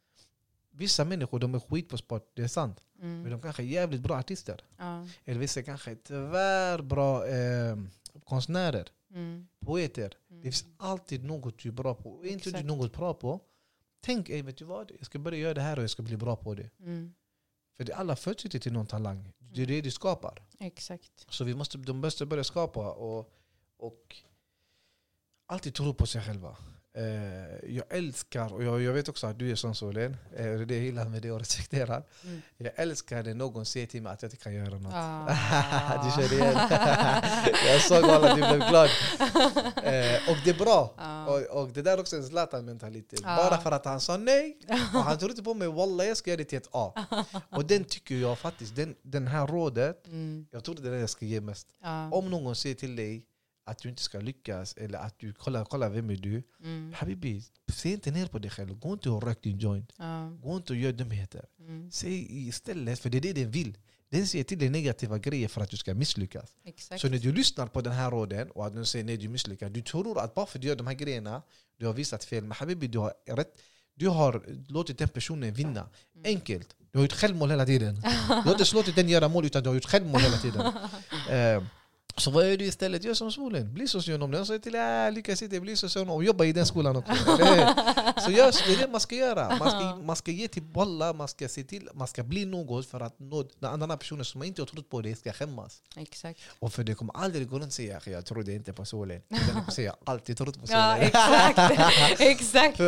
Vissa 0.70 1.04
människor 1.04 1.38
de 1.38 1.54
är 1.54 1.60
skit 1.60 1.88
på 1.88 1.96
sport, 1.98 2.30
det 2.34 2.42
är 2.42 2.48
sant. 2.48 2.80
Men 2.98 3.10
Mm. 3.20 3.30
de 3.30 3.40
kanske 3.42 3.62
är 3.62 3.66
jävligt 3.66 4.00
bra 4.00 4.16
artister. 4.16 4.60
Ja. 4.76 5.06
Eller 5.24 5.40
vissa 5.40 5.62
kanske 5.62 5.90
är 5.90 5.94
tyvärr 6.04 6.82
bra 6.82 7.26
eh, 7.26 7.76
konstnärer, 8.24 8.88
Mm. 9.10 9.46
poeter. 9.60 10.12
Mm. 10.30 10.42
Det 10.42 10.52
finns 10.52 10.64
alltid 10.76 11.24
något 11.24 11.58
du 11.58 11.68
är 11.68 11.72
bra 11.72 11.94
på. 11.94 12.24
Är 12.24 12.28
inte 12.28 12.50
du 12.50 12.62
något 12.64 12.92
bra 12.96 13.14
på, 13.14 13.40
tänk 14.00 14.30
vet 14.30 14.56
du 14.56 14.64
vad? 14.64 14.90
jag 14.98 15.06
ska 15.06 15.18
börja 15.18 15.38
göra 15.38 15.54
det 15.54 15.60
här 15.60 15.76
och 15.76 15.82
jag 15.82 15.90
ska 15.90 16.02
bli 16.02 16.16
bra 16.16 16.36
på 16.36 16.54
det. 16.54 16.70
För 17.76 17.84
det, 17.84 17.94
alla 17.94 18.16
föds 18.16 18.44
inte 18.44 18.60
till 18.60 18.72
någon 18.72 18.86
talang. 18.86 19.32
Det 19.38 19.62
är 19.62 19.66
det 19.66 19.80
du 19.80 19.90
skapar. 19.90 20.42
Exakt. 20.58 21.26
Så 21.28 21.44
vi 21.44 21.54
måste, 21.54 21.78
de 21.78 22.00
måste 22.00 22.26
börja 22.26 22.44
skapa 22.44 22.92
och, 22.92 23.32
och 23.76 24.16
alltid 25.46 25.74
tro 25.74 25.94
på 25.94 26.06
sig 26.06 26.22
själva. 26.22 26.56
Eh, 26.96 27.74
jag 27.76 27.84
älskar, 27.88 28.54
och 28.54 28.64
jag, 28.64 28.82
jag 28.82 28.92
vet 28.92 29.08
också 29.08 29.26
att 29.26 29.38
du 29.38 29.50
är 29.50 29.54
sån 29.54 29.74
Solen, 29.74 30.16
eh, 30.36 30.44
det 30.44 30.74
jag 30.74 30.84
gillar 30.84 31.04
med 31.08 31.22
det 31.22 31.30
och 31.30 31.38
respekterar. 31.38 32.02
Mm. 32.24 32.42
Jag 32.56 32.72
älskar 32.76 33.22
när 33.22 33.34
någon 33.34 33.66
säger 33.66 33.86
till 33.86 34.02
mig 34.02 34.12
att 34.12 34.22
jag 34.22 34.32
inte 34.32 34.42
kan 34.42 34.54
göra 34.54 34.78
något. 34.78 34.92
Ah. 34.94 36.04
du 36.16 36.22
kör 36.22 36.32
igen. 36.34 36.54
jag 37.66 37.82
såg 37.82 38.04
alla, 38.04 38.34
du 38.34 38.40
blev 38.40 38.68
glad. 38.68 38.90
Eh, 39.76 40.30
och 40.30 40.36
det 40.44 40.50
är 40.50 40.58
bra. 40.58 40.94
Ja. 40.96 41.26
Och, 41.26 41.62
och 41.62 41.68
det 41.68 41.82
där 41.82 41.92
är 41.92 42.00
också 42.00 42.16
en 42.16 42.24
Zlatan-mentalitet. 42.24 43.20
Ja. 43.22 43.36
Bara 43.36 43.60
för 43.60 43.72
att 43.72 43.84
han 43.84 44.00
sa 44.00 44.16
nej, 44.16 44.58
och 44.94 45.00
han 45.04 45.18
trodde 45.18 45.42
på 45.42 45.54
mig, 45.54 45.68
wallah 45.68 46.06
jag 46.06 46.16
ska 46.16 46.30
göra 46.30 46.38
det 46.38 46.44
till 46.44 46.58
ett 46.58 46.68
A. 46.72 47.06
Och 47.50 47.64
den 47.64 47.84
tycker 47.84 48.14
jag 48.14 48.38
faktiskt, 48.38 48.76
den, 48.76 48.94
den 49.02 49.26
här 49.26 49.46
rådet, 49.46 50.06
Mm. 50.06 50.46
jag 50.50 50.64
tror 50.64 50.74
det 50.74 50.88
är 50.88 50.92
det 50.92 50.98
jag 51.00 51.10
ska 51.10 51.24
ge 51.24 51.40
mest. 51.40 51.66
Ja. 51.82 52.10
Om 52.10 52.30
någon 52.30 52.56
säger 52.56 52.74
till 52.74 52.96
dig 52.96 53.24
att 53.66 53.78
du 53.78 53.88
inte 53.88 54.02
ska 54.02 54.20
lyckas, 54.20 54.74
eller 54.76 54.98
att 54.98 55.18
du 55.18 55.32
kolla, 55.32 55.64
kolla 55.64 55.88
vem 55.88 56.10
är 56.10 56.16
du? 56.16 56.42
Mm. 56.62 56.92
Habibi, 56.96 57.42
se 57.72 57.92
inte 57.92 58.10
ner 58.10 58.26
på 58.26 58.38
dig 58.38 58.50
själv. 58.50 58.78
Gå 58.78 58.92
inte 58.92 59.10
och 59.10 59.22
rök 59.22 59.42
din 59.42 59.58
joint. 59.58 59.92
Ja. 59.96 60.28
Gå 60.42 60.56
inte 60.56 60.72
och 60.72 60.78
gör 60.78 60.92
dumheter. 60.92 61.44
Mm. 61.60 61.90
Säg 61.90 62.48
istället, 62.48 62.98
för 62.98 63.10
det 63.10 63.18
är 63.18 63.20
det 63.20 63.32
den 63.32 63.50
vill. 63.50 63.78
Den 64.08 64.26
säger 64.26 64.44
till 64.44 64.58
dig 64.58 64.70
negativa 64.70 65.18
grejer 65.18 65.48
för 65.48 65.60
att 65.60 65.70
du 65.70 65.76
ska 65.76 65.94
misslyckas. 65.94 66.56
Exakt. 66.64 67.00
Så 67.00 67.08
när 67.08 67.18
du 67.18 67.32
lyssnar 67.32 67.66
på 67.66 67.80
den 67.80 67.92
här 67.92 68.10
råden 68.10 68.50
och 68.50 68.66
att 68.66 68.74
den 68.74 68.86
säger 68.86 69.04
nej 69.04 69.16
du 69.16 69.28
misslyckas, 69.28 69.72
du 69.72 69.82
tror 69.82 70.20
att 70.20 70.34
bara 70.34 70.46
för 70.46 70.58
att 70.58 70.62
du 70.62 70.68
gör 70.68 70.76
de 70.76 70.86
här 70.86 70.94
grejerna, 70.94 71.42
du 71.76 71.86
har 71.86 71.92
visat 71.92 72.24
fel. 72.24 72.44
Men 72.44 72.52
habibi, 72.52 72.86
du 72.86 72.98
har 72.98 73.12
rätt. 73.26 73.60
Du 73.94 74.08
har 74.08 74.42
låtit 74.68 74.98
den 74.98 75.08
personen 75.08 75.54
vinna. 75.54 75.80
Mm. 75.80 76.24
Enkelt. 76.24 76.76
Du 76.92 76.98
har 76.98 77.04
gjort 77.04 77.12
självmål 77.12 77.50
hela 77.50 77.66
tiden. 77.66 77.94
Du 77.94 78.34
har 78.34 78.52
inte 78.52 78.64
låtit 78.74 78.96
den 78.96 79.08
göra 79.08 79.28
mål 79.28 79.44
utan 79.44 79.62
du 79.62 79.68
har 79.68 79.74
gjort 79.74 79.84
självmål 79.84 80.20
hela 80.20 80.38
tiden. 80.38 80.72
Eh, 81.30 81.62
så 82.18 82.30
vad 82.30 82.50
gör 82.50 82.56
du 82.56 82.64
istället? 82.64 83.04
Gör 83.04 83.14
som 83.14 83.32
solen. 83.32 83.74
Bli 83.74 83.88
socionom. 83.88 84.30
Den 84.30 84.46
säger 84.46 84.60
till 84.60 84.72
dig 84.72 85.12
lyckas 85.12 85.42
inte, 85.42 85.60
bli 85.60 85.76
socionom 85.76 86.10
och 86.16 86.24
jobba 86.24 86.44
i 86.44 86.52
den 86.52 86.66
skolan 86.66 86.96
också. 86.96 87.12
Så 88.20 88.30
gör, 88.30 88.66
det 88.66 88.74
är 88.74 88.78
det 88.78 88.88
man 88.92 89.00
ska 89.00 89.14
göra. 89.14 89.56
Man 89.58 89.70
ska, 89.70 89.96
man 89.96 90.16
ska 90.16 90.30
ge 90.30 90.48
till 90.48 90.62
bolla, 90.62 91.12
man 91.12 91.28
ska 91.28 91.48
se 91.48 91.64
till 91.64 91.88
man 91.94 92.08
ska 92.08 92.22
bli 92.22 92.44
något 92.44 92.86
för 92.86 93.00
att 93.00 93.18
nå, 93.18 93.48
den 93.58 93.82
andra 93.82 93.96
personen 93.96 94.24
som 94.24 94.42
inte 94.42 94.62
har 94.62 94.66
trott 94.66 94.90
på 94.90 95.00
dig 95.02 95.16
ska 95.16 95.32
skämmas. 95.32 95.82
Exakt. 95.96 96.40
Och 96.58 96.72
för 96.72 96.84
det 96.84 96.94
kommer 96.94 97.16
aldrig 97.16 97.48
gå 97.48 97.56
runt 97.56 97.66
och 97.66 97.72
säga 97.72 97.96
"Akhi, 97.96 98.12
jag 98.12 98.26
trodde 98.26 98.52
inte 98.52 98.72
på 98.72 98.84
solen. 98.84 99.22
Den 99.28 99.38
kommer 99.38 99.70
säga 99.70 99.86
jag 99.86 100.12
alltid 100.12 100.36
trott 100.36 100.60
på 100.60 100.66
solen. 100.66 100.82
Ja, 100.82 100.96
exakt. 100.96 102.20
exakt. 102.20 102.80
Och 102.80 102.86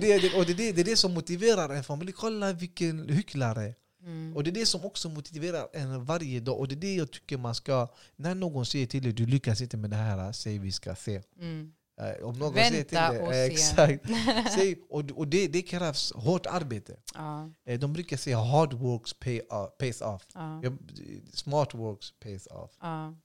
det, 0.00 0.12
är 0.12 0.20
det, 0.20 0.34
och 0.38 0.46
det, 0.46 0.52
är 0.52 0.56
det, 0.56 0.72
det 0.72 0.80
är 0.80 0.84
det 0.84 0.96
som 0.96 1.14
motiverar 1.14 1.68
en 1.68 1.84
familj. 1.84 2.12
Kolla 2.12 2.52
vilken 2.52 3.08
hycklare. 3.08 3.74
Mm. 4.06 4.36
Och 4.36 4.44
det 4.44 4.50
är 4.50 4.52
det 4.52 4.66
som 4.66 4.84
också 4.84 5.08
motiverar 5.08 5.68
en 5.72 6.04
varje 6.04 6.40
dag. 6.40 6.58
Och 6.58 6.68
det 6.68 6.74
är 6.74 6.80
det 6.80 6.94
jag 6.94 7.10
tycker 7.12 7.38
man 7.38 7.54
ska... 7.54 7.88
När 8.16 8.34
någon 8.34 8.66
säger 8.66 8.86
till 8.86 9.02
dig 9.02 9.12
du 9.12 9.26
lyckas 9.26 9.60
inte 9.60 9.76
med 9.76 9.90
det 9.90 9.96
här, 9.96 10.32
säg 10.32 10.58
vi 10.58 10.72
ska 10.72 10.94
se. 10.94 11.22
Mm. 11.40 11.72
Eh, 12.00 12.24
Om 12.26 12.38
någon 12.38 12.54
Vänta 12.54 12.70
säger 12.70 12.84
till 12.84 12.96
dig, 12.96 13.20
och 13.20 13.34
eh, 13.34 13.46
se. 13.48 13.52
Exakt. 13.52 14.04
Säg, 14.54 14.76
och 14.90 15.10
och 15.10 15.28
det, 15.28 15.48
det 15.48 15.62
krävs 15.62 16.12
hårt 16.12 16.46
arbete. 16.46 16.96
Ja, 17.14 17.50
Eh, 17.66 17.78
De 17.78 17.92
brukar 17.92 18.16
säga 18.16 18.38
hard 18.38 18.72
works 18.72 19.14
pay 19.14 19.40
off, 19.40 19.78
pays 19.78 20.00
off. 20.00 20.26
Jobb- 20.62 20.90
Smart 21.32 21.74
works 21.74 22.12
pays 22.20 22.46
off. 22.46 22.70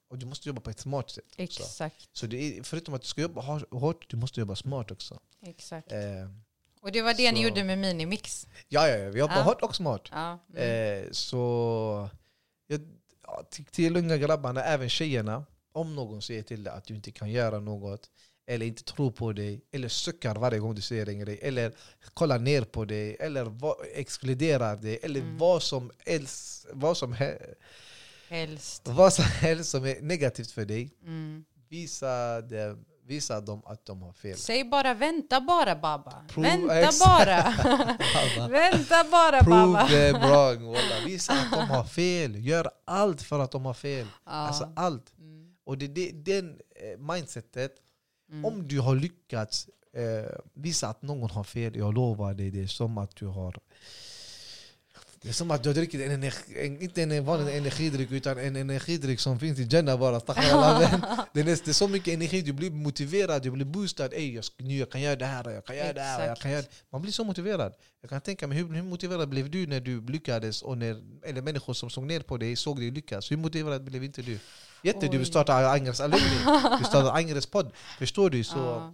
Och 0.09 0.17
du 0.17 0.25
måste 0.25 0.49
jobba 0.49 0.61
på 0.61 0.69
ett 0.69 0.79
smart 0.79 1.09
sätt. 1.09 1.23
Också. 1.27 1.41
exakt. 1.43 2.09
Så 2.13 2.27
det 2.27 2.57
är, 2.57 2.63
förutom 2.63 2.93
att 2.93 3.01
du 3.01 3.07
ska 3.07 3.21
jobba 3.21 3.41
hårt, 3.71 4.09
du 4.09 4.17
måste 4.17 4.39
jobba 4.39 4.55
smart 4.55 4.91
också. 4.91 5.19
exakt. 5.45 5.91
Och 6.81 6.91
det 6.91 7.01
var 7.01 7.13
det 7.13 7.31
ni 7.31 7.37
så- 7.37 7.43
gjorde 7.43 7.63
med 7.63 7.77
Minimix? 7.77 8.47
ja, 8.67 8.87
ja, 8.87 8.97
ja, 8.97 9.09
vi 9.09 9.19
jobbar 9.19 9.35
Ja. 9.35 9.41
hårt 9.41 9.61
och 9.61 9.75
smart. 9.75 10.01
Ja. 10.11 10.39
Mm. 10.55 11.03
Eh, 11.05 11.11
så 11.11 12.09
jag, 12.67 12.81
ja, 13.23 13.43
till, 13.51 13.65
till 13.65 13.97
unga 13.97 14.17
grabbarna, 14.17 14.63
även 14.63 14.89
tjejerna, 14.89 15.45
om 15.73 15.95
någon 15.95 16.21
säger 16.21 16.43
till 16.43 16.63
dig 16.63 16.73
att 16.73 16.85
du 16.85 16.95
inte 16.95 17.11
kan 17.11 17.29
göra 17.31 17.59
något, 17.59 18.09
eller 18.47 18.65
inte 18.65 18.83
tror 18.83 19.11
på 19.11 19.31
dig, 19.33 19.61
eller 19.71 19.87
suckar 19.89 20.35
varje 20.35 20.59
gång 20.59 20.75
du 20.75 20.81
ser 20.81 21.09
en 21.09 21.19
grej, 21.19 21.39
eller 21.41 21.71
kollar 22.13 22.39
ner 22.39 22.61
på 22.61 22.85
dig, 22.85 23.17
eller 23.19 23.43
va, 23.43 23.75
exkluderar 23.95 24.75
dig, 24.75 24.99
eller 25.03 25.19
Mm. 25.19 25.37
vad, 25.37 25.63
som 25.63 25.91
helst, 26.05 26.65
vad, 26.73 26.97
som 26.97 27.13
he, 27.13 27.37
Helst. 28.29 28.87
vad 28.87 29.13
som 29.13 29.25
helst 29.25 29.69
som 29.71 29.85
är 29.85 30.01
negativt 30.01 30.51
för 30.51 30.65
dig, 30.65 30.89
Mm. 31.03 31.45
visa, 31.69 32.41
dem, 32.41 32.85
visa 33.05 33.41
dem 33.41 33.61
att 33.65 33.85
de 33.85 34.01
har 34.01 34.13
fel. 34.13 34.37
Säg 34.37 34.63
bara 34.63 34.93
vänta 34.93 35.41
bara 35.41 35.75
baba. 35.75 36.23
Prov- 36.29 36.67
vänta 36.67 37.05
bara. 37.07 38.47
vänta 38.49 39.03
bara 39.11 39.41
baba. 39.41 39.87
Prove 39.87 40.11
wrong. 40.11 40.65
Walla. 40.65 41.05
Visa 41.05 41.33
att 41.33 41.51
de 41.51 41.69
har 41.69 41.83
fel. 41.83 42.45
Gör 42.45 42.71
allt 42.85 43.21
för 43.21 43.39
att 43.39 43.51
de 43.51 43.65
har 43.65 43.73
fel. 43.73 44.07
Ja. 44.25 44.31
Alltså 44.31 44.69
allt. 44.75 45.13
Mm. 45.17 45.53
Och 45.63 45.77
det 45.77 45.85
är 45.85 45.89
det, 45.89 46.11
den 46.33 46.49
eh, 46.75 46.99
mindsetet, 46.99 47.71
Mm. 48.31 48.45
om 48.45 48.67
du 48.67 48.79
har 48.79 48.95
lyckats 48.95 49.67
eh, 49.93 50.37
visa 50.53 50.87
att 50.87 51.01
någon 51.01 51.29
har 51.29 51.43
fel, 51.43 51.75
jag 51.75 51.93
lovar 51.93 52.33
dig, 52.33 52.51
det 52.51 52.63
är 52.63 52.67
som 52.67 52.97
att 52.97 53.15
du 53.15 53.25
har 53.27 53.57
det 55.21 55.29
är 55.29 55.33
som 55.33 55.51
att 55.51 55.63
du 55.63 55.69
har 55.69 55.73
druckit 55.73 56.01
en, 56.01 56.11
energi, 56.11 56.65
en, 56.65 56.81
inte 56.81 57.01
en 57.03 57.25
vanlig 57.25 57.57
energidryck 57.57 58.11
utan 58.11 58.37
en 58.37 58.55
energidryck 58.55 59.19
som 59.19 59.39
finns 59.39 59.59
i 59.59 59.67
Jannah 59.71 59.99
bara. 59.99 60.19
det, 60.19 60.31
är, 61.39 61.43
det 61.43 61.67
är 61.67 61.73
så 61.73 61.87
mycket 61.87 62.13
energi, 62.13 62.41
du 62.41 62.53
blir 62.53 62.71
motiverad, 62.71 63.41
du 63.43 63.51
blir 63.51 63.65
boostad. 63.65 64.13
Ey, 64.13 64.33
jag, 64.35 64.43
nu, 64.57 64.77
jag 64.77 64.89
kan 64.91 65.01
göra 65.01 65.15
det 65.15 65.25
här, 65.25 65.49
jag 65.49 65.65
kan 65.65 65.77
göra 65.77 65.93
det 65.93 66.01
här. 66.01 66.27
Jag 66.27 66.37
kan 66.37 66.51
göra. 66.51 66.63
Man 66.89 67.01
blir 67.01 67.11
så 67.11 67.23
motiverad. 67.23 67.73
Jag 68.01 68.09
kan 68.09 68.21
tänka 68.21 68.47
mig, 68.47 68.57
hur, 68.57 68.73
hur 68.73 68.81
motiverad 68.83 69.29
blev 69.29 69.49
du 69.49 69.67
när 69.67 69.79
du 69.79 70.01
lyckades? 70.01 70.61
Och 70.61 70.77
när, 70.77 71.01
eller 71.23 71.41
människor 71.41 71.73
som 71.73 71.89
såg 71.89 72.03
ner 72.03 72.19
på 72.19 72.37
dig 72.37 72.55
såg 72.55 72.79
dig 72.79 72.91
lyckas. 72.91 73.31
Hur 73.31 73.37
motiverad 73.37 73.83
blev 73.83 74.03
inte 74.03 74.21
du? 74.21 74.39
Jätte, 74.83 74.99
du 74.99 75.07
Oj. 75.11 75.17
vill 75.17 75.25
starta 75.27 75.53
Angers 75.71 75.99
alumni, 75.99 76.37
du 76.79 76.83
startar 76.85 77.11
Angers 77.11 77.45
podd. 77.45 77.71
Förstår 77.99 78.29
du? 78.29 78.43
Så 78.43 78.57
Ja. 78.57 78.93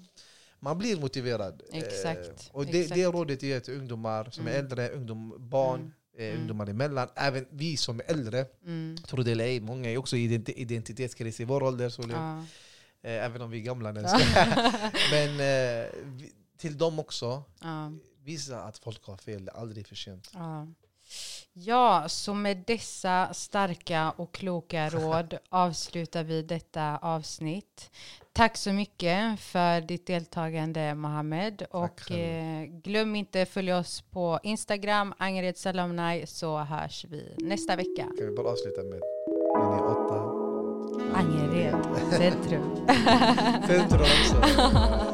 man 0.60 0.78
blir 0.78 0.98
motiverad. 1.00 1.62
Exakt, 1.74 2.20
Eh, 2.20 2.56
och 2.56 2.66
det, 2.66 2.80
exakt. 2.82 2.96
det 2.96 3.06
rådet 3.06 3.44
ger 3.44 3.60
till 3.60 3.74
ungdomar 3.74 4.30
som 4.32 4.48
är 4.48 4.52
Mm. 4.52 4.66
äldre, 4.66 4.90
ungdom, 4.90 5.36
barn, 5.50 5.80
Mm. 5.80 5.92
Eh, 6.18 6.26
Mm. 6.26 6.40
ungdomar 6.40 6.68
emellan. 6.70 7.08
Även 7.16 7.46
vi 7.50 7.78
som 7.78 8.00
är 8.00 8.12
äldre, 8.12 8.46
Mm. 8.66 8.98
tror 8.98 9.24
det 9.24 9.32
eller 9.32 9.46
ej, 9.46 9.60
många 9.60 9.90
är 9.92 9.98
också 9.98 10.18
identitetskris 10.18 11.40
i 11.40 11.44
vår 11.46 11.64
ålder. 11.64 11.90
Så 11.90 12.02
Ja. 12.12 12.38
eh, 13.10 13.26
även 13.26 13.42
om 13.42 13.50
vi 13.50 13.58
är 13.58 13.62
gamla. 13.64 13.92
nu. 13.92 14.02
Men 15.12 15.30
eh, 15.30 15.86
vi, 16.06 16.32
till 16.58 16.78
dem 16.78 17.00
också, 17.00 17.44
Ja. 17.62 17.92
visa 18.24 18.60
att 18.62 18.78
folk 18.78 19.06
har 19.06 19.18
fel. 19.18 19.46
Det 19.46 19.52
är 19.52 19.56
aldrig 19.62 19.88
för 19.88 19.96
sent. 19.96 20.30
Ja. 20.34 20.68
ja, 21.54 22.10
så 22.10 22.34
med 22.34 22.64
dessa 22.68 23.34
starka 23.34 24.12
och 24.12 24.34
kloka 24.34 24.90
råd 24.90 25.38
avslutar 25.50 26.24
vi 26.24 26.42
detta 26.42 26.98
avsnitt. 26.98 27.92
Tack 28.38 28.58
så 28.58 28.74
mycket 28.74 29.40
för 29.40 29.82
ditt 29.82 30.08
deltagande 30.08 30.96
Mohammed. 30.96 31.66
Och 31.72 32.12
eh, 32.12 32.66
glöm 32.66 33.16
inte 33.16 33.46
följa 33.46 33.78
oss 33.78 34.02
på 34.02 34.40
Instagram, 34.44 35.14
Angered 35.18 35.58
Salamnai, 35.58 36.28
så 36.28 36.58
hörs 36.58 37.06
vi 37.10 37.36
nästa 37.38 37.76
vecka. 37.76 38.04
Kan 38.18 38.30
vi 38.30 38.36
bara 38.36 38.48
avsluta 38.48 38.84
med 38.84 39.02
linje 39.58 39.82
8? 39.82 40.48
Angered 41.14 41.76
Centrum. 42.12 42.88
Centrum 43.68 44.02
också. 44.02 44.42